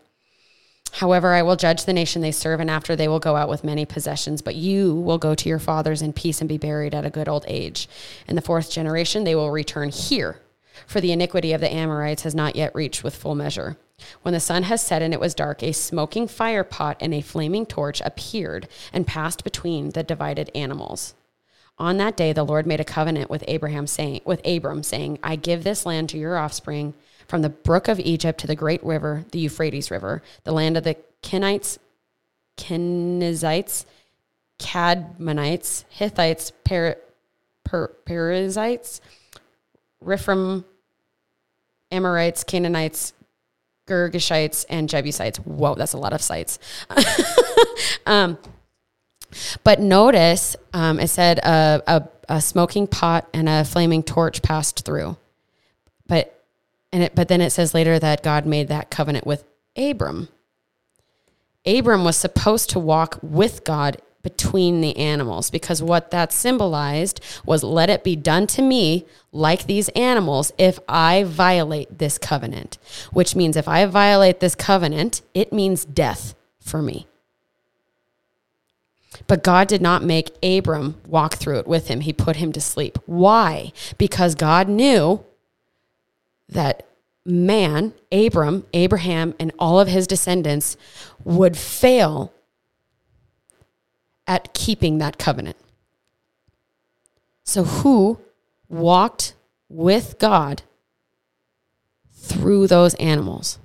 However, 0.98 1.32
I 1.32 1.42
will 1.42 1.56
judge 1.56 1.84
the 1.84 1.92
nation 1.92 2.22
they 2.22 2.30
serve, 2.30 2.60
and 2.60 2.70
after 2.70 2.94
they 2.94 3.08
will 3.08 3.18
go 3.18 3.34
out 3.34 3.48
with 3.48 3.64
many 3.64 3.84
possessions. 3.84 4.42
But 4.42 4.54
you 4.54 4.94
will 4.94 5.18
go 5.18 5.34
to 5.34 5.48
your 5.48 5.58
fathers 5.58 6.02
in 6.02 6.12
peace 6.12 6.40
and 6.40 6.48
be 6.48 6.56
buried 6.56 6.94
at 6.94 7.04
a 7.04 7.10
good 7.10 7.28
old 7.28 7.44
age. 7.48 7.88
In 8.28 8.36
the 8.36 8.40
fourth 8.40 8.70
generation, 8.70 9.24
they 9.24 9.34
will 9.34 9.50
return 9.50 9.88
here, 9.88 10.40
for 10.86 11.00
the 11.00 11.10
iniquity 11.10 11.52
of 11.52 11.60
the 11.60 11.72
Amorites 11.72 12.22
has 12.22 12.34
not 12.34 12.54
yet 12.54 12.74
reached 12.76 13.02
with 13.02 13.16
full 13.16 13.34
measure. 13.34 13.76
When 14.22 14.34
the 14.34 14.40
sun 14.40 14.64
has 14.64 14.82
set 14.82 15.02
and 15.02 15.12
it 15.12 15.18
was 15.18 15.34
dark, 15.34 15.62
a 15.62 15.72
smoking 15.72 16.28
fire 16.28 16.64
pot 16.64 16.96
and 17.00 17.12
a 17.12 17.20
flaming 17.20 17.66
torch 17.66 18.00
appeared 18.04 18.68
and 18.92 19.06
passed 19.06 19.42
between 19.42 19.90
the 19.90 20.04
divided 20.04 20.48
animals. 20.54 21.14
On 21.76 21.96
that 21.96 22.16
day, 22.16 22.32
the 22.32 22.44
Lord 22.44 22.68
made 22.68 22.80
a 22.80 22.84
covenant 22.84 23.28
with 23.28 23.42
Abraham, 23.48 23.88
saying, 23.88 24.20
with 24.24 24.46
Abram, 24.46 24.84
saying, 24.84 25.18
"I 25.24 25.34
give 25.34 25.64
this 25.64 25.84
land 25.84 26.08
to 26.10 26.18
your 26.18 26.38
offspring." 26.38 26.94
From 27.28 27.42
the 27.42 27.48
brook 27.48 27.88
of 27.88 27.98
Egypt 28.00 28.40
to 28.40 28.46
the 28.46 28.54
great 28.54 28.84
river, 28.84 29.24
the 29.30 29.38
Euphrates 29.38 29.90
River, 29.90 30.22
the 30.44 30.52
land 30.52 30.76
of 30.76 30.84
the 30.84 30.96
Kenites, 31.22 31.78
Kenizzites, 32.56 33.84
Kadmonites, 34.58 35.84
Hittites, 35.88 36.52
per, 36.64 36.96
per, 37.64 37.88
Perizzites, 38.04 39.00
Rephaim, 40.00 40.64
Amorites, 41.90 42.44
Canaanites, 42.44 43.12
Girgashites, 43.86 44.64
and 44.68 44.88
Jebusites. 44.88 45.38
Whoa, 45.38 45.74
that's 45.74 45.92
a 45.92 45.98
lot 45.98 46.12
of 46.12 46.22
sites. 46.22 46.58
um, 48.06 48.38
but 49.62 49.80
notice 49.80 50.56
um, 50.72 51.00
it 51.00 51.08
said 51.08 51.38
a, 51.38 51.82
a, 51.86 52.08
a 52.28 52.40
smoking 52.40 52.86
pot 52.86 53.28
and 53.34 53.48
a 53.48 53.64
flaming 53.64 54.02
torch 54.02 54.42
passed 54.42 54.84
through. 54.84 55.16
But 56.06 56.43
and 56.94 57.02
it, 57.02 57.14
but 57.16 57.26
then 57.26 57.40
it 57.40 57.50
says 57.50 57.74
later 57.74 57.98
that 57.98 58.22
God 58.22 58.46
made 58.46 58.68
that 58.68 58.88
covenant 58.88 59.26
with 59.26 59.44
Abram. 59.76 60.28
Abram 61.66 62.04
was 62.04 62.16
supposed 62.16 62.70
to 62.70 62.78
walk 62.78 63.18
with 63.20 63.64
God 63.64 64.00
between 64.22 64.80
the 64.80 64.96
animals 64.96 65.50
because 65.50 65.82
what 65.82 66.12
that 66.12 66.32
symbolized 66.32 67.20
was 67.44 67.64
let 67.64 67.90
it 67.90 68.04
be 68.04 68.14
done 68.14 68.46
to 68.46 68.62
me 68.62 69.06
like 69.32 69.66
these 69.66 69.88
animals 69.90 70.52
if 70.56 70.78
I 70.88 71.24
violate 71.24 71.98
this 71.98 72.16
covenant, 72.16 72.78
which 73.12 73.34
means 73.34 73.56
if 73.56 73.66
I 73.66 73.84
violate 73.86 74.38
this 74.38 74.54
covenant, 74.54 75.20
it 75.34 75.52
means 75.52 75.84
death 75.84 76.36
for 76.60 76.80
me. 76.80 77.08
But 79.26 79.42
God 79.42 79.66
did 79.66 79.82
not 79.82 80.04
make 80.04 80.36
Abram 80.44 81.00
walk 81.08 81.34
through 81.34 81.58
it 81.58 81.66
with 81.66 81.88
him. 81.88 82.02
He 82.02 82.12
put 82.12 82.36
him 82.36 82.52
to 82.52 82.60
sleep. 82.60 82.98
Why? 83.06 83.72
Because 83.98 84.36
God 84.36 84.68
knew 84.68 85.24
that 86.48 86.86
man, 87.24 87.94
Abram, 88.12 88.66
Abraham, 88.72 89.34
and 89.38 89.52
all 89.58 89.80
of 89.80 89.88
his 89.88 90.06
descendants 90.06 90.76
would 91.24 91.56
fail 91.56 92.32
at 94.26 94.54
keeping 94.54 94.98
that 94.98 95.18
covenant. 95.18 95.56
So, 97.44 97.64
who 97.64 98.20
walked 98.68 99.34
with 99.68 100.18
God 100.18 100.62
through 102.12 102.66
those 102.66 102.94
animals? 102.94 103.58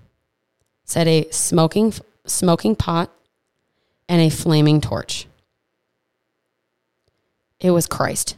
Said 0.84 1.08
a 1.08 1.30
smoking, 1.32 1.94
smoking 2.26 2.76
pot 2.76 3.12
and 4.08 4.22
a 4.22 4.30
flaming 4.30 4.82
torch. 4.82 5.28
It 7.60 7.72
was 7.72 7.88
Christ. 7.88 8.36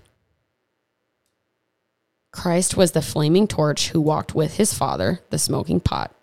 Christ 2.32 2.78
was 2.78 2.94
the 2.94 3.02
flaming 3.02 3.48
torch 3.48 3.90
who 3.90 4.00
walked 4.00 4.34
with 4.34 4.58
his 4.58 4.74
father, 4.74 5.20
the 5.30 5.38
smoking 5.38 5.80
pot, 5.80 6.16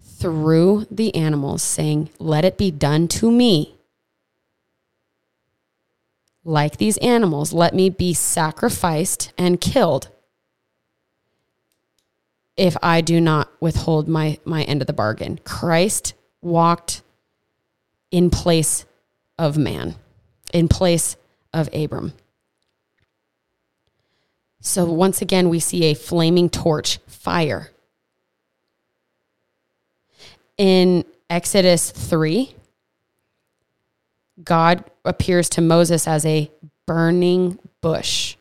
through 0.00 0.86
the 0.90 1.14
animals, 1.14 1.62
saying, 1.62 2.10
Let 2.18 2.44
it 2.44 2.56
be 2.56 2.70
done 2.70 3.08
to 3.08 3.30
me. 3.30 3.74
Like 6.44 6.76
these 6.76 6.96
animals, 6.98 7.52
let 7.52 7.74
me 7.74 7.90
be 7.90 8.14
sacrificed 8.14 9.32
and 9.38 9.60
killed 9.60 10.08
if 12.56 12.76
I 12.82 13.00
do 13.00 13.20
not 13.20 13.50
withhold 13.60 14.08
my, 14.08 14.38
my 14.44 14.62
end 14.64 14.82
of 14.82 14.86
the 14.86 14.92
bargain. 14.92 15.40
Christ 15.44 16.14
walked 16.40 17.02
in 18.10 18.30
place 18.30 18.84
of 19.38 19.56
man, 19.56 19.96
in 20.52 20.68
place 20.68 21.16
of 21.52 21.68
Abram. 21.72 22.12
So 24.64 24.84
once 24.84 25.20
again, 25.20 25.48
we 25.48 25.58
see 25.58 25.84
a 25.86 25.94
flaming 25.94 26.48
torch, 26.48 26.98
fire. 27.08 27.72
In 30.56 31.04
Exodus 31.28 31.90
3, 31.90 32.54
God 34.44 34.84
appears 35.04 35.48
to 35.50 35.60
Moses 35.60 36.06
as 36.06 36.24
a 36.24 36.48
burning 36.86 37.58
bush. 37.80 38.36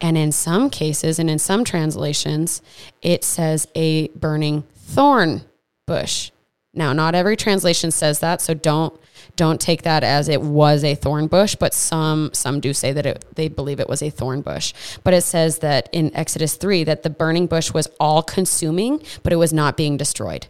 And 0.00 0.16
in 0.16 0.30
some 0.30 0.70
cases, 0.70 1.18
and 1.18 1.28
in 1.28 1.40
some 1.40 1.64
translations, 1.64 2.62
it 3.02 3.24
says 3.24 3.66
a 3.74 4.08
burning 4.08 4.62
thorn 4.76 5.42
bush. 5.86 6.30
Now, 6.72 6.92
not 6.92 7.16
every 7.16 7.36
translation 7.36 7.90
says 7.90 8.20
that, 8.20 8.40
so 8.40 8.54
don't 8.54 8.98
don't 9.36 9.60
take 9.60 9.82
that 9.82 10.04
as 10.04 10.28
it 10.28 10.42
was 10.42 10.84
a 10.84 10.94
thorn 10.94 11.26
bush, 11.26 11.54
but 11.54 11.74
some 11.74 12.30
some 12.32 12.60
do 12.60 12.72
say 12.72 12.92
that 12.92 13.06
it, 13.06 13.24
they 13.34 13.48
believe 13.48 13.80
it 13.80 13.88
was 13.88 14.02
a 14.02 14.10
thorn 14.10 14.42
bush. 14.42 14.72
But 15.02 15.14
it 15.14 15.22
says 15.22 15.58
that 15.58 15.88
in 15.92 16.14
Exodus 16.14 16.56
3 16.56 16.84
that 16.84 17.02
the 17.02 17.10
burning 17.10 17.46
bush 17.46 17.72
was 17.72 17.88
all 17.98 18.22
consuming, 18.22 19.02
but 19.22 19.32
it 19.32 19.36
was 19.36 19.52
not 19.52 19.76
being 19.76 19.96
destroyed. 19.96 20.46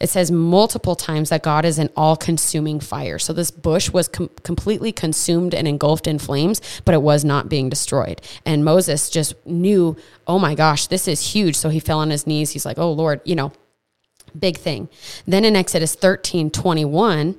It 0.00 0.08
says 0.08 0.30
multiple 0.30 0.96
times 0.96 1.28
that 1.28 1.42
God 1.42 1.64
is 1.64 1.78
an 1.78 1.90
all 1.96 2.16
consuming 2.16 2.80
fire. 2.80 3.18
So 3.18 3.32
this 3.32 3.50
bush 3.50 3.90
was 3.90 4.08
com- 4.08 4.30
completely 4.42 4.90
consumed 4.90 5.54
and 5.54 5.68
engulfed 5.68 6.06
in 6.06 6.18
flames, 6.18 6.60
but 6.84 6.94
it 6.94 7.02
was 7.02 7.24
not 7.24 7.50
being 7.50 7.68
destroyed. 7.68 8.22
And 8.46 8.64
Moses 8.64 9.10
just 9.10 9.34
knew, 9.46 9.96
oh 10.26 10.38
my 10.38 10.54
gosh, 10.54 10.86
this 10.86 11.06
is 11.06 11.34
huge. 11.34 11.56
So 11.56 11.68
he 11.68 11.80
fell 11.80 11.98
on 11.98 12.10
his 12.10 12.26
knees. 12.26 12.52
He's 12.52 12.64
like, 12.64 12.78
oh 12.78 12.90
Lord, 12.90 13.20
you 13.24 13.34
know, 13.34 13.52
big 14.38 14.56
thing. 14.56 14.88
Then 15.26 15.44
in 15.44 15.56
Exodus 15.56 15.94
13 15.94 16.50
21, 16.50 17.38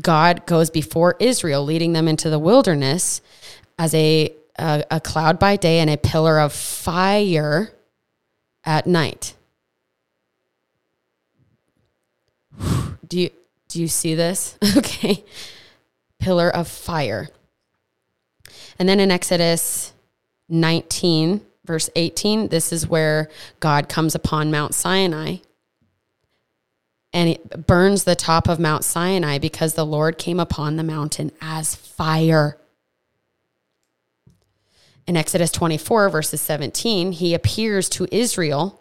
God 0.00 0.46
goes 0.46 0.70
before 0.70 1.16
Israel, 1.18 1.64
leading 1.64 1.92
them 1.92 2.06
into 2.06 2.30
the 2.30 2.38
wilderness 2.38 3.20
as 3.78 3.94
a, 3.94 4.32
a, 4.58 4.84
a 4.90 5.00
cloud 5.00 5.38
by 5.38 5.56
day 5.56 5.80
and 5.80 5.90
a 5.90 5.96
pillar 5.96 6.38
of 6.38 6.52
fire 6.52 7.72
at 8.64 8.86
night. 8.86 9.34
Do 13.06 13.18
you 13.18 13.30
do 13.68 13.80
you 13.80 13.88
see 13.88 14.14
this? 14.14 14.58
okay. 14.76 15.24
Pillar 16.18 16.50
of 16.50 16.68
fire. 16.68 17.28
And 18.78 18.88
then 18.88 19.00
in 19.00 19.10
Exodus 19.10 19.92
19 20.48 21.40
verse 21.64 21.88
18, 21.94 22.48
this 22.48 22.72
is 22.72 22.88
where 22.88 23.28
God 23.60 23.88
comes 23.88 24.14
upon 24.14 24.50
Mount 24.50 24.74
Sinai 24.74 25.36
and 27.12 27.28
it 27.28 27.66
burns 27.66 28.04
the 28.04 28.14
top 28.14 28.48
of 28.48 28.60
Mount 28.60 28.84
Sinai 28.84 29.38
because 29.38 29.74
the 29.74 29.86
Lord 29.86 30.18
came 30.18 30.38
upon 30.38 30.76
the 30.76 30.82
mountain 30.82 31.32
as 31.40 31.74
fire. 31.74 32.56
In 35.06 35.16
Exodus 35.16 35.50
24, 35.50 36.08
verses 36.08 36.40
17, 36.40 37.12
he 37.12 37.34
appears 37.34 37.88
to 37.90 38.06
Israel 38.12 38.80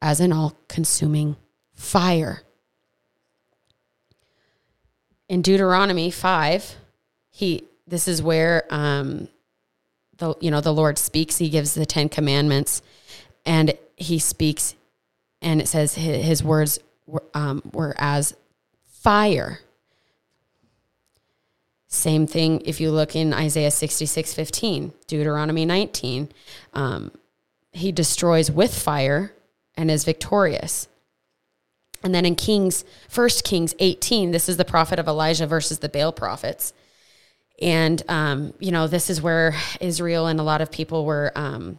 as 0.00 0.20
an 0.20 0.32
all 0.32 0.56
consuming 0.68 1.36
fire. 1.72 2.42
In 5.28 5.42
Deuteronomy 5.42 6.10
5, 6.10 6.76
he 7.30 7.64
this 7.86 8.08
is 8.08 8.22
where 8.22 8.64
um, 8.70 9.28
the 10.18 10.34
you 10.40 10.50
know 10.50 10.60
the 10.60 10.72
Lord 10.72 10.98
speaks. 10.98 11.38
He 11.38 11.48
gives 11.48 11.74
the 11.74 11.86
Ten 11.86 12.08
Commandments, 12.08 12.82
and 13.44 13.76
he 13.96 14.18
speaks, 14.18 14.74
and 15.42 15.60
it 15.60 15.68
says 15.68 15.94
his, 15.94 16.42
words 16.44 16.78
um, 17.34 17.62
were 17.72 17.94
as 17.98 18.34
fire. 18.86 19.60
Same 21.88 22.26
thing 22.26 22.60
if 22.64 22.80
you 22.80 22.90
look 22.90 23.14
in 23.14 23.32
Isaiah 23.32 23.70
66 23.70 24.34
15, 24.34 24.92
Deuteronomy 25.06 25.64
19. 25.64 26.28
Um, 26.72 27.12
he 27.72 27.92
destroys 27.92 28.50
with 28.50 28.74
fire 28.74 29.32
and 29.76 29.90
is 29.90 30.04
victorious. 30.04 30.88
And 32.02 32.14
then 32.14 32.26
in 32.26 32.36
Kings, 32.36 32.84
First 33.08 33.44
Kings 33.44 33.74
18, 33.78 34.30
this 34.30 34.48
is 34.48 34.56
the 34.58 34.64
prophet 34.64 34.98
of 34.98 35.08
Elijah 35.08 35.46
versus 35.46 35.78
the 35.78 35.88
Baal 35.88 36.12
prophets. 36.12 36.72
And, 37.62 38.02
um, 38.08 38.52
you 38.58 38.72
know, 38.72 38.86
this 38.86 39.08
is 39.08 39.22
where 39.22 39.54
Israel 39.80 40.26
and 40.26 40.38
a 40.38 40.42
lot 40.42 40.60
of 40.60 40.70
people 40.70 41.06
were, 41.06 41.32
um, 41.34 41.78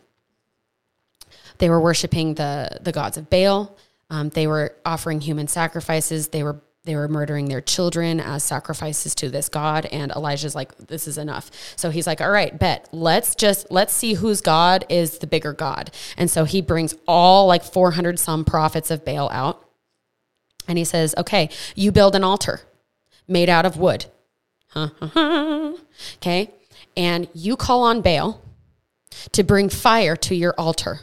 they 1.59 1.69
were 1.69 1.79
worshiping 1.79 2.33
the, 2.33 2.79
the 2.81 2.91
gods 2.91 3.17
of 3.17 3.29
Baal. 3.29 3.77
Um, 4.09 4.29
they 4.29 4.47
were 4.47 4.75
offering 4.85 5.21
human 5.21 5.47
sacrifices. 5.47 6.29
They 6.29 6.43
were 6.43 6.61
they 6.83 6.95
were 6.95 7.07
murdering 7.07 7.45
their 7.47 7.61
children 7.61 8.19
as 8.19 8.43
sacrifices 8.43 9.15
to 9.15 9.27
this 9.27 9.49
god 9.49 9.87
and 9.87 10.11
elijah's 10.11 10.53
like 10.53 10.77
this 10.77 11.07
is 11.07 11.17
enough 11.17 11.49
so 11.75 11.89
he's 11.89 12.05
like 12.05 12.21
all 12.21 12.29
right 12.29 12.59
bet 12.59 12.87
let's 12.91 13.33
just 13.33 13.65
let's 13.71 13.91
see 13.91 14.13
whose 14.13 14.39
god 14.39 14.85
is 14.87 15.17
the 15.17 15.25
bigger 15.25 15.51
god 15.51 15.89
and 16.15 16.29
so 16.29 16.43
he 16.43 16.61
brings 16.61 16.93
all 17.07 17.47
like 17.47 17.63
400 17.63 18.19
some 18.19 18.45
prophets 18.45 18.91
of 18.91 19.03
baal 19.03 19.31
out 19.31 19.65
and 20.67 20.77
he 20.77 20.83
says, 20.83 21.13
okay, 21.17 21.49
you 21.75 21.91
build 21.91 22.15
an 22.15 22.23
altar 22.23 22.61
made 23.27 23.49
out 23.49 23.65
of 23.65 23.77
wood. 23.77 24.05
okay. 24.75 26.51
And 26.97 27.27
you 27.33 27.55
call 27.55 27.83
on 27.83 28.01
Baal 28.01 28.41
to 29.31 29.43
bring 29.43 29.69
fire 29.69 30.15
to 30.17 30.35
your 30.35 30.53
altar. 30.57 31.01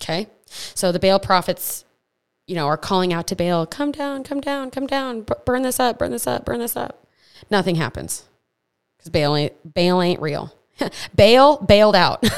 Okay. 0.00 0.28
So 0.46 0.92
the 0.92 0.98
Baal 0.98 1.18
prophets, 1.18 1.84
you 2.46 2.54
know, 2.54 2.66
are 2.66 2.76
calling 2.76 3.12
out 3.12 3.26
to 3.28 3.36
Baal, 3.36 3.66
come 3.66 3.92
down, 3.92 4.22
come 4.24 4.40
down, 4.40 4.70
come 4.70 4.86
down, 4.86 5.26
burn 5.44 5.62
this 5.62 5.80
up, 5.80 5.98
burn 5.98 6.10
this 6.10 6.26
up, 6.26 6.44
burn 6.44 6.60
this 6.60 6.76
up. 6.76 7.06
Nothing 7.50 7.76
happens 7.76 8.24
because 8.96 9.10
Baal 9.10 9.36
ain't, 9.36 9.74
Baal 9.74 10.02
ain't 10.02 10.20
real. 10.20 10.54
Baal 11.14 11.58
bailed 11.58 11.96
out. 11.96 12.22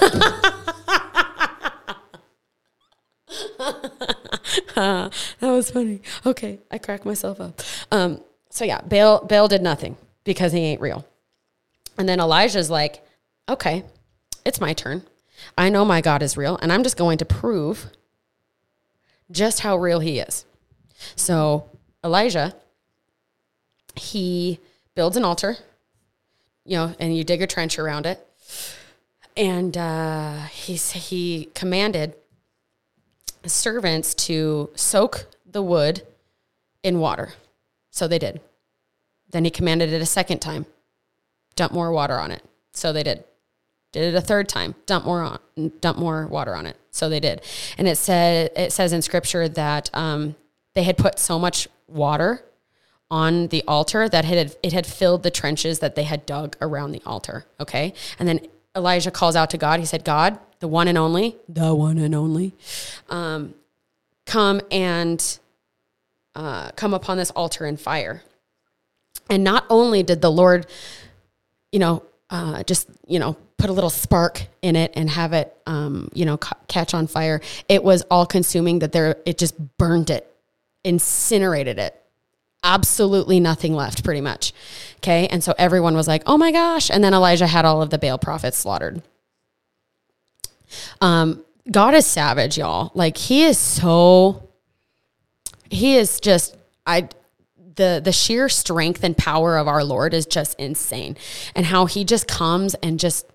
that 4.74 5.12
was 5.40 5.70
funny. 5.70 6.02
Okay, 6.24 6.60
I 6.70 6.78
cracked 6.78 7.04
myself 7.04 7.40
up. 7.40 7.60
Um, 7.90 8.20
so 8.50 8.64
yeah, 8.64 8.80
Baal 8.82 9.24
Baal 9.24 9.48
did 9.48 9.62
nothing 9.62 9.96
because 10.24 10.52
he 10.52 10.60
ain't 10.60 10.80
real. 10.80 11.06
And 11.98 12.08
then 12.08 12.20
Elijah's 12.20 12.70
like, 12.70 13.04
okay, 13.48 13.84
it's 14.44 14.60
my 14.60 14.72
turn. 14.72 15.02
I 15.56 15.68
know 15.68 15.84
my 15.84 16.00
God 16.00 16.22
is 16.22 16.36
real, 16.36 16.58
and 16.60 16.72
I'm 16.72 16.82
just 16.82 16.96
going 16.96 17.18
to 17.18 17.24
prove 17.24 17.90
just 19.30 19.60
how 19.60 19.76
real 19.76 20.00
he 20.00 20.18
is. 20.18 20.44
So 21.14 21.68
Elijah, 22.04 22.54
he 23.94 24.60
builds 24.94 25.16
an 25.16 25.24
altar, 25.24 25.56
you 26.64 26.76
know, 26.76 26.94
and 26.98 27.16
you 27.16 27.24
dig 27.24 27.42
a 27.42 27.46
trench 27.46 27.78
around 27.78 28.06
it. 28.06 28.26
And 29.36 29.76
uh, 29.76 30.44
he's, 30.44 30.92
he 30.92 31.50
commanded 31.54 32.14
servants 33.44 34.14
to 34.14 34.70
soak 34.74 35.26
the 35.44 35.62
wood 35.62 36.02
in 36.82 36.98
water. 36.98 37.34
So 37.90 38.08
they 38.08 38.18
did. 38.18 38.40
Then 39.30 39.44
he 39.44 39.50
commanded 39.50 39.92
it 39.92 40.00
a 40.00 40.06
second 40.06 40.40
time 40.40 40.66
dump 41.56 41.72
more 41.72 41.90
water 41.90 42.18
on 42.18 42.30
it. 42.30 42.42
So 42.72 42.92
they 42.92 43.02
did. 43.02 43.24
Did 43.92 44.14
it 44.14 44.16
a 44.16 44.20
third 44.20 44.48
time, 44.48 44.74
dump 44.84 45.06
more 45.06 45.22
on, 45.22 45.72
dump 45.80 45.98
more 45.98 46.26
water 46.26 46.54
on 46.54 46.66
it. 46.66 46.76
So 46.96 47.08
they 47.08 47.20
did. 47.20 47.42
And 47.78 47.86
it 47.86 47.96
said 47.96 48.50
it 48.56 48.72
says 48.72 48.92
in 48.92 49.02
scripture 49.02 49.48
that 49.48 49.90
um, 49.94 50.34
they 50.74 50.82
had 50.82 50.96
put 50.96 51.18
so 51.18 51.38
much 51.38 51.68
water 51.86 52.44
on 53.10 53.48
the 53.48 53.62
altar 53.68 54.08
that 54.08 54.24
it 54.24 54.36
had, 54.36 54.56
it 54.62 54.72
had 54.72 54.86
filled 54.86 55.22
the 55.22 55.30
trenches 55.30 55.78
that 55.78 55.94
they 55.94 56.02
had 56.02 56.26
dug 56.26 56.56
around 56.60 56.92
the 56.92 57.02
altar. 57.06 57.46
Okay. 57.60 57.94
And 58.18 58.28
then 58.28 58.40
Elijah 58.74 59.10
calls 59.10 59.36
out 59.36 59.50
to 59.50 59.58
God. 59.58 59.80
He 59.80 59.86
said, 59.86 60.04
God, 60.04 60.38
the 60.58 60.68
one 60.68 60.88
and 60.88 60.98
only, 60.98 61.36
the 61.48 61.74
one 61.74 61.98
and 61.98 62.14
only, 62.14 62.52
um, 63.08 63.54
come 64.24 64.60
and 64.70 65.38
uh, 66.34 66.70
come 66.72 66.92
upon 66.92 67.16
this 67.16 67.30
altar 67.30 67.64
in 67.64 67.76
fire. 67.76 68.22
And 69.30 69.44
not 69.44 69.64
only 69.70 70.02
did 70.02 70.20
the 70.20 70.30
Lord, 70.30 70.66
you 71.72 71.78
know, 71.78 72.02
uh, 72.30 72.62
just, 72.64 72.88
you 73.06 73.18
know, 73.18 73.36
put 73.58 73.70
a 73.70 73.72
little 73.72 73.90
spark 73.90 74.46
in 74.62 74.76
it 74.76 74.92
and 74.94 75.08
have 75.10 75.32
it, 75.32 75.56
um, 75.66 76.08
you 76.12 76.24
know, 76.24 76.36
ca- 76.36 76.58
catch 76.68 76.94
on 76.94 77.06
fire, 77.06 77.40
it 77.68 77.82
was 77.82 78.02
all 78.10 78.26
consuming 78.26 78.80
that 78.80 78.92
there, 78.92 79.16
it 79.24 79.38
just 79.38 79.54
burned 79.78 80.10
it, 80.10 80.30
incinerated 80.84 81.78
it. 81.78 82.00
Absolutely 82.62 83.40
nothing 83.40 83.74
left, 83.74 84.04
pretty 84.04 84.20
much. 84.20 84.52
Okay. 84.96 85.28
And 85.28 85.42
so 85.42 85.54
everyone 85.56 85.94
was 85.94 86.08
like, 86.08 86.22
oh 86.26 86.36
my 86.36 86.52
gosh. 86.52 86.90
And 86.90 87.02
then 87.02 87.14
Elijah 87.14 87.46
had 87.46 87.64
all 87.64 87.80
of 87.80 87.90
the 87.90 87.98
Baal 87.98 88.18
prophets 88.18 88.58
slaughtered. 88.58 89.02
Um, 91.00 91.44
God 91.70 91.94
is 91.94 92.06
savage, 92.06 92.58
y'all. 92.58 92.90
Like 92.94 93.16
he 93.16 93.44
is 93.44 93.58
so 93.58 94.48
he 95.70 95.96
is 95.96 96.20
just 96.20 96.56
I 96.86 97.08
the 97.76 98.00
the 98.02 98.12
sheer 98.12 98.48
strength 98.48 99.02
and 99.04 99.16
power 99.16 99.56
of 99.56 99.68
our 99.68 99.84
Lord 99.84 100.14
is 100.14 100.26
just 100.26 100.58
insane. 100.58 101.16
And 101.54 101.66
how 101.66 101.86
he 101.86 102.04
just 102.04 102.28
comes 102.28 102.74
and 102.76 102.98
just 102.98 103.26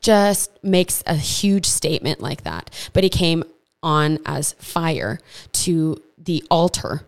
just 0.00 0.50
makes 0.62 1.02
a 1.06 1.14
huge 1.14 1.66
statement 1.66 2.20
like 2.20 2.44
that. 2.44 2.70
But 2.92 3.04
he 3.04 3.10
came 3.10 3.44
on 3.82 4.18
as 4.26 4.52
fire 4.52 5.20
to 5.52 6.02
the 6.18 6.44
altar 6.50 7.06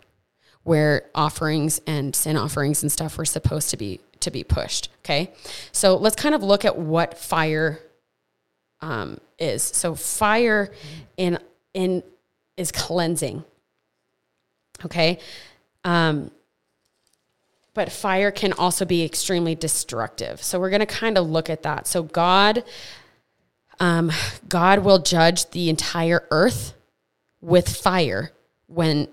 where 0.63 1.09
offerings 1.13 1.81
and 1.85 2.15
sin 2.15 2.37
offerings 2.37 2.81
and 2.83 2.91
stuff 2.91 3.17
were 3.17 3.25
supposed 3.25 3.69
to 3.69 3.77
be 3.77 3.99
to 4.21 4.31
be 4.31 4.43
pushed. 4.43 4.89
Okay. 4.99 5.31
So 5.71 5.97
let's 5.97 6.15
kind 6.15 6.33
of 6.33 6.41
look 6.41 6.65
at 6.65 6.77
what 6.77 7.17
fire 7.17 7.79
um, 8.81 9.19
is. 9.37 9.61
So 9.61 9.95
fire 9.95 10.71
in 11.17 11.37
in 11.73 12.03
is 12.57 12.71
cleansing. 12.71 13.43
Okay. 14.85 15.19
Um, 15.83 16.31
but 17.73 17.91
fire 17.91 18.31
can 18.31 18.53
also 18.53 18.85
be 18.85 19.03
extremely 19.03 19.55
destructive. 19.55 20.43
So 20.43 20.59
we're 20.59 20.69
going 20.69 20.79
to 20.79 20.85
kind 20.85 21.17
of 21.17 21.29
look 21.29 21.49
at 21.49 21.63
that. 21.63 21.87
So 21.87 22.03
God, 22.03 22.63
um, 23.79 24.11
God 24.47 24.79
will 24.79 24.99
judge 24.99 25.49
the 25.51 25.69
entire 25.69 26.27
earth 26.31 26.73
with 27.41 27.69
fire 27.69 28.31
when 28.67 29.07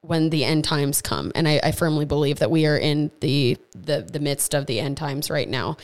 when 0.00 0.28
the 0.28 0.44
end 0.44 0.64
times 0.64 1.00
come. 1.00 1.32
And 1.34 1.48
I, 1.48 1.60
I 1.62 1.72
firmly 1.72 2.04
believe 2.04 2.40
that 2.40 2.50
we 2.50 2.66
are 2.66 2.76
in 2.76 3.10
the 3.20 3.56
the 3.72 4.02
the 4.02 4.20
midst 4.20 4.54
of 4.54 4.66
the 4.66 4.78
end 4.78 4.98
times 4.98 5.30
right 5.30 5.48
now. 5.48 5.78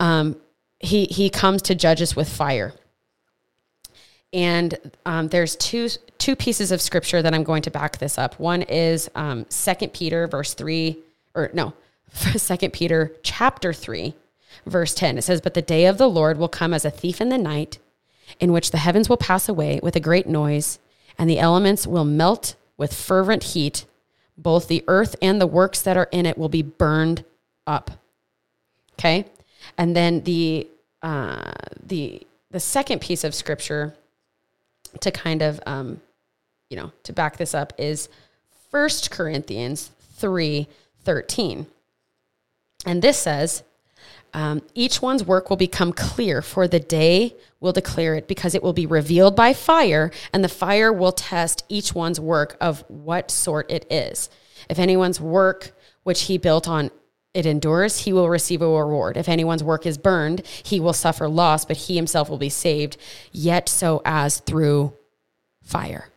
Um, 0.00 0.36
he 0.80 1.04
he 1.04 1.30
comes 1.30 1.62
to 1.62 1.74
judge 1.74 2.02
us 2.02 2.16
with 2.16 2.28
fire. 2.28 2.72
And 4.32 4.78
um, 5.06 5.28
there's 5.28 5.54
two 5.56 5.88
two 6.18 6.34
pieces 6.34 6.72
of 6.72 6.80
scripture 6.80 7.22
that 7.22 7.32
I'm 7.32 7.44
going 7.44 7.62
to 7.62 7.70
back 7.70 7.98
this 7.98 8.18
up. 8.18 8.40
One 8.40 8.62
is 8.62 9.08
um, 9.14 9.46
Second 9.48 9.92
Peter 9.92 10.26
verse 10.26 10.54
three, 10.54 10.98
or 11.40 11.50
no, 11.52 11.74
Second 12.12 12.72
Peter 12.72 13.12
chapter 13.22 13.72
three, 13.72 14.14
verse 14.66 14.94
ten. 14.94 15.18
It 15.18 15.22
says, 15.22 15.40
"But 15.40 15.54
the 15.54 15.62
day 15.62 15.86
of 15.86 15.98
the 15.98 16.08
Lord 16.08 16.38
will 16.38 16.48
come 16.48 16.74
as 16.74 16.84
a 16.84 16.90
thief 16.90 17.20
in 17.20 17.28
the 17.28 17.38
night, 17.38 17.78
in 18.38 18.52
which 18.52 18.70
the 18.70 18.78
heavens 18.78 19.08
will 19.08 19.16
pass 19.16 19.48
away 19.48 19.80
with 19.82 19.96
a 19.96 20.00
great 20.00 20.26
noise, 20.26 20.78
and 21.18 21.28
the 21.28 21.38
elements 21.38 21.86
will 21.86 22.04
melt 22.04 22.54
with 22.76 22.92
fervent 22.92 23.44
heat. 23.44 23.86
Both 24.36 24.68
the 24.68 24.84
earth 24.88 25.16
and 25.20 25.40
the 25.40 25.46
works 25.46 25.82
that 25.82 25.96
are 25.96 26.08
in 26.10 26.26
it 26.26 26.38
will 26.38 26.48
be 26.48 26.62
burned 26.62 27.24
up." 27.66 27.90
Okay, 28.94 29.26
and 29.78 29.96
then 29.96 30.22
the 30.24 30.66
uh, 31.02 31.52
the 31.82 32.26
the 32.50 32.60
second 32.60 33.00
piece 33.00 33.24
of 33.24 33.34
scripture 33.34 33.94
to 35.00 35.10
kind 35.10 35.42
of 35.42 35.60
um, 35.66 36.00
you 36.68 36.76
know 36.76 36.92
to 37.04 37.12
back 37.12 37.36
this 37.36 37.54
up 37.54 37.72
is 37.78 38.08
First 38.70 39.10
Corinthians 39.10 39.90
three 40.16 40.68
thirteen, 41.04 41.66
and 42.86 43.02
this 43.02 43.18
says. 43.18 43.62
Um, 44.32 44.62
each 44.76 45.02
one's 45.02 45.24
work 45.24 45.50
will 45.50 45.56
become 45.56 45.92
clear, 45.92 46.40
for 46.40 46.68
the 46.68 46.78
day 46.78 47.34
will 47.58 47.72
declare 47.72 48.14
it, 48.14 48.28
because 48.28 48.54
it 48.54 48.62
will 48.62 48.72
be 48.72 48.86
revealed 48.86 49.34
by 49.34 49.52
fire, 49.52 50.12
and 50.32 50.44
the 50.44 50.48
fire 50.48 50.92
will 50.92 51.10
test 51.10 51.64
each 51.68 51.96
one's 51.96 52.20
work 52.20 52.56
of 52.60 52.84
what 52.86 53.32
sort 53.32 53.68
it 53.68 53.90
is. 53.90 54.30
If 54.68 54.78
anyone's 54.78 55.20
work 55.20 55.72
which 56.04 56.22
he 56.22 56.38
built 56.38 56.68
on 56.68 56.92
it 57.34 57.44
endures, 57.44 58.02
he 58.02 58.12
will 58.12 58.28
receive 58.28 58.62
a 58.62 58.68
reward. 58.68 59.16
If 59.16 59.28
anyone's 59.28 59.64
work 59.64 59.84
is 59.84 59.98
burned, 59.98 60.46
he 60.46 60.78
will 60.78 60.92
suffer 60.92 61.28
loss, 61.28 61.64
but 61.64 61.76
he 61.76 61.96
himself 61.96 62.30
will 62.30 62.38
be 62.38 62.48
saved, 62.48 62.98
yet 63.32 63.68
so 63.68 64.00
as 64.04 64.38
through 64.38 64.92
fire. 65.60 66.08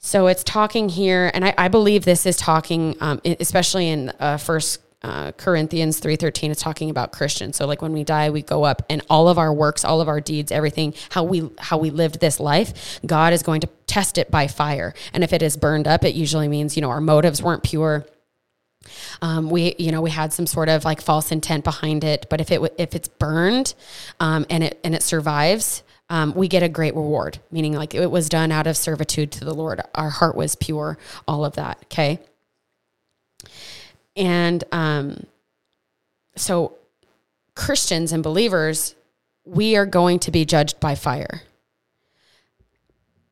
So 0.00 0.28
it's 0.28 0.44
talking 0.44 0.88
here, 0.88 1.30
and 1.34 1.44
I, 1.44 1.54
I 1.58 1.68
believe 1.68 2.04
this 2.04 2.24
is 2.24 2.36
talking, 2.36 2.96
um, 3.00 3.20
especially 3.24 3.88
in 3.88 4.12
uh, 4.20 4.36
First 4.36 4.80
uh, 5.02 5.32
Corinthians 5.32 5.98
three 5.98 6.16
thirteen. 6.16 6.50
It's 6.50 6.62
talking 6.62 6.88
about 6.88 7.12
Christians. 7.12 7.56
So 7.56 7.66
like 7.66 7.82
when 7.82 7.92
we 7.92 8.04
die, 8.04 8.30
we 8.30 8.42
go 8.42 8.64
up, 8.64 8.82
and 8.88 9.02
all 9.10 9.28
of 9.28 9.38
our 9.38 9.52
works, 9.52 9.84
all 9.84 10.00
of 10.00 10.08
our 10.08 10.20
deeds, 10.20 10.52
everything, 10.52 10.94
how 11.10 11.24
we 11.24 11.50
how 11.58 11.78
we 11.78 11.90
lived 11.90 12.20
this 12.20 12.38
life, 12.40 13.00
God 13.04 13.32
is 13.32 13.42
going 13.42 13.60
to 13.60 13.68
test 13.86 14.18
it 14.18 14.30
by 14.30 14.46
fire. 14.46 14.94
And 15.12 15.24
if 15.24 15.32
it 15.32 15.42
is 15.42 15.56
burned 15.56 15.88
up, 15.88 16.04
it 16.04 16.14
usually 16.14 16.48
means 16.48 16.76
you 16.76 16.82
know 16.82 16.90
our 16.90 17.00
motives 17.00 17.42
weren't 17.42 17.62
pure 17.62 18.06
Um, 19.20 19.50
we, 19.50 19.74
you 19.78 19.90
know, 19.92 20.00
we 20.00 20.10
had 20.10 20.32
some 20.32 20.46
sort 20.46 20.68
of 20.68 20.84
like 20.84 21.00
false 21.00 21.32
intent 21.32 21.64
behind 21.64 22.04
it, 22.04 22.26
but 22.30 22.40
if 22.40 22.50
it 22.50 22.60
if 22.78 22.94
it's 22.94 23.08
burned 23.08 23.74
um, 24.20 24.46
and 24.48 24.62
it 24.64 24.80
and 24.84 24.94
it 24.94 25.02
survives, 25.02 25.82
um, 26.10 26.34
we 26.34 26.48
get 26.48 26.62
a 26.62 26.68
great 26.68 26.94
reward. 26.94 27.38
Meaning, 27.50 27.74
like 27.74 27.94
it 27.94 28.10
was 28.10 28.28
done 28.28 28.52
out 28.52 28.66
of 28.66 28.76
servitude 28.76 29.32
to 29.32 29.44
the 29.44 29.54
Lord. 29.54 29.80
Our 29.94 30.10
heart 30.10 30.36
was 30.36 30.54
pure. 30.56 30.98
All 31.26 31.44
of 31.44 31.54
that. 31.54 31.78
Okay. 31.84 32.20
And 34.16 34.64
um, 34.72 35.26
so, 36.36 36.76
Christians 37.54 38.12
and 38.12 38.22
believers, 38.22 38.94
we 39.44 39.76
are 39.76 39.86
going 39.86 40.18
to 40.20 40.30
be 40.30 40.44
judged 40.44 40.80
by 40.80 40.94
fire. 40.94 41.42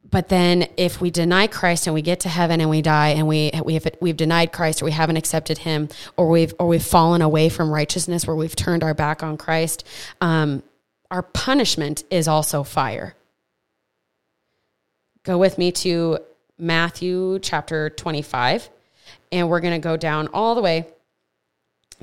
But 0.09 0.29
then, 0.29 0.69
if 0.77 1.01
we 1.01 1.11
deny 1.11 1.47
Christ 1.47 1.87
and 1.87 1.95
we 1.95 2.03
get 2.03 2.21
to 2.21 2.29
heaven 2.29 2.61
and 2.61 2.71
we 2.71 2.83
die 2.83 3.09
and 3.09 3.27
we 3.27 3.51
we 3.65 3.75
have 3.75 3.87
we've 4.01 4.17
denied 4.17 4.53
Christ 4.53 4.81
or 4.81 4.85
we 4.85 4.93
haven't 4.93 5.17
accepted 5.17 5.59
Him 5.59 5.89
or 6.17 6.29
we've 6.29 6.55
or 6.59 6.69
we've 6.69 6.85
fallen 6.85 7.23
away 7.23 7.49
from 7.49 7.71
righteousness 7.71 8.27
where 8.27 8.37
we've 8.37 8.55
turned 8.55 8.85
our 8.85 8.95
back 8.95 9.23
on 9.23 9.37
Christ, 9.37 9.85
um, 10.21 10.63
our 11.11 11.23
punishment 11.23 12.05
is 12.11 12.29
also 12.29 12.63
fire. 12.63 13.15
Go 15.23 15.39
with 15.39 15.59
me 15.59 15.73
to 15.73 16.19
Matthew 16.59 17.39
chapter 17.41 17.91
twenty 17.91 18.23
five, 18.23 18.69
and 19.33 19.49
we're 19.49 19.61
going 19.61 19.81
to 19.81 19.85
go 19.85 19.97
down 19.97 20.29
all 20.33 20.55
the 20.55 20.63
way 20.63 20.87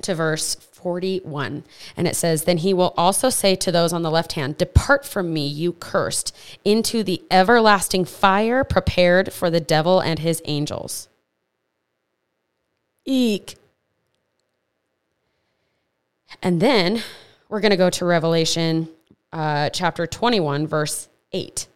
to 0.01 0.15
verse 0.15 0.55
41. 0.55 1.63
And 1.95 2.07
it 2.07 2.15
says, 2.15 2.43
Then 2.43 2.57
he 2.57 2.73
will 2.73 2.93
also 2.97 3.29
say 3.29 3.55
to 3.55 3.71
those 3.71 3.93
on 3.93 4.01
the 4.01 4.11
left 4.11 4.33
hand, 4.33 4.57
Depart 4.57 5.05
from 5.05 5.33
me, 5.33 5.47
you 5.47 5.73
cursed, 5.73 6.35
into 6.65 7.03
the 7.03 7.21
everlasting 7.31 8.05
fire 8.05 8.63
prepared 8.63 9.31
for 9.31 9.49
the 9.49 9.59
devil 9.59 9.99
and 9.99 10.19
his 10.19 10.41
angels. 10.45 11.09
Eek. 13.05 13.55
And 16.41 16.59
then 16.59 17.03
we're 17.53 17.59
going 17.59 17.69
to 17.69 17.77
go 17.77 17.91
to 17.91 18.03
Revelation 18.03 18.89
uh, 19.31 19.69
chapter 19.69 20.07
21, 20.07 20.65
verse 20.65 21.07
8. 21.33 21.67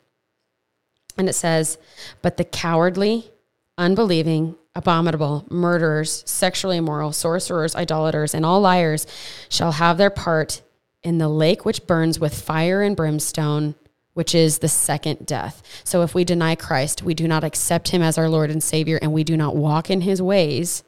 And 1.20 1.30
it 1.30 1.34
says, 1.34 1.78
But 2.24 2.38
the 2.38 2.46
cowardly, 2.46 3.30
unbelieving, 3.78 4.56
abominable, 4.74 5.46
murderers, 5.52 6.24
sexually 6.26 6.78
immoral, 6.78 7.12
sorcerers, 7.12 7.76
idolaters, 7.76 8.34
and 8.34 8.44
all 8.44 8.60
liars 8.60 9.06
shall 9.50 9.74
have 9.74 10.00
their 10.00 10.10
part 10.10 10.64
in 11.04 11.20
the 11.20 11.30
lake 11.30 11.64
which 11.64 11.86
burns 11.86 12.20
with 12.20 12.34
fire 12.34 12.82
and 12.82 12.96
brimstone, 12.96 13.76
which 14.16 14.34
is 14.34 14.58
the 14.58 14.68
second 14.68 15.28
death. 15.28 15.62
So 15.84 16.02
if 16.02 16.16
we 16.16 16.24
deny 16.24 16.56
Christ, 16.56 17.04
we 17.04 17.14
do 17.14 17.28
not 17.28 17.44
accept 17.44 17.90
him 17.90 18.02
as 18.02 18.18
our 18.18 18.30
Lord 18.30 18.50
and 18.50 18.64
Savior, 18.64 18.98
and 19.00 19.14
we 19.14 19.24
do 19.24 19.38
not 19.38 19.56
walk 19.56 19.92
in 19.92 20.02
his 20.02 20.24
ways, 20.24 20.84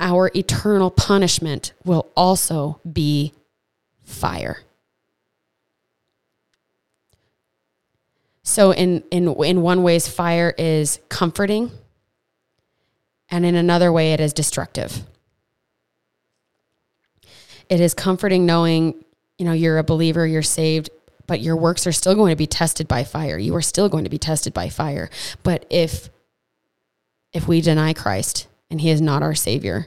our 0.00 0.32
eternal 0.34 0.90
punishment 0.90 1.74
will 1.84 2.08
also 2.16 2.80
be 2.92 3.34
fire. 4.10 4.60
So 8.42 8.72
in 8.72 9.04
in 9.10 9.28
in 9.44 9.62
one 9.62 9.82
ways 9.82 10.08
fire 10.08 10.54
is 10.58 10.98
comforting 11.08 11.70
and 13.30 13.46
in 13.46 13.54
another 13.54 13.92
way, 13.92 14.12
it 14.12 14.20
is 14.20 14.32
destructive. 14.32 15.04
It 17.68 17.80
is 17.80 17.94
comforting 17.94 18.44
knowing, 18.44 19.04
you 19.38 19.44
know, 19.44 19.52
you're 19.52 19.78
a 19.78 19.84
believer, 19.84 20.26
you're 20.26 20.42
saved, 20.42 20.90
but 21.26 21.40
your 21.40 21.56
works 21.56 21.86
are 21.86 21.92
still 21.92 22.16
going 22.16 22.30
to 22.30 22.36
be 22.36 22.48
tested 22.48 22.88
by 22.88 23.04
fire. 23.04 23.38
You 23.38 23.54
are 23.54 23.62
still 23.62 23.88
going 23.88 24.02
to 24.02 24.10
be 24.10 24.18
tested 24.18 24.52
by 24.52 24.68
fire. 24.68 25.08
But 25.44 25.64
if 25.70 26.10
if 27.32 27.46
we 27.46 27.60
deny 27.60 27.92
Christ 27.92 28.48
and 28.68 28.80
he 28.80 28.90
is 28.90 29.00
not 29.00 29.22
our 29.22 29.36
savior, 29.36 29.86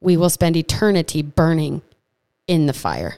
we 0.00 0.16
will 0.16 0.30
spend 0.30 0.56
eternity 0.56 1.22
burning 1.22 1.82
in 2.46 2.66
the 2.66 2.72
fire. 2.72 3.16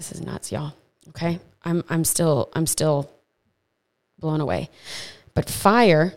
This 0.00 0.12
is 0.12 0.22
nuts, 0.22 0.50
y'all. 0.50 0.72
Okay? 1.10 1.38
I'm 1.62 1.84
I'm 1.90 2.04
still 2.04 2.48
I'm 2.54 2.64
still 2.64 3.10
blown 4.18 4.40
away. 4.40 4.70
But 5.34 5.50
fire 5.50 6.14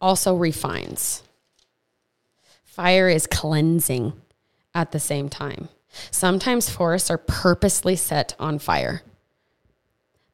also 0.00 0.36
refines. 0.36 1.24
Fire 2.62 3.08
is 3.08 3.26
cleansing 3.26 4.12
at 4.76 4.92
the 4.92 5.00
same 5.00 5.28
time. 5.28 5.68
Sometimes 6.12 6.70
forests 6.70 7.10
are 7.10 7.18
purposely 7.18 7.96
set 7.96 8.36
on 8.38 8.60
fire. 8.60 9.02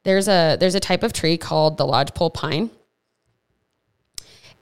There's 0.03 0.29
a 0.29 0.59
there's 0.61 0.75
a 0.75 0.81
type 0.81 1.03
of 1.03 1.15
tree 1.15 1.39
called 1.39 1.79
the 1.79 1.87
lodgepole 1.87 2.29
pine, 2.29 2.69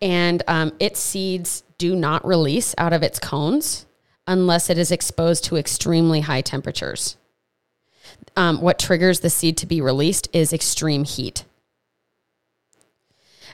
and 0.00 0.40
um, 0.46 0.72
its 0.78 1.00
seeds 1.00 1.64
do 1.78 1.96
not 1.96 2.24
release 2.24 2.76
out 2.78 2.92
of 2.92 3.02
its 3.02 3.18
cones 3.18 3.83
unless 4.26 4.70
it 4.70 4.78
is 4.78 4.90
exposed 4.90 5.44
to 5.44 5.56
extremely 5.56 6.20
high 6.20 6.40
temperatures. 6.40 7.16
Um, 8.36 8.60
what 8.60 8.78
triggers 8.78 9.20
the 9.20 9.30
seed 9.30 9.56
to 9.58 9.66
be 9.66 9.80
released 9.80 10.28
is 10.32 10.52
extreme 10.52 11.04
heat. 11.04 11.44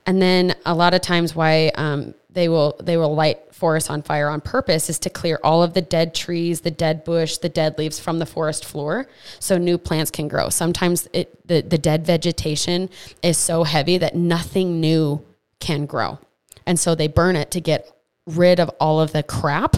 And 0.07 0.21
then 0.23 0.55
a 0.65 0.75
lot 0.75 0.95
of 0.95 1.03
times, 1.03 1.35
why 1.35 1.71
um, 1.75 2.15
they 2.31 2.49
will 2.49 2.77
they 2.81 2.97
will 2.97 3.15
light 3.15 3.55
forests 3.55 3.91
on 3.91 4.03
fire 4.03 4.29
on 4.29 4.41
purpose 4.41 4.89
is 4.89 4.99
to 5.01 5.11
clear 5.11 5.39
all 5.45 5.63
of 5.63 5.75
the 5.75 5.83
dead 5.83 6.15
trees, 6.15 6.63
the 6.63 6.71
dead 6.71 7.05
bush, 7.05 7.37
the 7.37 7.49
dead 7.49 7.77
leaves 7.77 8.01
from 8.01 8.19
the 8.19 8.27
forest 8.27 8.65
floor, 8.65 9.07
so 9.39 9.59
new 9.59 9.77
plants 9.77 10.11
can 10.11 10.29
grow. 10.29 10.49
Sometimes 10.49 11.09
it, 11.13 11.47
the 11.47 11.61
the 11.61 11.79
dead 11.79 12.07
vegetation 12.07 12.89
is 13.23 13.37
so 13.37 13.65
heavy 13.65 13.99
that 13.99 14.15
nothing 14.15 14.81
new 14.81 15.23
can 15.59 15.85
grow, 15.85 16.19
and 16.67 16.79
so 16.79 16.95
they 16.95 17.09
burn 17.09 17.37
it 17.37 17.51
to 17.51 17.61
get 17.61 17.93
rid 18.27 18.59
of 18.59 18.71
all 18.81 19.01
of 19.01 19.13
the 19.13 19.23
crap 19.23 19.77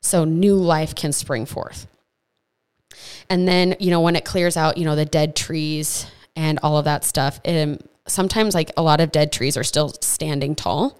so 0.00 0.24
new 0.24 0.54
life 0.56 0.94
can 0.94 1.12
spring 1.12 1.46
forth. 1.46 1.86
And 3.28 3.46
then, 3.46 3.76
you 3.78 3.90
know, 3.90 4.00
when 4.00 4.16
it 4.16 4.24
clears 4.24 4.56
out, 4.56 4.76
you 4.76 4.84
know, 4.84 4.96
the 4.96 5.04
dead 5.04 5.36
trees 5.36 6.06
and 6.34 6.58
all 6.62 6.78
of 6.78 6.84
that 6.86 7.04
stuff, 7.04 7.40
um, 7.46 7.78
sometimes 8.06 8.54
like 8.54 8.72
a 8.76 8.82
lot 8.82 9.00
of 9.00 9.12
dead 9.12 9.32
trees 9.32 9.56
are 9.56 9.64
still 9.64 9.90
standing 10.00 10.54
tall. 10.54 10.98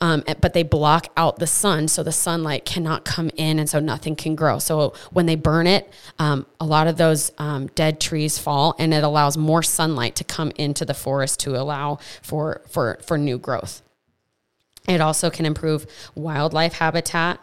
Um, 0.00 0.24
but 0.40 0.54
they 0.54 0.62
block 0.62 1.08
out 1.14 1.38
the 1.38 1.46
sun, 1.46 1.88
so 1.88 2.02
the 2.02 2.10
sunlight 2.10 2.64
cannot 2.64 3.04
come 3.04 3.30
in, 3.36 3.58
and 3.58 3.68
so 3.68 3.78
nothing 3.78 4.16
can 4.16 4.34
grow. 4.34 4.58
So 4.58 4.94
when 5.12 5.26
they 5.26 5.34
burn 5.34 5.66
it, 5.66 5.92
um, 6.18 6.46
a 6.58 6.64
lot 6.64 6.86
of 6.86 6.96
those 6.96 7.32
um, 7.36 7.66
dead 7.74 8.00
trees 8.00 8.38
fall, 8.38 8.74
and 8.78 8.94
it 8.94 9.04
allows 9.04 9.36
more 9.36 9.62
sunlight 9.62 10.16
to 10.16 10.24
come 10.24 10.52
into 10.56 10.86
the 10.86 10.94
forest 10.94 11.40
to 11.40 11.60
allow 11.60 11.98
for 12.22 12.62
for 12.66 12.98
for 13.04 13.18
new 13.18 13.36
growth. 13.36 13.82
It 14.88 15.02
also 15.02 15.28
can 15.28 15.44
improve 15.44 15.86
wildlife 16.14 16.72
habitat 16.72 17.38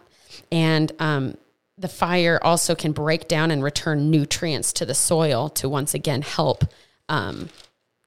and 0.55 0.93
um, 0.99 1.37
the 1.77 1.89
fire 1.89 2.39
also 2.41 2.75
can 2.75 2.93
break 2.93 3.27
down 3.27 3.51
and 3.51 3.61
return 3.61 4.09
nutrients 4.09 4.71
to 4.71 4.85
the 4.85 4.95
soil 4.95 5.49
to 5.49 5.67
once 5.67 5.93
again 5.93 6.21
help 6.21 6.63
um, 7.09 7.49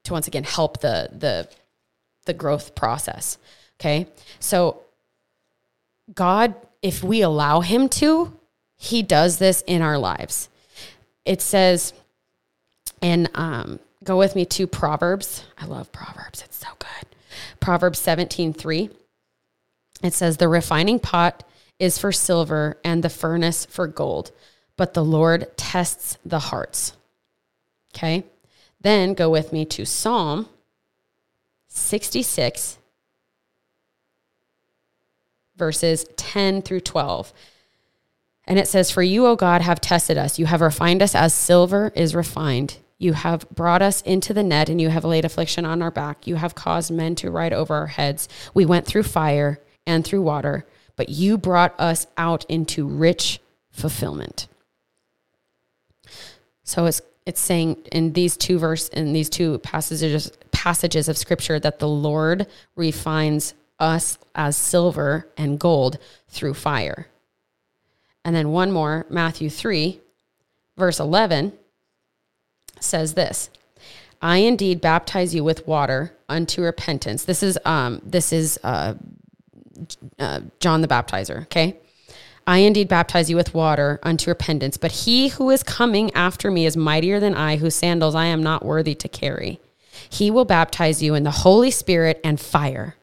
to 0.04 0.14
once 0.14 0.26
again 0.26 0.44
help 0.44 0.80
the 0.80 1.10
the 1.12 1.46
the 2.24 2.32
growth 2.32 2.74
process. 2.74 3.36
Okay, 3.78 4.06
so 4.40 4.80
God, 6.14 6.54
if 6.80 7.04
we 7.04 7.20
allow 7.20 7.60
Him 7.60 7.86
to, 7.90 8.34
He 8.78 9.02
does 9.02 9.36
this 9.36 9.62
in 9.66 9.82
our 9.82 9.98
lives. 9.98 10.48
It 11.26 11.42
says, 11.42 11.92
and 13.02 13.28
um, 13.34 13.78
go 14.02 14.16
with 14.16 14.34
me 14.34 14.46
to 14.46 14.66
Proverbs. 14.66 15.44
I 15.58 15.66
love 15.66 15.92
Proverbs; 15.92 16.40
it's 16.42 16.56
so 16.56 16.68
good. 16.78 17.14
Proverbs 17.60 17.98
seventeen 17.98 18.54
three. 18.54 18.88
It 20.02 20.14
says, 20.14 20.38
"The 20.38 20.48
refining 20.48 20.98
pot." 20.98 21.44
Is 21.78 21.98
for 21.98 22.12
silver 22.12 22.78
and 22.84 23.02
the 23.02 23.08
furnace 23.08 23.64
for 23.66 23.86
gold, 23.86 24.32
but 24.76 24.94
the 24.94 25.04
Lord 25.04 25.56
tests 25.56 26.18
the 26.24 26.38
hearts. 26.38 26.96
Okay. 27.94 28.24
Then 28.80 29.14
go 29.14 29.28
with 29.28 29.52
me 29.52 29.64
to 29.66 29.84
Psalm 29.84 30.48
66, 31.68 32.78
verses 35.56 36.06
10 36.16 36.62
through 36.62 36.80
12. 36.80 37.32
And 38.46 38.58
it 38.58 38.68
says, 38.68 38.90
For 38.90 39.02
you, 39.02 39.26
O 39.26 39.36
God, 39.36 39.62
have 39.62 39.80
tested 39.80 40.16
us. 40.16 40.38
You 40.38 40.46
have 40.46 40.60
refined 40.60 41.02
us 41.02 41.14
as 41.14 41.34
silver 41.34 41.92
is 41.94 42.14
refined. 42.14 42.78
You 42.98 43.12
have 43.12 43.48
brought 43.50 43.82
us 43.82 44.00
into 44.02 44.32
the 44.32 44.42
net, 44.42 44.68
and 44.68 44.80
you 44.80 44.88
have 44.88 45.04
laid 45.04 45.24
affliction 45.24 45.64
on 45.64 45.82
our 45.82 45.90
back. 45.90 46.26
You 46.26 46.36
have 46.36 46.54
caused 46.54 46.90
men 46.90 47.14
to 47.16 47.30
ride 47.30 47.52
over 47.52 47.74
our 47.74 47.86
heads. 47.86 48.28
We 48.54 48.64
went 48.64 48.86
through 48.86 49.04
fire 49.04 49.60
and 49.86 50.04
through 50.04 50.22
water 50.22 50.66
but 50.98 51.08
you 51.08 51.38
brought 51.38 51.78
us 51.78 52.06
out 52.18 52.44
into 52.50 52.86
rich 52.86 53.40
fulfillment. 53.70 54.48
So 56.64 56.84
it's 56.84 57.00
it's 57.24 57.40
saying 57.40 57.76
in 57.92 58.12
these 58.12 58.36
two 58.36 58.58
verse 58.58 58.88
in 58.88 59.12
these 59.12 59.30
two 59.30 59.58
passages 59.60 60.32
passages 60.50 61.08
of 61.08 61.16
scripture 61.16 61.60
that 61.60 61.78
the 61.78 61.88
Lord 61.88 62.46
refines 62.74 63.54
us 63.78 64.18
as 64.34 64.56
silver 64.56 65.28
and 65.36 65.60
gold 65.60 65.98
through 66.28 66.54
fire. 66.54 67.06
And 68.24 68.34
then 68.34 68.50
one 68.50 68.72
more, 68.72 69.06
Matthew 69.08 69.48
3, 69.48 70.00
verse 70.76 70.98
11 70.98 71.52
says 72.80 73.14
this 73.14 73.50
I 74.20 74.38
indeed 74.38 74.80
baptize 74.80 75.32
you 75.32 75.44
with 75.44 75.66
water 75.66 76.12
unto 76.28 76.62
repentance. 76.62 77.24
This 77.24 77.44
is 77.44 77.56
um 77.64 78.02
this 78.04 78.32
is 78.32 78.58
uh, 78.64 78.94
uh, 80.18 80.40
John 80.60 80.80
the 80.80 80.88
Baptizer. 80.88 81.42
Okay, 81.42 81.78
I 82.46 82.58
indeed 82.58 82.88
baptize 82.88 83.28
you 83.28 83.36
with 83.36 83.52
water 83.52 84.00
unto 84.02 84.30
repentance, 84.30 84.78
but 84.78 84.92
he 84.92 85.28
who 85.28 85.50
is 85.50 85.62
coming 85.62 86.10
after 86.14 86.50
me 86.50 86.64
is 86.64 86.76
mightier 86.76 87.20
than 87.20 87.34
I, 87.34 87.56
whose 87.56 87.74
sandals 87.74 88.14
I 88.14 88.24
am 88.24 88.42
not 88.42 88.64
worthy 88.64 88.94
to 88.94 89.08
carry. 89.08 89.60
He 90.08 90.30
will 90.30 90.44
baptize 90.44 91.02
you 91.02 91.14
in 91.14 91.24
the 91.24 91.30
Holy 91.30 91.70
Spirit 91.70 92.20
and 92.24 92.40
fire. 92.40 92.96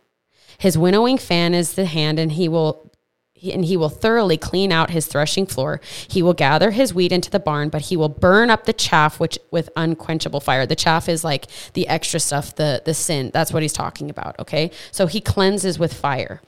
His 0.58 0.78
winnowing 0.78 1.18
fan 1.18 1.54
is 1.54 1.74
the 1.74 1.86
hand, 1.86 2.18
and 2.18 2.32
he 2.32 2.50
will 2.50 2.92
and 3.44 3.66
he 3.66 3.78
will 3.78 3.90
thoroughly 3.90 4.38
clean 4.38 4.72
out 4.72 4.90
his 4.90 5.06
threshing 5.06 5.46
floor. 5.46 5.80
He 6.08 6.24
will 6.24 6.34
gather 6.34 6.72
his 6.72 6.94
wheat 6.96 7.12
into 7.12 7.30
the 7.30 7.40
barn, 7.40 7.70
but 7.70 7.82
he 7.82 7.98
will 7.98 8.10
burn 8.10 8.50
up 8.50 8.66
the 8.66 8.74
chaff 8.74 9.20
which 9.20 9.38
with 9.52 9.70
unquenchable 9.76 10.40
fire. 10.40 10.66
The 10.66 10.76
chaff 10.76 11.08
is 11.08 11.24
like 11.24 11.46
the 11.74 11.88
extra 11.88 12.20
stuff, 12.20 12.56
the 12.56 12.82
the 12.84 12.94
sin. 12.94 13.32
That's 13.34 13.54
what 13.54 13.62
he's 13.62 13.74
talking 13.74 14.10
about, 14.10 14.40
okay? 14.40 14.72
So 14.92 15.06
he 15.06 15.22
cleanses 15.22 15.78
with 15.78 15.94
fire. 15.94 16.42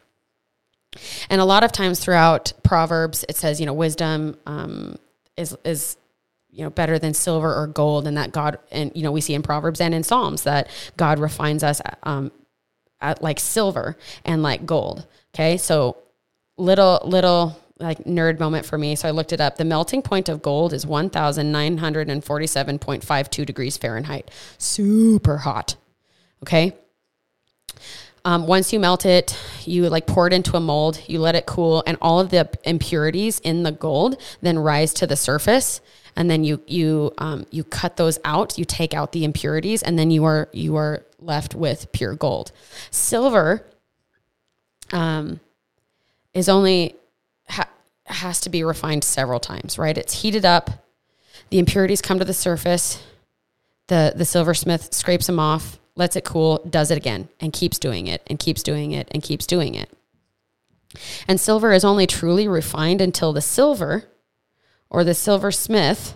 And 1.29 1.41
a 1.41 1.45
lot 1.45 1.63
of 1.63 1.71
times 1.71 1.99
throughout 1.99 2.53
Proverbs 2.63 3.25
it 3.29 3.35
says, 3.35 3.59
you 3.59 3.65
know, 3.65 3.73
wisdom 3.73 4.37
um, 4.45 4.97
is 5.35 5.55
is 5.63 5.97
you 6.49 6.63
know 6.63 6.69
better 6.69 6.97
than 6.97 7.13
silver 7.13 7.53
or 7.53 7.67
gold 7.67 8.07
and 8.07 8.17
that 8.17 8.31
God 8.31 8.57
and 8.71 8.91
you 8.95 9.03
know 9.03 9.11
we 9.11 9.21
see 9.21 9.33
in 9.33 9.43
Proverbs 9.43 9.79
and 9.79 9.93
in 9.93 10.03
Psalms 10.03 10.43
that 10.43 10.69
God 10.97 11.19
refines 11.19 11.63
us 11.63 11.81
um, 12.03 12.31
at 13.01 13.21
like 13.21 13.39
silver 13.39 13.97
and 14.25 14.41
like 14.41 14.65
gold. 14.65 15.05
Okay? 15.33 15.57
So 15.57 15.97
little 16.57 17.01
little 17.05 17.59
like 17.79 18.05
nerd 18.05 18.39
moment 18.39 18.65
for 18.65 18.75
me. 18.77 18.95
So 18.95 19.07
I 19.07 19.11
looked 19.11 19.33
it 19.33 19.39
up. 19.39 19.57
The 19.57 19.65
melting 19.65 20.01
point 20.01 20.29
of 20.29 20.41
gold 20.41 20.73
is 20.73 20.85
1947.52 20.85 23.45
degrees 23.45 23.77
Fahrenheit. 23.77 24.31
Super 24.57 25.37
hot. 25.37 25.75
Okay? 26.41 26.75
Um, 28.27 28.45
once 28.45 28.73
you 28.73 28.79
melt 28.81 29.05
it, 29.05 29.39
you 29.63 29.87
like 29.87 30.05
pour 30.05 30.27
it 30.27 30.33
into 30.33 30.57
a 30.57 30.59
mold, 30.59 31.01
you 31.07 31.21
let 31.21 31.35
it 31.35 31.45
cool, 31.45 31.81
and 31.87 31.97
all 32.01 32.19
of 32.19 32.29
the 32.29 32.49
impurities 32.65 33.39
in 33.39 33.63
the 33.63 33.71
gold 33.71 34.21
then 34.41 34.59
rise 34.59 34.93
to 34.95 35.07
the 35.07 35.15
surface. 35.15 35.79
And 36.17 36.29
then 36.29 36.43
you 36.43 36.61
you 36.67 37.13
um, 37.19 37.45
you 37.51 37.63
cut 37.63 37.95
those 37.95 38.19
out. 38.25 38.57
You 38.57 38.65
take 38.65 38.93
out 38.93 39.13
the 39.13 39.23
impurities, 39.23 39.81
and 39.81 39.97
then 39.97 40.11
you 40.11 40.25
are 40.25 40.49
you 40.51 40.75
are 40.75 41.05
left 41.19 41.55
with 41.55 41.89
pure 41.93 42.15
gold. 42.15 42.51
Silver, 42.91 43.65
um, 44.91 45.39
is 46.33 46.49
only 46.49 46.97
ha- 47.47 47.69
has 48.07 48.41
to 48.41 48.49
be 48.49 48.61
refined 48.61 49.05
several 49.05 49.39
times, 49.39 49.77
right? 49.77 49.97
It's 49.97 50.21
heated 50.21 50.43
up, 50.43 50.69
the 51.49 51.59
impurities 51.59 52.01
come 52.01 52.19
to 52.19 52.25
the 52.25 52.33
surface, 52.33 53.01
the 53.87 54.11
the 54.13 54.25
silversmith 54.25 54.93
scrapes 54.93 55.27
them 55.27 55.39
off, 55.39 55.79
lets 55.97 56.15
it 56.15 56.23
cool, 56.23 56.61
does 56.69 56.91
it 56.91 56.97
again, 56.97 57.27
and 57.39 57.51
keeps 57.51 57.79
doing 57.79 58.07
it 58.07 58.21
and 58.27 58.39
keeps 58.39 58.63
doing 58.63 58.91
it 58.91 59.07
and 59.11 59.23
keeps 59.23 59.45
doing 59.45 59.75
it. 59.75 59.89
And 61.27 61.39
silver 61.39 61.73
is 61.73 61.83
only 61.83 62.07
truly 62.07 62.47
refined 62.47 63.01
until 63.01 63.33
the 63.33 63.41
silver 63.41 64.05
or 64.89 65.03
the 65.03 65.13
silversmith 65.13 66.15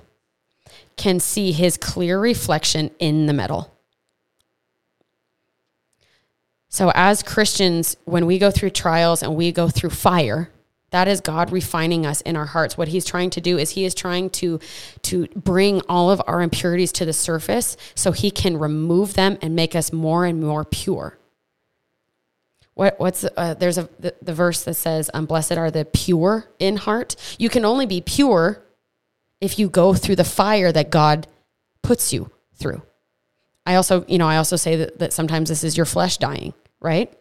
can 0.96 1.20
see 1.20 1.52
his 1.52 1.78
clear 1.78 2.20
reflection 2.20 2.92
in 3.00 3.26
the 3.26 3.34
metal. 3.34 3.74
So, 6.70 6.92
as 6.96 7.22
Christians, 7.22 7.98
when 8.06 8.26
we 8.26 8.40
go 8.40 8.50
through 8.50 8.70
trials 8.70 9.22
and 9.22 9.36
we 9.36 9.52
go 9.52 9.68
through 9.68 9.90
fire, 9.90 10.50
that 10.92 11.08
is 11.08 11.22
God 11.22 11.52
refining 11.52 12.06
us 12.06 12.22
in 12.22 12.36
our 12.36 12.46
hearts. 12.46 12.78
What 12.78 12.90
He's 12.90 13.06
trying 13.06 13.30
to 13.32 13.42
do 13.42 13.58
is 13.58 13.72
He 13.72 13.86
is 13.86 13.96
trying 13.96 14.30
to 14.32 14.60
to 15.04 15.28
bring 15.36 15.82
all 15.90 16.10
of 16.10 16.22
our 16.28 16.42
impurities 16.42 16.92
to 16.94 17.06
the 17.06 17.14
surface, 17.14 17.76
so 17.96 18.12
He 18.12 18.32
can 18.32 18.58
remove 18.58 19.16
them 19.16 19.38
and 19.42 19.56
make 19.56 19.76
us 19.76 19.92
more 19.92 20.26
and 20.26 20.42
more 20.42 20.64
pure. 20.64 21.18
What, 22.74 23.00
what's 23.00 23.26
uh, 23.36 23.54
there's 23.56 23.78
a 23.78 23.90
the, 24.00 24.16
the, 24.22 24.34
verse 24.34 24.64
that 24.64 24.76
says, 24.76 25.10
um, 25.14 25.26
"Blessed 25.26 25.54
are 25.54 25.72
the 25.72 25.86
pure 25.86 26.48
in 26.60 26.78
heart." 26.78 27.16
You 27.38 27.50
can 27.50 27.66
only 27.66 27.86
be 27.86 28.02
pure 28.02 28.64
if 29.40 29.60
you 29.60 29.70
go 29.70 29.94
through 29.94 30.16
the 30.16 30.24
fire 30.24 30.72
that 30.72 30.90
God 30.90 31.28
puts 31.82 32.14
you 32.14 32.32
through. 32.56 32.82
I 33.66 33.76
also, 33.76 34.06
you 34.08 34.18
know, 34.18 34.28
I 34.28 34.38
also 34.38 34.56
say 34.56 34.76
that, 34.76 35.00
that 35.00 35.14
sometimes 35.14 35.50
this 35.50 35.64
is 35.64 35.78
your 35.78 35.86
flesh 35.86 36.18
dying 36.18 36.54
right? 36.82 37.14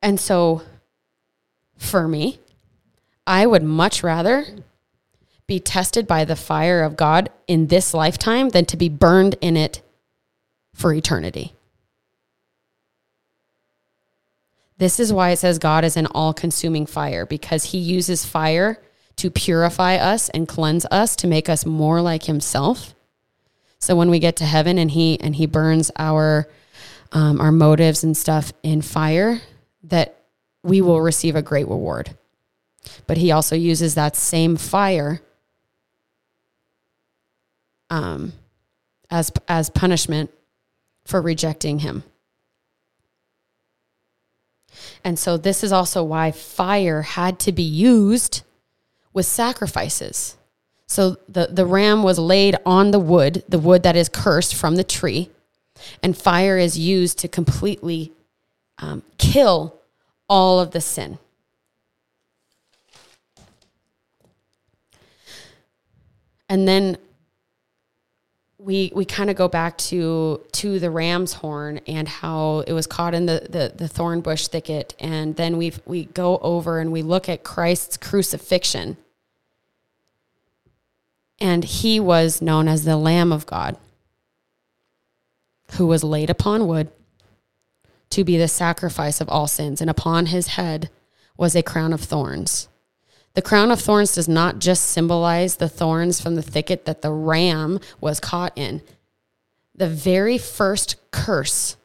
And 0.00 0.18
so 0.18 0.62
for 1.76 2.08
me, 2.08 2.40
I 3.26 3.46
would 3.46 3.62
much 3.62 4.02
rather 4.02 4.46
be 5.46 5.60
tested 5.60 6.06
by 6.06 6.24
the 6.24 6.36
fire 6.36 6.82
of 6.82 6.96
God 6.96 7.30
in 7.46 7.68
this 7.68 7.94
lifetime 7.94 8.48
than 8.50 8.64
to 8.66 8.76
be 8.76 8.88
burned 8.88 9.36
in 9.40 9.56
it 9.56 9.82
for 10.74 10.92
eternity. 10.92 11.52
This 14.78 15.00
is 15.00 15.12
why 15.12 15.30
it 15.30 15.38
says 15.38 15.58
God 15.58 15.84
is 15.84 15.96
an 15.96 16.06
all 16.06 16.34
consuming 16.34 16.86
fire 16.86 17.24
because 17.24 17.64
he 17.64 17.78
uses 17.78 18.26
fire 18.26 18.78
to 19.16 19.30
purify 19.30 19.96
us 19.96 20.28
and 20.30 20.46
cleanse 20.46 20.84
us 20.90 21.16
to 21.16 21.26
make 21.26 21.48
us 21.48 21.64
more 21.64 22.02
like 22.02 22.24
himself. 22.24 22.94
So 23.78 23.96
when 23.96 24.10
we 24.10 24.18
get 24.18 24.36
to 24.36 24.44
heaven 24.44 24.78
and 24.78 24.90
he 24.90 25.18
and 25.20 25.34
he 25.34 25.46
burns 25.46 25.90
our 25.96 26.48
um, 27.12 27.40
our 27.40 27.52
motives 27.52 28.04
and 28.04 28.16
stuff 28.16 28.52
in 28.62 28.82
fire, 28.82 29.40
that 29.84 30.15
we 30.66 30.80
will 30.80 31.00
receive 31.00 31.36
a 31.36 31.42
great 31.42 31.68
reward. 31.68 32.16
But 33.06 33.16
he 33.16 33.30
also 33.30 33.56
uses 33.56 33.94
that 33.94 34.16
same 34.16 34.56
fire 34.56 35.20
um, 37.90 38.32
as 39.10 39.32
as 39.48 39.70
punishment 39.70 40.30
for 41.04 41.20
rejecting 41.20 41.80
him. 41.80 42.02
And 45.04 45.18
so 45.18 45.36
this 45.36 45.62
is 45.62 45.72
also 45.72 46.02
why 46.02 46.32
fire 46.32 47.02
had 47.02 47.38
to 47.40 47.52
be 47.52 47.62
used 47.62 48.42
with 49.12 49.26
sacrifices. 49.26 50.36
So 50.86 51.16
the, 51.28 51.48
the 51.50 51.64
ram 51.66 52.02
was 52.02 52.18
laid 52.18 52.56
on 52.66 52.90
the 52.90 52.98
wood, 52.98 53.42
the 53.48 53.58
wood 53.58 53.82
that 53.84 53.96
is 53.96 54.08
cursed 54.08 54.54
from 54.54 54.76
the 54.76 54.84
tree, 54.84 55.30
and 56.02 56.16
fire 56.16 56.58
is 56.58 56.78
used 56.78 57.18
to 57.20 57.28
completely 57.28 58.12
um, 58.78 59.02
kill 59.18 59.75
all 60.28 60.60
of 60.60 60.72
the 60.72 60.80
sin. 60.80 61.18
And 66.48 66.66
then 66.66 66.96
we 68.58 68.90
we 68.94 69.04
kind 69.04 69.30
of 69.30 69.36
go 69.36 69.48
back 69.48 69.76
to 69.78 70.40
to 70.52 70.78
the 70.78 70.90
ram's 70.90 71.34
horn 71.34 71.80
and 71.86 72.08
how 72.08 72.60
it 72.66 72.72
was 72.72 72.86
caught 72.86 73.14
in 73.14 73.26
the, 73.26 73.46
the 73.48 73.72
the 73.74 73.88
thorn 73.88 74.20
bush 74.20 74.48
thicket. 74.48 74.94
And 74.98 75.36
then 75.36 75.56
we 75.56 75.72
we 75.84 76.06
go 76.06 76.38
over 76.38 76.78
and 76.80 76.92
we 76.92 77.02
look 77.02 77.28
at 77.28 77.44
Christ's 77.44 77.96
crucifixion. 77.96 78.96
And 81.38 81.64
he 81.64 82.00
was 82.00 82.40
known 82.40 82.66
as 82.66 82.84
the 82.84 82.96
lamb 82.96 83.32
of 83.32 83.44
God 83.44 83.76
who 85.72 85.86
was 85.86 86.02
laid 86.02 86.30
upon 86.30 86.66
wood 86.66 86.90
to 88.10 88.24
be 88.24 88.36
the 88.36 88.48
sacrifice 88.48 89.20
of 89.20 89.28
all 89.28 89.46
sins, 89.46 89.80
and 89.80 89.90
upon 89.90 90.26
his 90.26 90.48
head 90.48 90.90
was 91.36 91.54
a 91.54 91.62
crown 91.62 91.92
of 91.92 92.00
thorns. 92.00 92.68
The 93.34 93.42
crown 93.42 93.70
of 93.70 93.80
thorns 93.80 94.14
does 94.14 94.28
not 94.28 94.58
just 94.58 94.86
symbolize 94.86 95.56
the 95.56 95.68
thorns 95.68 96.20
from 96.20 96.36
the 96.36 96.42
thicket 96.42 96.86
that 96.86 97.02
the 97.02 97.12
ram 97.12 97.80
was 98.00 98.18
caught 98.18 98.52
in. 98.56 98.80
The 99.74 99.88
very 99.88 100.38
first 100.38 100.96
curse 101.10 101.76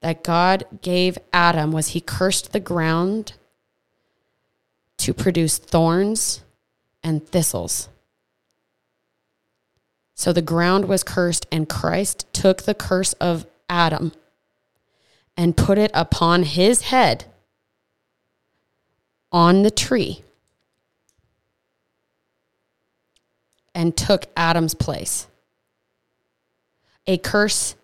that 0.00 0.24
God 0.24 0.64
gave 0.82 1.16
Adam 1.32 1.70
was 1.70 1.88
he 1.88 2.00
cursed 2.00 2.52
the 2.52 2.60
ground 2.60 3.34
to 4.98 5.14
produce 5.14 5.58
thorns 5.58 6.42
and 7.04 7.26
thistles. 7.26 7.88
So 10.14 10.32
the 10.32 10.42
ground 10.42 10.86
was 10.86 11.04
cursed, 11.04 11.46
and 11.52 11.68
Christ 11.68 12.26
took 12.32 12.62
the 12.62 12.74
curse 12.74 13.12
of 13.14 13.46
Adam 13.68 14.12
and 15.36 15.56
put 15.56 15.78
it 15.78 15.90
upon 15.94 16.42
his 16.42 16.82
head 16.82 17.24
on 19.32 19.62
the 19.62 19.70
tree 19.70 20.22
and 23.74 23.96
took 23.96 24.26
Adam's 24.36 24.74
place. 24.74 25.26
A 27.06 27.18
curse 27.18 27.74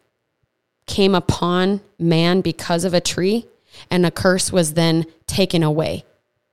came 0.87 1.15
upon 1.15 1.81
man 1.99 2.41
because 2.41 2.85
of 2.85 2.95
a 2.95 3.01
tree, 3.01 3.47
and 3.91 4.07
a 4.07 4.11
curse 4.11 4.53
was 4.53 4.75
then 4.75 5.05
taken 5.27 5.63
away 5.63 6.05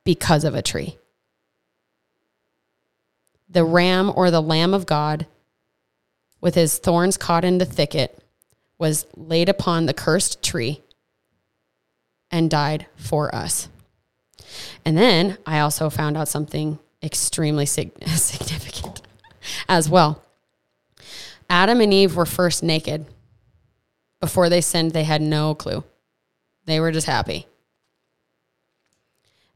because 0.03 0.43
of 0.43 0.55
a 0.55 0.61
tree. 0.61 0.97
The 3.49 3.63
ram 3.63 4.11
or 4.15 4.29
the 4.31 4.41
lamb 4.41 4.73
of 4.73 4.85
God 4.85 5.27
with 6.41 6.55
his 6.55 6.77
thorns 6.77 7.17
caught 7.17 7.43
in 7.43 7.57
the 7.57 7.65
thicket, 7.65 8.23
was 8.77 9.07
laid 9.15 9.49
upon 9.49 9.85
the 9.85 9.93
cursed 9.93 10.43
tree 10.43 10.81
and 12.31 12.49
died 12.49 12.87
for 12.95 13.33
us. 13.33 13.69
And 14.85 14.97
then 14.97 15.37
I 15.45 15.59
also 15.59 15.89
found 15.89 16.17
out 16.17 16.27
something 16.27 16.79
extremely 17.01 17.65
sig- 17.65 17.91
significant 18.07 19.01
as 19.67 19.89
well. 19.89 20.23
Adam 21.49 21.81
and 21.81 21.93
Eve 21.93 22.15
were 22.15 22.25
first 22.25 22.63
naked. 22.63 23.05
Before 24.19 24.49
they 24.49 24.61
sinned, 24.61 24.91
they 24.91 25.03
had 25.03 25.21
no 25.21 25.55
clue. 25.55 25.83
They 26.65 26.79
were 26.79 26.91
just 26.91 27.07
happy. 27.07 27.47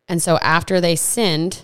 And 0.07 0.21
so 0.21 0.37
after 0.37 0.79
they 0.79 0.95
sinned, 0.95 1.63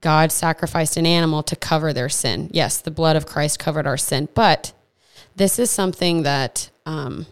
God 0.00 0.32
sacrificed 0.32 0.96
an 0.96 1.06
animal 1.06 1.42
to 1.44 1.56
cover 1.56 1.92
their 1.92 2.08
sin. 2.08 2.50
Yes, 2.52 2.78
the 2.78 2.90
blood 2.90 3.16
of 3.16 3.26
Christ 3.26 3.58
covered 3.58 3.86
our 3.86 3.96
sin, 3.96 4.28
but 4.34 4.72
this 5.36 5.58
is 5.58 5.70
something 5.70 6.24
that 6.24 6.70
um, 6.84 7.26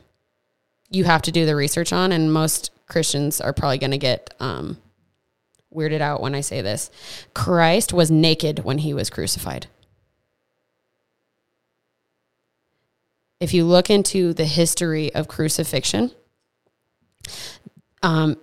you 0.93 1.05
have 1.05 1.23
to 1.23 1.33
do 1.33 1.47
the 1.47 1.57
research 1.57 1.93
on, 1.93 2.13
and 2.13 2.33
most 2.33 2.71
Christians 2.87 3.41
are 3.41 3.53
probably 3.53 3.79
going 3.79 3.93
to 3.93 3.99
get 3.99 4.35
um, 4.39 4.77
weirded 5.75 6.01
out 6.01 6.21
when 6.21 6.35
I 6.35 6.43
say 6.43 6.61
this. 6.61 6.91
Christ 7.35 7.93
was 7.93 8.11
naked 8.11 8.61
when 8.65 8.79
he 8.79 8.93
was 8.93 9.11
crucified. 9.11 9.67
If 13.41 13.55
you 13.55 13.65
look 13.65 13.91
into 13.91 14.33
the 14.35 14.45
history 14.45 15.13
of 15.15 15.27
crucifixion, 15.27 16.13
um, 18.03 18.37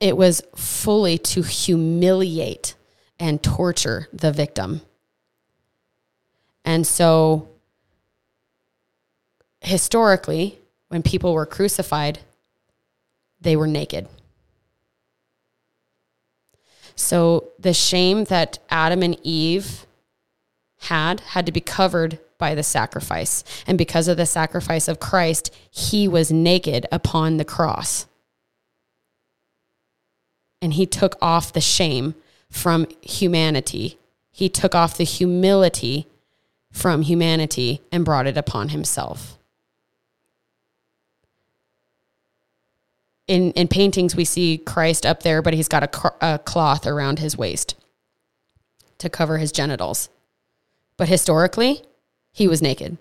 it 0.00 0.16
was 0.16 0.42
fully 0.54 1.18
to 1.18 1.42
humiliate 1.42 2.74
and 3.18 3.42
torture 3.42 4.08
the 4.12 4.32
victim. 4.32 4.80
And 6.64 6.86
so, 6.86 7.48
historically, 9.60 10.61
when 10.92 11.02
people 11.02 11.32
were 11.32 11.46
crucified, 11.46 12.18
they 13.40 13.56
were 13.56 13.66
naked. 13.66 14.06
So, 16.94 17.48
the 17.58 17.72
shame 17.72 18.24
that 18.24 18.58
Adam 18.68 19.02
and 19.02 19.16
Eve 19.22 19.86
had 20.80 21.20
had 21.20 21.46
to 21.46 21.52
be 21.52 21.62
covered 21.62 22.18
by 22.36 22.54
the 22.54 22.62
sacrifice. 22.62 23.42
And 23.66 23.78
because 23.78 24.06
of 24.06 24.18
the 24.18 24.26
sacrifice 24.26 24.86
of 24.86 25.00
Christ, 25.00 25.50
he 25.70 26.06
was 26.06 26.30
naked 26.30 26.86
upon 26.92 27.38
the 27.38 27.44
cross. 27.46 28.04
And 30.60 30.74
he 30.74 30.84
took 30.84 31.16
off 31.22 31.54
the 31.54 31.62
shame 31.62 32.14
from 32.50 32.86
humanity. 33.00 33.98
He 34.30 34.50
took 34.50 34.74
off 34.74 34.98
the 34.98 35.04
humility 35.04 36.06
from 36.70 37.00
humanity 37.00 37.80
and 37.90 38.04
brought 38.04 38.26
it 38.26 38.36
upon 38.36 38.68
himself. 38.68 39.38
In, 43.32 43.52
in 43.52 43.66
paintings, 43.66 44.14
we 44.14 44.26
see 44.26 44.58
Christ 44.58 45.06
up 45.06 45.22
there, 45.22 45.40
but 45.40 45.54
he's 45.54 45.66
got 45.66 45.82
a, 45.82 46.34
a 46.34 46.38
cloth 46.38 46.86
around 46.86 47.18
his 47.18 47.34
waist 47.34 47.76
to 48.98 49.08
cover 49.08 49.38
his 49.38 49.50
genitals. 49.50 50.10
But 50.98 51.08
historically, 51.08 51.82
he 52.30 52.46
was 52.46 52.60
naked. 52.60 52.98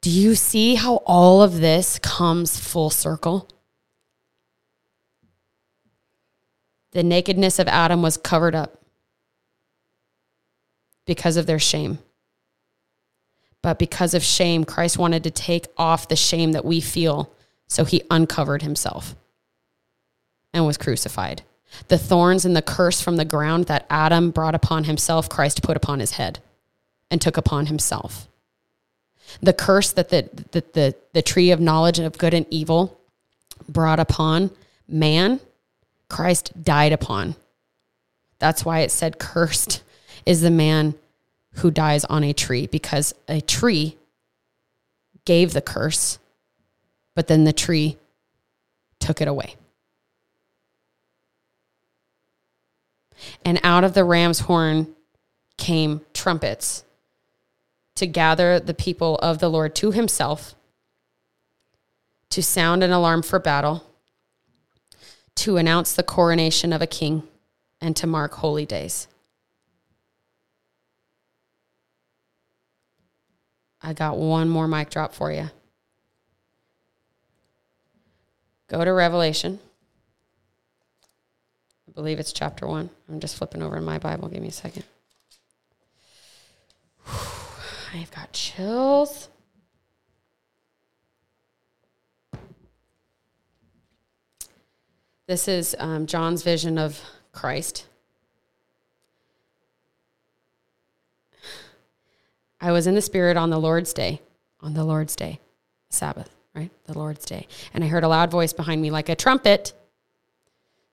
Do 0.00 0.08
you 0.08 0.34
see 0.34 0.76
how 0.76 1.02
all 1.04 1.42
of 1.42 1.60
this 1.60 1.98
comes 1.98 2.58
full 2.58 2.88
circle? 2.88 3.50
The 6.92 7.02
nakedness 7.02 7.58
of 7.58 7.68
Adam 7.68 8.00
was 8.00 8.16
covered 8.16 8.54
up 8.54 8.82
because 11.04 11.36
of 11.36 11.44
their 11.44 11.58
shame. 11.58 11.98
But 13.62 13.78
because 13.78 14.14
of 14.14 14.22
shame, 14.22 14.64
Christ 14.64 14.98
wanted 14.98 15.24
to 15.24 15.30
take 15.30 15.66
off 15.76 16.08
the 16.08 16.16
shame 16.16 16.52
that 16.52 16.64
we 16.64 16.80
feel, 16.80 17.32
so 17.66 17.84
he 17.84 18.02
uncovered 18.10 18.62
himself 18.62 19.16
and 20.52 20.66
was 20.66 20.78
crucified. 20.78 21.42
The 21.88 21.98
thorns 21.98 22.44
and 22.44 22.56
the 22.56 22.62
curse 22.62 23.00
from 23.00 23.16
the 23.16 23.24
ground 23.24 23.66
that 23.66 23.86
Adam 23.90 24.30
brought 24.30 24.54
upon 24.54 24.84
himself, 24.84 25.28
Christ 25.28 25.62
put 25.62 25.76
upon 25.76 26.00
his 26.00 26.12
head 26.12 26.38
and 27.10 27.20
took 27.20 27.36
upon 27.36 27.66
himself. 27.66 28.28
The 29.42 29.52
curse 29.52 29.92
that 29.92 30.08
the, 30.08 30.28
the, 30.52 30.64
the, 30.72 30.94
the 31.12 31.22
tree 31.22 31.50
of 31.50 31.60
knowledge 31.60 31.98
of 31.98 32.16
good 32.16 32.32
and 32.32 32.46
evil 32.48 32.98
brought 33.68 34.00
upon 34.00 34.50
man, 34.88 35.40
Christ 36.08 36.62
died 36.62 36.92
upon. 36.92 37.34
That's 38.38 38.64
why 38.64 38.80
it 38.80 38.90
said, 38.90 39.18
Cursed 39.18 39.82
is 40.24 40.40
the 40.40 40.50
man 40.50 40.94
who 41.58 41.70
dies 41.70 42.04
on 42.04 42.24
a 42.24 42.32
tree, 42.32 42.66
because 42.66 43.14
a 43.28 43.40
tree 43.40 43.96
gave 45.24 45.52
the 45.52 45.60
curse, 45.60 46.18
but 47.14 47.26
then 47.26 47.44
the 47.44 47.52
tree 47.52 47.96
took 49.00 49.20
it 49.20 49.28
away. 49.28 49.56
And 53.44 53.58
out 53.64 53.82
of 53.82 53.94
the 53.94 54.04
ram's 54.04 54.40
horn 54.40 54.94
came 55.56 56.02
trumpets 56.14 56.84
to 57.96 58.06
gather 58.06 58.60
the 58.60 58.74
people 58.74 59.16
of 59.16 59.40
the 59.40 59.50
Lord 59.50 59.74
to 59.76 59.90
himself, 59.90 60.54
to 62.30 62.42
sound 62.42 62.84
an 62.84 62.92
alarm 62.92 63.22
for 63.22 63.40
battle, 63.40 63.84
to 65.34 65.56
announce 65.56 65.92
the 65.92 66.04
coronation 66.04 66.72
of 66.72 66.80
a 66.80 66.86
king, 66.86 67.24
and 67.80 67.96
to 67.96 68.06
mark 68.06 68.34
holy 68.34 68.64
days. 68.64 69.07
I 73.82 73.92
got 73.92 74.18
one 74.18 74.48
more 74.48 74.68
mic 74.68 74.90
drop 74.90 75.14
for 75.14 75.30
you. 75.32 75.50
Go 78.68 78.84
to 78.84 78.92
Revelation 78.92 79.60
I 81.88 81.92
believe 81.92 82.20
it's 82.20 82.32
chapter 82.32 82.66
one. 82.66 82.90
I'm 83.08 83.18
just 83.18 83.36
flipping 83.36 83.62
over 83.62 83.76
in 83.76 83.84
my 83.84 83.98
Bible. 83.98 84.28
Give 84.28 84.42
me 84.42 84.48
a 84.48 84.52
second. 84.52 84.84
I've 87.94 88.10
got 88.10 88.32
chills. 88.32 89.28
This 95.26 95.48
is 95.48 95.74
um, 95.78 96.06
John's 96.06 96.42
vision 96.42 96.78
of 96.78 97.00
Christ. 97.32 97.86
I 102.60 102.72
was 102.72 102.86
in 102.86 102.94
the 102.94 103.02
Spirit 103.02 103.36
on 103.36 103.50
the 103.50 103.58
Lord's 103.58 103.92
day, 103.92 104.20
on 104.60 104.74
the 104.74 104.84
Lord's 104.84 105.14
day, 105.14 105.40
Sabbath, 105.90 106.34
right? 106.54 106.70
The 106.86 106.98
Lord's 106.98 107.24
day. 107.24 107.46
And 107.72 107.84
I 107.84 107.88
heard 107.88 108.04
a 108.04 108.08
loud 108.08 108.30
voice 108.30 108.52
behind 108.52 108.82
me 108.82 108.90
like 108.90 109.08
a 109.08 109.14
trumpet 109.14 109.72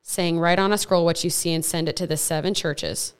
saying, 0.01 0.39
Write 0.39 0.59
on 0.59 0.71
a 0.71 0.77
scroll 0.77 1.03
what 1.03 1.23
you 1.23 1.29
see 1.29 1.53
and 1.53 1.65
send 1.65 1.89
it 1.89 1.95
to 1.97 2.07
the 2.07 2.17
seven 2.17 2.53
churches. 2.53 3.13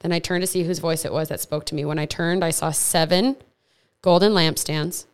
Then 0.00 0.12
I 0.12 0.18
turned 0.18 0.42
to 0.42 0.46
see 0.46 0.62
whose 0.62 0.78
voice 0.78 1.04
it 1.04 1.12
was 1.12 1.28
that 1.28 1.40
spoke 1.40 1.66
to 1.66 1.74
me. 1.74 1.84
When 1.84 1.98
I 1.98 2.06
turned, 2.06 2.44
I 2.44 2.50
saw 2.50 2.70
seven 2.70 3.36
golden 4.02 4.32
lampstands. 4.32 5.06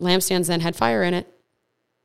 Lampstands 0.00 0.46
then 0.46 0.60
had 0.60 0.76
fire 0.76 1.02
in 1.02 1.14
it. 1.14 1.26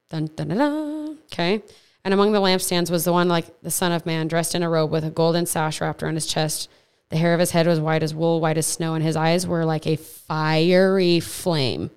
Dun, 0.09 0.30
dun, 0.36 0.49
dun, 0.49 0.57
dun. 0.57 1.18
Okay. 1.32 1.62
And 2.03 2.14
among 2.14 2.32
the 2.32 2.41
lampstands 2.41 2.89
was 2.89 3.05
the 3.05 3.14
one 3.14 3.28
like 3.28 3.62
the 3.62 3.72
Son 3.72 3.91
of 3.91 4.05
Man, 4.05 4.28
dressed 4.28 4.55
in 4.55 4.64
a 4.64 4.70
robe 4.70 4.91
with 4.91 5.05
a 5.05 5.12
golden 5.12 5.45
sash 5.45 5.82
wrapped 5.82 6.01
around 6.01 6.16
his 6.16 6.26
chest. 6.26 6.70
The 7.12 7.18
hair 7.18 7.34
of 7.34 7.39
his 7.39 7.51
head 7.51 7.68
was 7.68 7.80
white 7.80 8.03
as 8.03 8.16
wool, 8.16 8.39
white 8.39 8.57
as 8.57 8.66
snow, 8.66 8.95
and 8.95 9.03
his 9.03 9.16
eyes 9.16 9.45
were 9.45 9.66
like 9.66 9.86
a 9.86 9.97
fiery 9.97 11.20
flame. 11.20 11.91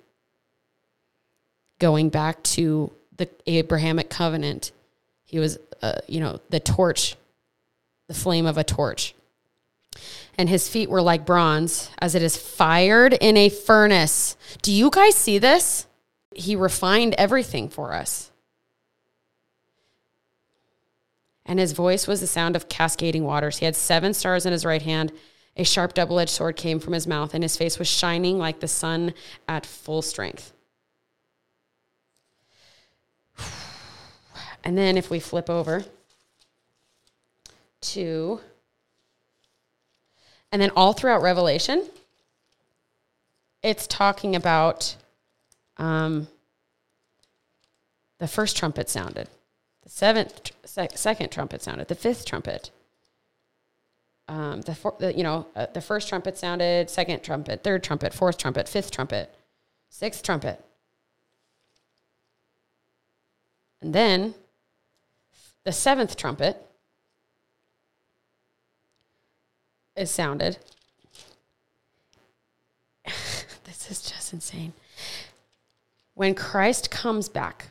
Going 1.79 2.09
back 2.09 2.43
to 2.43 2.91
the 3.17 3.29
Abrahamic 3.47 4.09
covenant, 4.09 4.71
he 5.23 5.39
was 5.39 5.57
uh, 5.81 5.99
you 6.07 6.19
know, 6.19 6.39
the 6.49 6.59
torch, 6.59 7.15
the 8.07 8.13
flame 8.13 8.45
of 8.45 8.57
a 8.57 8.63
torch. 8.63 9.13
And 10.37 10.49
his 10.49 10.67
feet 10.67 10.89
were 10.89 11.01
like 11.01 11.25
bronze, 11.25 11.89
as 11.99 12.15
it 12.15 12.21
is 12.21 12.35
fired 12.35 13.13
in 13.13 13.37
a 13.37 13.49
furnace. 13.49 14.35
Do 14.61 14.71
you 14.71 14.89
guys 14.89 15.15
see 15.15 15.37
this? 15.37 15.85
He 16.33 16.55
refined 16.55 17.15
everything 17.17 17.69
for 17.69 17.93
us. 17.93 18.31
And 21.45 21.59
his 21.59 21.73
voice 21.73 22.07
was 22.07 22.21
the 22.21 22.27
sound 22.27 22.55
of 22.55 22.69
cascading 22.69 23.23
waters. 23.23 23.57
He 23.57 23.65
had 23.65 23.75
seven 23.75 24.13
stars 24.13 24.45
in 24.45 24.51
his 24.51 24.65
right 24.65 24.81
hand. 24.81 25.11
A 25.57 25.63
sharp 25.63 25.93
double 25.93 26.19
edged 26.19 26.31
sword 26.31 26.55
came 26.55 26.79
from 26.79 26.93
his 26.93 27.07
mouth, 27.07 27.33
and 27.33 27.43
his 27.43 27.55
face 27.55 27.79
was 27.79 27.87
shining 27.87 28.37
like 28.37 28.59
the 28.59 28.67
sun 28.67 29.13
at 29.47 29.65
full 29.65 30.01
strength. 30.01 30.53
And 34.67 34.75
then 34.75 34.97
if 34.97 35.11
we 35.11 35.19
flip 35.19 35.47
over 35.47 35.85
to, 37.81 38.39
and 40.51 40.59
then 40.59 40.71
all 40.75 40.93
throughout 40.93 41.21
Revelation, 41.21 41.87
it's 43.61 43.85
talking 43.85 44.35
about 44.35 44.95
um, 45.77 46.27
the 48.17 48.27
first 48.27 48.57
trumpet 48.57 48.89
sounded, 48.89 49.29
seventh, 49.95 50.51
second 50.65 51.31
trumpet 51.31 51.63
sounded, 51.63 51.87
the 51.87 51.95
fifth 51.95 52.25
trumpet. 52.25 52.69
Um, 54.27 54.59
the, 54.61 54.75
for, 54.75 54.93
the 54.99 55.15
you 55.15 55.23
know 55.23 55.47
uh, 55.55 55.67
the 55.73 55.79
first 55.79 56.09
trumpet 56.09 56.37
sounded, 56.37 56.89
second 56.89 57.23
trumpet, 57.23 57.63
third 57.63 57.81
trumpet, 57.81 58.13
fourth 58.13 58.37
trumpet, 58.37 58.67
fifth 58.67 58.91
trumpet, 58.91 59.33
sixth 59.89 60.21
trumpet, 60.21 60.61
and 63.81 63.95
then 63.95 64.33
the 65.63 65.71
seventh 65.71 66.17
trumpet 66.17 66.57
is 69.95 70.11
sounded. 70.11 70.57
this 73.05 73.89
is 73.89 74.01
just 74.01 74.33
insane. 74.33 74.73
When 76.15 76.35
Christ 76.35 76.91
comes 76.91 77.29
back 77.29 77.69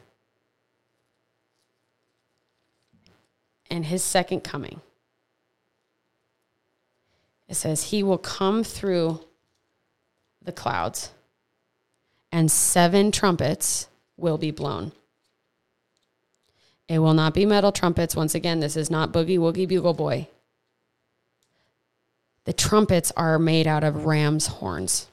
and 3.75 3.87
his 3.87 4.05
second 4.05 4.43
coming, 4.43 4.81
it 7.49 7.57
says 7.57 7.83
he 7.83 8.05
will 8.05 8.19
come 8.19 8.63
through 8.63 9.21
the 10.41 10.53
clouds 10.53 11.11
and 12.31 12.53
seven 12.53 13.11
trumpets 13.11 13.89
will 14.17 14.39
be 14.39 14.53
blown. 14.53 14.93
It 16.87 17.01
will 17.01 17.15
not 17.15 17.35
be 17.35 17.45
metal 17.47 17.73
trumpets. 17.73 18.15
Once 18.15 18.37
again, 18.37 18.61
this 18.61 18.77
is 18.77 18.91
not 18.91 19.13
Boogie 19.13 19.39
Woogie 19.39 19.67
Bugle 19.67 19.95
Boy. 19.95 20.29
The 22.45 22.53
trumpets 22.53 23.11
are 23.17 23.41
made 23.41 23.67
out 23.67 23.83
of 23.83 24.07
ram's 24.07 24.47
horns. 24.47 25.09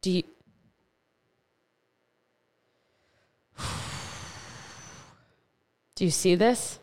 Do 0.00 0.10
you, 0.10 0.22
do 5.94 6.04
you 6.04 6.10
see 6.10 6.34
this? 6.34 6.78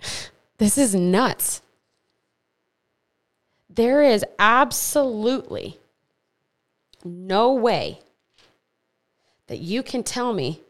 This 0.58 0.78
is 0.78 0.94
nuts. 0.94 1.60
There 3.68 4.02
is 4.02 4.24
absolutely 4.38 5.78
no 7.04 7.52
way 7.52 8.00
that 9.48 9.58
you 9.58 9.82
can 9.82 10.02
tell 10.02 10.32
me 10.32 10.62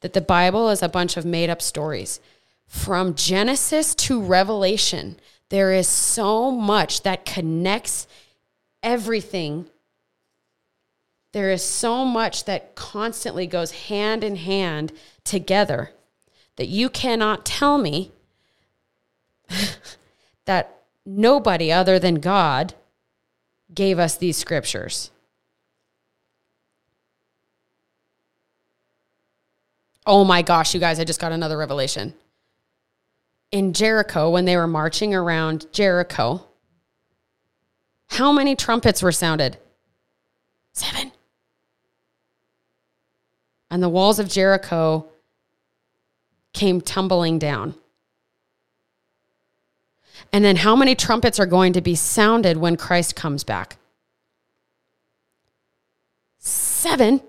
that 0.00 0.12
the 0.12 0.20
Bible 0.20 0.68
is 0.68 0.82
a 0.82 0.88
bunch 0.88 1.16
of 1.16 1.24
made 1.24 1.48
up 1.48 1.62
stories. 1.62 2.20
From 2.66 3.14
Genesis 3.14 3.94
to 3.94 4.20
Revelation, 4.20 5.16
there 5.48 5.72
is 5.72 5.88
so 5.88 6.50
much 6.50 7.02
that 7.02 7.24
connects 7.24 8.06
everything. 8.82 9.66
There 11.32 11.50
is 11.50 11.64
so 11.64 12.04
much 12.04 12.44
that 12.44 12.74
constantly 12.74 13.46
goes 13.46 13.70
hand 13.70 14.24
in 14.24 14.36
hand 14.36 14.92
together 15.24 15.92
that 16.56 16.68
you 16.68 16.90
cannot 16.90 17.46
tell 17.46 17.78
me 17.78 18.12
that 20.44 20.82
nobody 21.06 21.72
other 21.72 21.98
than 21.98 22.16
God 22.16 22.74
gave 23.74 23.98
us 23.98 24.16
these 24.16 24.36
scriptures. 24.36 25.10
Oh 30.04 30.24
my 30.24 30.42
gosh, 30.42 30.74
you 30.74 30.80
guys, 30.80 30.98
I 30.98 31.04
just 31.04 31.20
got 31.20 31.32
another 31.32 31.56
revelation. 31.56 32.14
In 33.50 33.72
Jericho, 33.72 34.30
when 34.30 34.44
they 34.44 34.56
were 34.56 34.66
marching 34.66 35.14
around 35.14 35.66
Jericho, 35.72 36.44
how 38.08 38.32
many 38.32 38.54
trumpets 38.54 39.02
were 39.02 39.12
sounded? 39.12 39.56
Seven. 40.72 41.12
And 43.70 43.82
the 43.82 43.88
walls 43.88 44.18
of 44.18 44.28
Jericho 44.28 45.06
came 46.52 46.80
tumbling 46.80 47.38
down. 47.38 47.74
And 50.32 50.44
then 50.44 50.56
how 50.56 50.76
many 50.76 50.94
trumpets 50.94 51.38
are 51.38 51.46
going 51.46 51.72
to 51.72 51.80
be 51.80 51.94
sounded 51.94 52.56
when 52.56 52.76
Christ 52.76 53.16
comes 53.16 53.44
back? 53.44 53.76
Seven. 56.38 57.20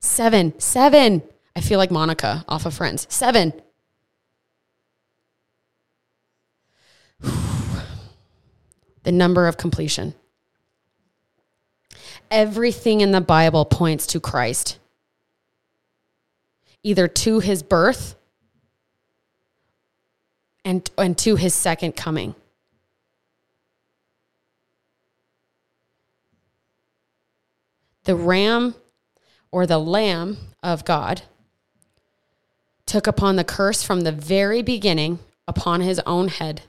Seven. 0.00 0.58
Seven. 0.58 1.22
I 1.54 1.60
feel 1.60 1.78
like 1.78 1.90
Monica 1.90 2.44
off 2.48 2.66
of 2.66 2.74
Friends. 2.74 3.06
Seven. 3.10 3.52
The 9.06 9.12
number 9.12 9.46
of 9.46 9.56
completion. 9.56 10.14
Everything 12.28 13.00
in 13.00 13.12
the 13.12 13.20
Bible 13.20 13.64
points 13.64 14.04
to 14.08 14.18
Christ, 14.18 14.80
either 16.82 17.06
to 17.06 17.38
his 17.38 17.62
birth 17.62 18.16
and, 20.64 20.90
and 20.98 21.16
to 21.18 21.36
his 21.36 21.54
second 21.54 21.94
coming. 21.94 22.34
The 28.02 28.16
ram 28.16 28.74
or 29.52 29.68
the 29.68 29.78
lamb 29.78 30.36
of 30.64 30.84
God 30.84 31.22
took 32.86 33.06
upon 33.06 33.36
the 33.36 33.44
curse 33.44 33.84
from 33.84 34.00
the 34.00 34.10
very 34.10 34.62
beginning 34.62 35.20
upon 35.46 35.80
his 35.80 36.00
own 36.00 36.26
head. 36.26 36.62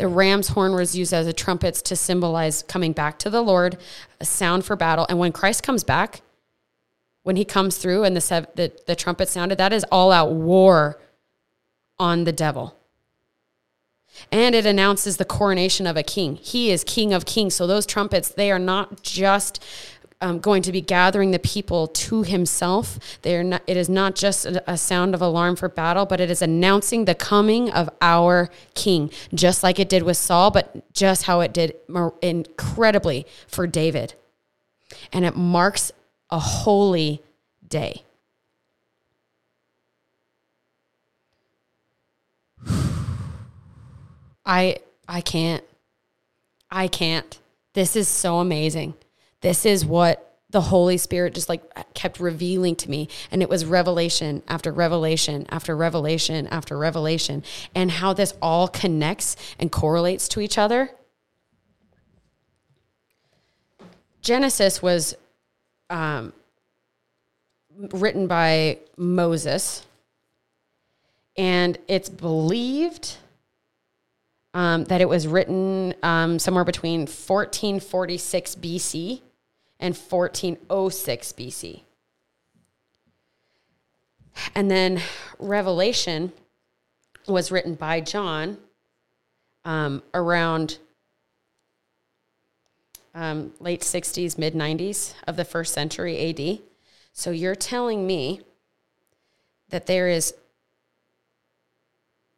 The 0.00 0.08
ram's 0.08 0.48
horn 0.48 0.72
was 0.72 0.96
used 0.96 1.12
as 1.12 1.26
a 1.26 1.32
trumpet 1.34 1.74
to 1.74 1.94
symbolize 1.94 2.62
coming 2.62 2.94
back 2.94 3.18
to 3.18 3.28
the 3.28 3.42
Lord, 3.42 3.76
a 4.18 4.24
sound 4.24 4.64
for 4.64 4.74
battle. 4.74 5.04
And 5.10 5.18
when 5.18 5.30
Christ 5.30 5.62
comes 5.62 5.84
back, 5.84 6.22
when 7.22 7.36
he 7.36 7.44
comes 7.44 7.76
through 7.76 8.04
and 8.04 8.16
the, 8.16 8.48
the, 8.54 8.72
the 8.86 8.96
trumpet 8.96 9.28
sounded, 9.28 9.58
that 9.58 9.74
is 9.74 9.84
all 9.92 10.10
out 10.10 10.32
war 10.32 10.98
on 11.98 12.24
the 12.24 12.32
devil. 12.32 12.78
And 14.32 14.54
it 14.54 14.64
announces 14.64 15.18
the 15.18 15.26
coronation 15.26 15.86
of 15.86 15.98
a 15.98 16.02
king. 16.02 16.36
He 16.36 16.70
is 16.70 16.82
king 16.82 17.12
of 17.12 17.26
kings. 17.26 17.54
So 17.54 17.66
those 17.66 17.84
trumpets, 17.84 18.30
they 18.30 18.50
are 18.50 18.58
not 18.58 19.02
just 19.02 19.62
um, 20.20 20.38
going 20.38 20.62
to 20.62 20.72
be 20.72 20.80
gathering 20.80 21.30
the 21.30 21.38
people 21.38 21.86
to 21.86 22.22
himself. 22.22 22.98
They 23.22 23.36
are 23.36 23.44
not, 23.44 23.62
it 23.66 23.76
is 23.76 23.88
not 23.88 24.14
just 24.14 24.44
a, 24.44 24.70
a 24.70 24.76
sound 24.76 25.14
of 25.14 25.22
alarm 25.22 25.56
for 25.56 25.68
battle, 25.68 26.04
but 26.06 26.20
it 26.20 26.30
is 26.30 26.42
announcing 26.42 27.06
the 27.06 27.14
coming 27.14 27.70
of 27.70 27.88
our 28.02 28.50
king, 28.74 29.10
just 29.34 29.62
like 29.62 29.78
it 29.78 29.88
did 29.88 30.02
with 30.02 30.16
Saul, 30.16 30.50
but 30.50 30.92
just 30.92 31.22
how 31.24 31.40
it 31.40 31.52
did 31.52 31.74
incredibly 32.20 33.26
for 33.46 33.66
David. 33.66 34.14
And 35.12 35.24
it 35.24 35.36
marks 35.36 35.92
a 36.30 36.38
holy 36.38 37.22
day. 37.66 38.02
I 44.44 44.78
I 45.08 45.20
can't. 45.20 45.64
I 46.70 46.86
can't. 46.86 47.38
This 47.72 47.96
is 47.96 48.06
so 48.08 48.38
amazing. 48.38 48.94
This 49.40 49.64
is 49.64 49.84
what 49.84 50.26
the 50.50 50.60
Holy 50.60 50.96
Spirit 50.96 51.34
just 51.34 51.48
like 51.48 51.94
kept 51.94 52.20
revealing 52.20 52.74
to 52.76 52.90
me. 52.90 53.08
And 53.30 53.42
it 53.42 53.48
was 53.48 53.64
revelation 53.64 54.42
after 54.48 54.72
revelation 54.72 55.46
after 55.48 55.76
revelation 55.76 56.46
after 56.48 56.76
revelation. 56.76 57.42
And 57.74 57.90
how 57.90 58.12
this 58.12 58.34
all 58.42 58.68
connects 58.68 59.36
and 59.58 59.70
correlates 59.70 60.28
to 60.28 60.40
each 60.40 60.58
other. 60.58 60.90
Genesis 64.22 64.82
was 64.82 65.14
um, 65.88 66.32
written 67.92 68.26
by 68.26 68.78
Moses. 68.96 69.86
And 71.36 71.78
it's 71.86 72.08
believed 72.08 73.16
um, 74.52 74.84
that 74.84 75.00
it 75.00 75.08
was 75.08 75.28
written 75.28 75.94
um, 76.02 76.40
somewhere 76.40 76.64
between 76.64 77.02
1446 77.02 78.56
BC 78.56 79.20
and 79.80 79.96
1406 79.96 81.32
BC. 81.32 81.82
And 84.54 84.70
then 84.70 85.00
Revelation 85.38 86.32
was 87.26 87.50
written 87.50 87.74
by 87.74 88.00
John 88.00 88.58
um, 89.64 90.02
around 90.14 90.78
um, 93.14 93.52
late 93.58 93.80
60s, 93.80 94.38
mid 94.38 94.54
90s 94.54 95.14
of 95.26 95.36
the 95.36 95.44
first 95.44 95.74
century 95.74 96.30
AD. 96.30 96.60
So 97.12 97.30
you're 97.30 97.56
telling 97.56 98.06
me 98.06 98.42
that 99.70 99.86
there 99.86 100.08
is 100.08 100.34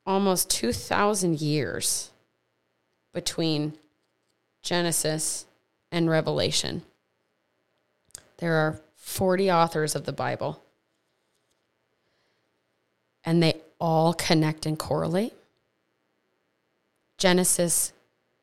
almost 0.07 0.51
2,000 0.51 1.41
years 1.41 2.11
between 3.13 3.75
Genesis 4.63 5.47
and 5.91 6.09
Revelation. 6.09 6.83
There 8.43 8.57
are 8.57 8.81
40 8.97 9.53
authors 9.53 9.95
of 9.95 10.05
the 10.05 10.13
Bible, 10.13 10.65
and 13.25 13.41
they 13.41 13.61
all 13.79 14.15
connect 14.15 14.67
and 14.67 14.77
correlate. 14.77 15.33
Genesis 17.19 17.93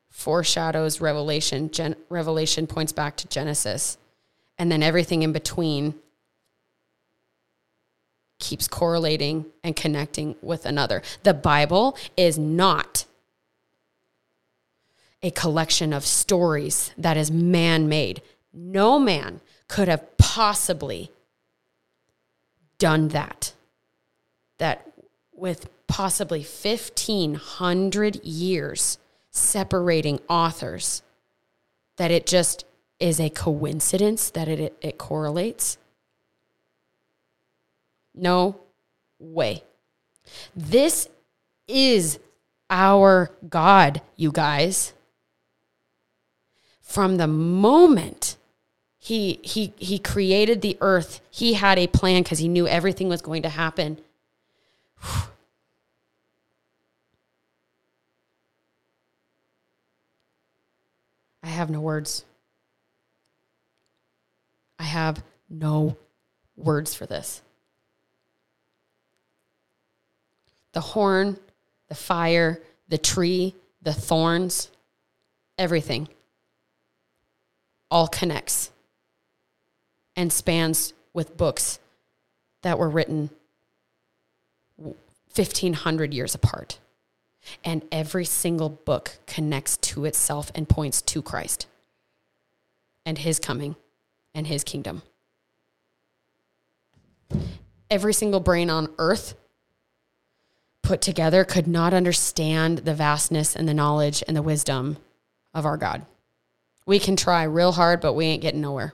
foreshadows 0.08 1.02
Revelation, 1.02 1.70
Gen- 1.70 1.96
Revelation 2.08 2.66
points 2.66 2.92
back 2.92 3.18
to 3.18 3.28
Genesis, 3.28 3.98
and 4.56 4.72
then 4.72 4.82
everything 4.82 5.22
in 5.22 5.32
between 5.32 5.92
keeps 8.38 8.68
correlating 8.68 9.44
and 9.62 9.76
connecting 9.76 10.34
with 10.40 10.64
another. 10.64 11.02
The 11.24 11.34
Bible 11.34 11.94
is 12.16 12.38
not 12.38 13.04
a 15.22 15.30
collection 15.30 15.92
of 15.92 16.06
stories 16.06 16.90
that 16.96 17.18
is 17.18 17.30
man 17.30 17.86
made. 17.86 18.22
No 18.54 18.98
man 18.98 19.42
could 19.70 19.86
have 19.86 20.16
possibly 20.18 21.12
done 22.78 23.06
that. 23.08 23.54
That 24.58 24.84
with 25.32 25.70
possibly 25.86 26.40
1500 26.40 28.16
years 28.24 28.98
separating 29.30 30.18
authors, 30.28 31.02
that 31.98 32.10
it 32.10 32.26
just 32.26 32.64
is 32.98 33.20
a 33.20 33.30
coincidence 33.30 34.30
that 34.30 34.48
it, 34.48 34.58
it, 34.58 34.76
it 34.82 34.98
correlates. 34.98 35.78
No 38.12 38.60
way. 39.20 39.62
This 40.56 41.08
is 41.68 42.18
our 42.68 43.30
God, 43.48 44.02
you 44.16 44.32
guys. 44.32 44.94
From 46.82 47.18
the 47.18 47.28
moment 47.28 48.36
he 49.00 49.40
he 49.42 49.72
he 49.78 49.98
created 49.98 50.60
the 50.60 50.78
earth, 50.80 51.20
he 51.30 51.54
had 51.54 51.78
a 51.78 51.88
plan 51.88 52.22
because 52.22 52.38
he 52.38 52.46
knew 52.46 52.68
everything 52.68 53.08
was 53.08 53.20
going 53.22 53.42
to 53.42 53.48
happen. 53.48 53.98
I 61.42 61.48
have 61.48 61.70
no 61.70 61.80
words. 61.80 62.24
I 64.78 64.84
have 64.84 65.24
no 65.48 65.96
words 66.56 66.94
for 66.94 67.06
this. 67.06 67.42
the 70.72 70.80
horn, 70.80 71.36
the 71.88 71.94
fire, 71.94 72.60
the 72.88 72.98
tree, 72.98 73.54
the 73.82 73.92
thorns, 73.92 74.70
everything 75.58 76.08
all 77.90 78.06
connects 78.06 78.70
and 80.20 80.30
spans 80.30 80.92
with 81.14 81.38
books 81.38 81.78
that 82.60 82.78
were 82.78 82.90
written 82.90 83.30
1500 84.76 86.12
years 86.12 86.34
apart. 86.34 86.78
And 87.64 87.82
every 87.90 88.26
single 88.26 88.68
book 88.68 89.18
connects 89.26 89.78
to 89.78 90.04
itself 90.04 90.52
and 90.54 90.68
points 90.68 91.00
to 91.00 91.22
Christ 91.22 91.66
and 93.06 93.16
his 93.16 93.38
coming 93.38 93.76
and 94.34 94.46
his 94.46 94.62
kingdom. 94.62 95.00
Every 97.90 98.12
single 98.12 98.40
brain 98.40 98.68
on 98.68 98.92
earth 98.98 99.34
put 100.82 101.00
together 101.00 101.44
could 101.44 101.66
not 101.66 101.94
understand 101.94 102.80
the 102.80 102.92
vastness 102.92 103.56
and 103.56 103.66
the 103.66 103.72
knowledge 103.72 104.22
and 104.28 104.36
the 104.36 104.42
wisdom 104.42 104.98
of 105.54 105.64
our 105.64 105.78
God. 105.78 106.04
We 106.84 106.98
can 106.98 107.16
try 107.16 107.44
real 107.44 107.72
hard, 107.72 108.02
but 108.02 108.12
we 108.12 108.26
ain't 108.26 108.42
getting 108.42 108.60
nowhere. 108.60 108.92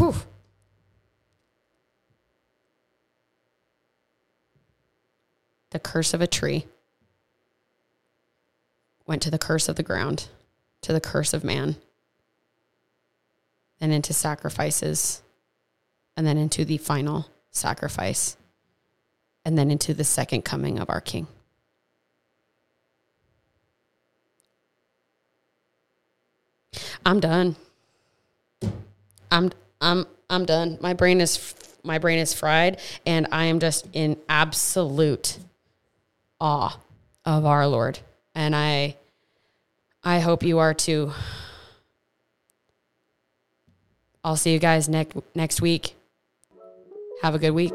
Whew. 0.00 0.14
The 5.68 5.78
curse 5.78 6.14
of 6.14 6.22
a 6.22 6.26
tree 6.26 6.64
went 9.06 9.20
to 9.20 9.30
the 9.30 9.36
curse 9.38 9.68
of 9.68 9.76
the 9.76 9.82
ground, 9.82 10.28
to 10.80 10.94
the 10.94 11.02
curse 11.02 11.34
of 11.34 11.44
man, 11.44 11.76
and 13.78 13.92
into 13.92 14.14
sacrifices 14.14 15.20
and 16.16 16.26
then 16.26 16.38
into 16.38 16.64
the 16.64 16.78
final 16.78 17.26
sacrifice, 17.50 18.38
and 19.44 19.58
then 19.58 19.70
into 19.70 19.92
the 19.92 20.04
second 20.04 20.46
coming 20.46 20.78
of 20.78 20.88
our 20.88 21.02
King. 21.02 21.26
I'm 27.04 27.20
done. 27.20 27.56
I'm 29.30 29.50
I'm 29.80 30.06
I'm 30.28 30.44
done. 30.44 30.78
My 30.80 30.92
brain 30.92 31.20
is 31.20 31.54
my 31.82 31.98
brain 31.98 32.18
is 32.18 32.34
fried 32.34 32.78
and 33.06 33.26
I 33.32 33.46
am 33.46 33.58
just 33.60 33.86
in 33.92 34.16
absolute 34.28 35.38
awe 36.40 36.78
of 37.24 37.46
our 37.46 37.66
Lord. 37.66 37.98
And 38.34 38.54
I 38.54 38.96
I 40.04 40.20
hope 40.20 40.42
you 40.42 40.58
are 40.58 40.74
too. 40.74 41.12
I'll 44.22 44.36
see 44.36 44.52
you 44.52 44.58
guys 44.58 44.88
next 44.88 45.16
next 45.34 45.60
week. 45.60 45.94
Have 47.22 47.34
a 47.34 47.38
good 47.38 47.50
week. 47.50 47.74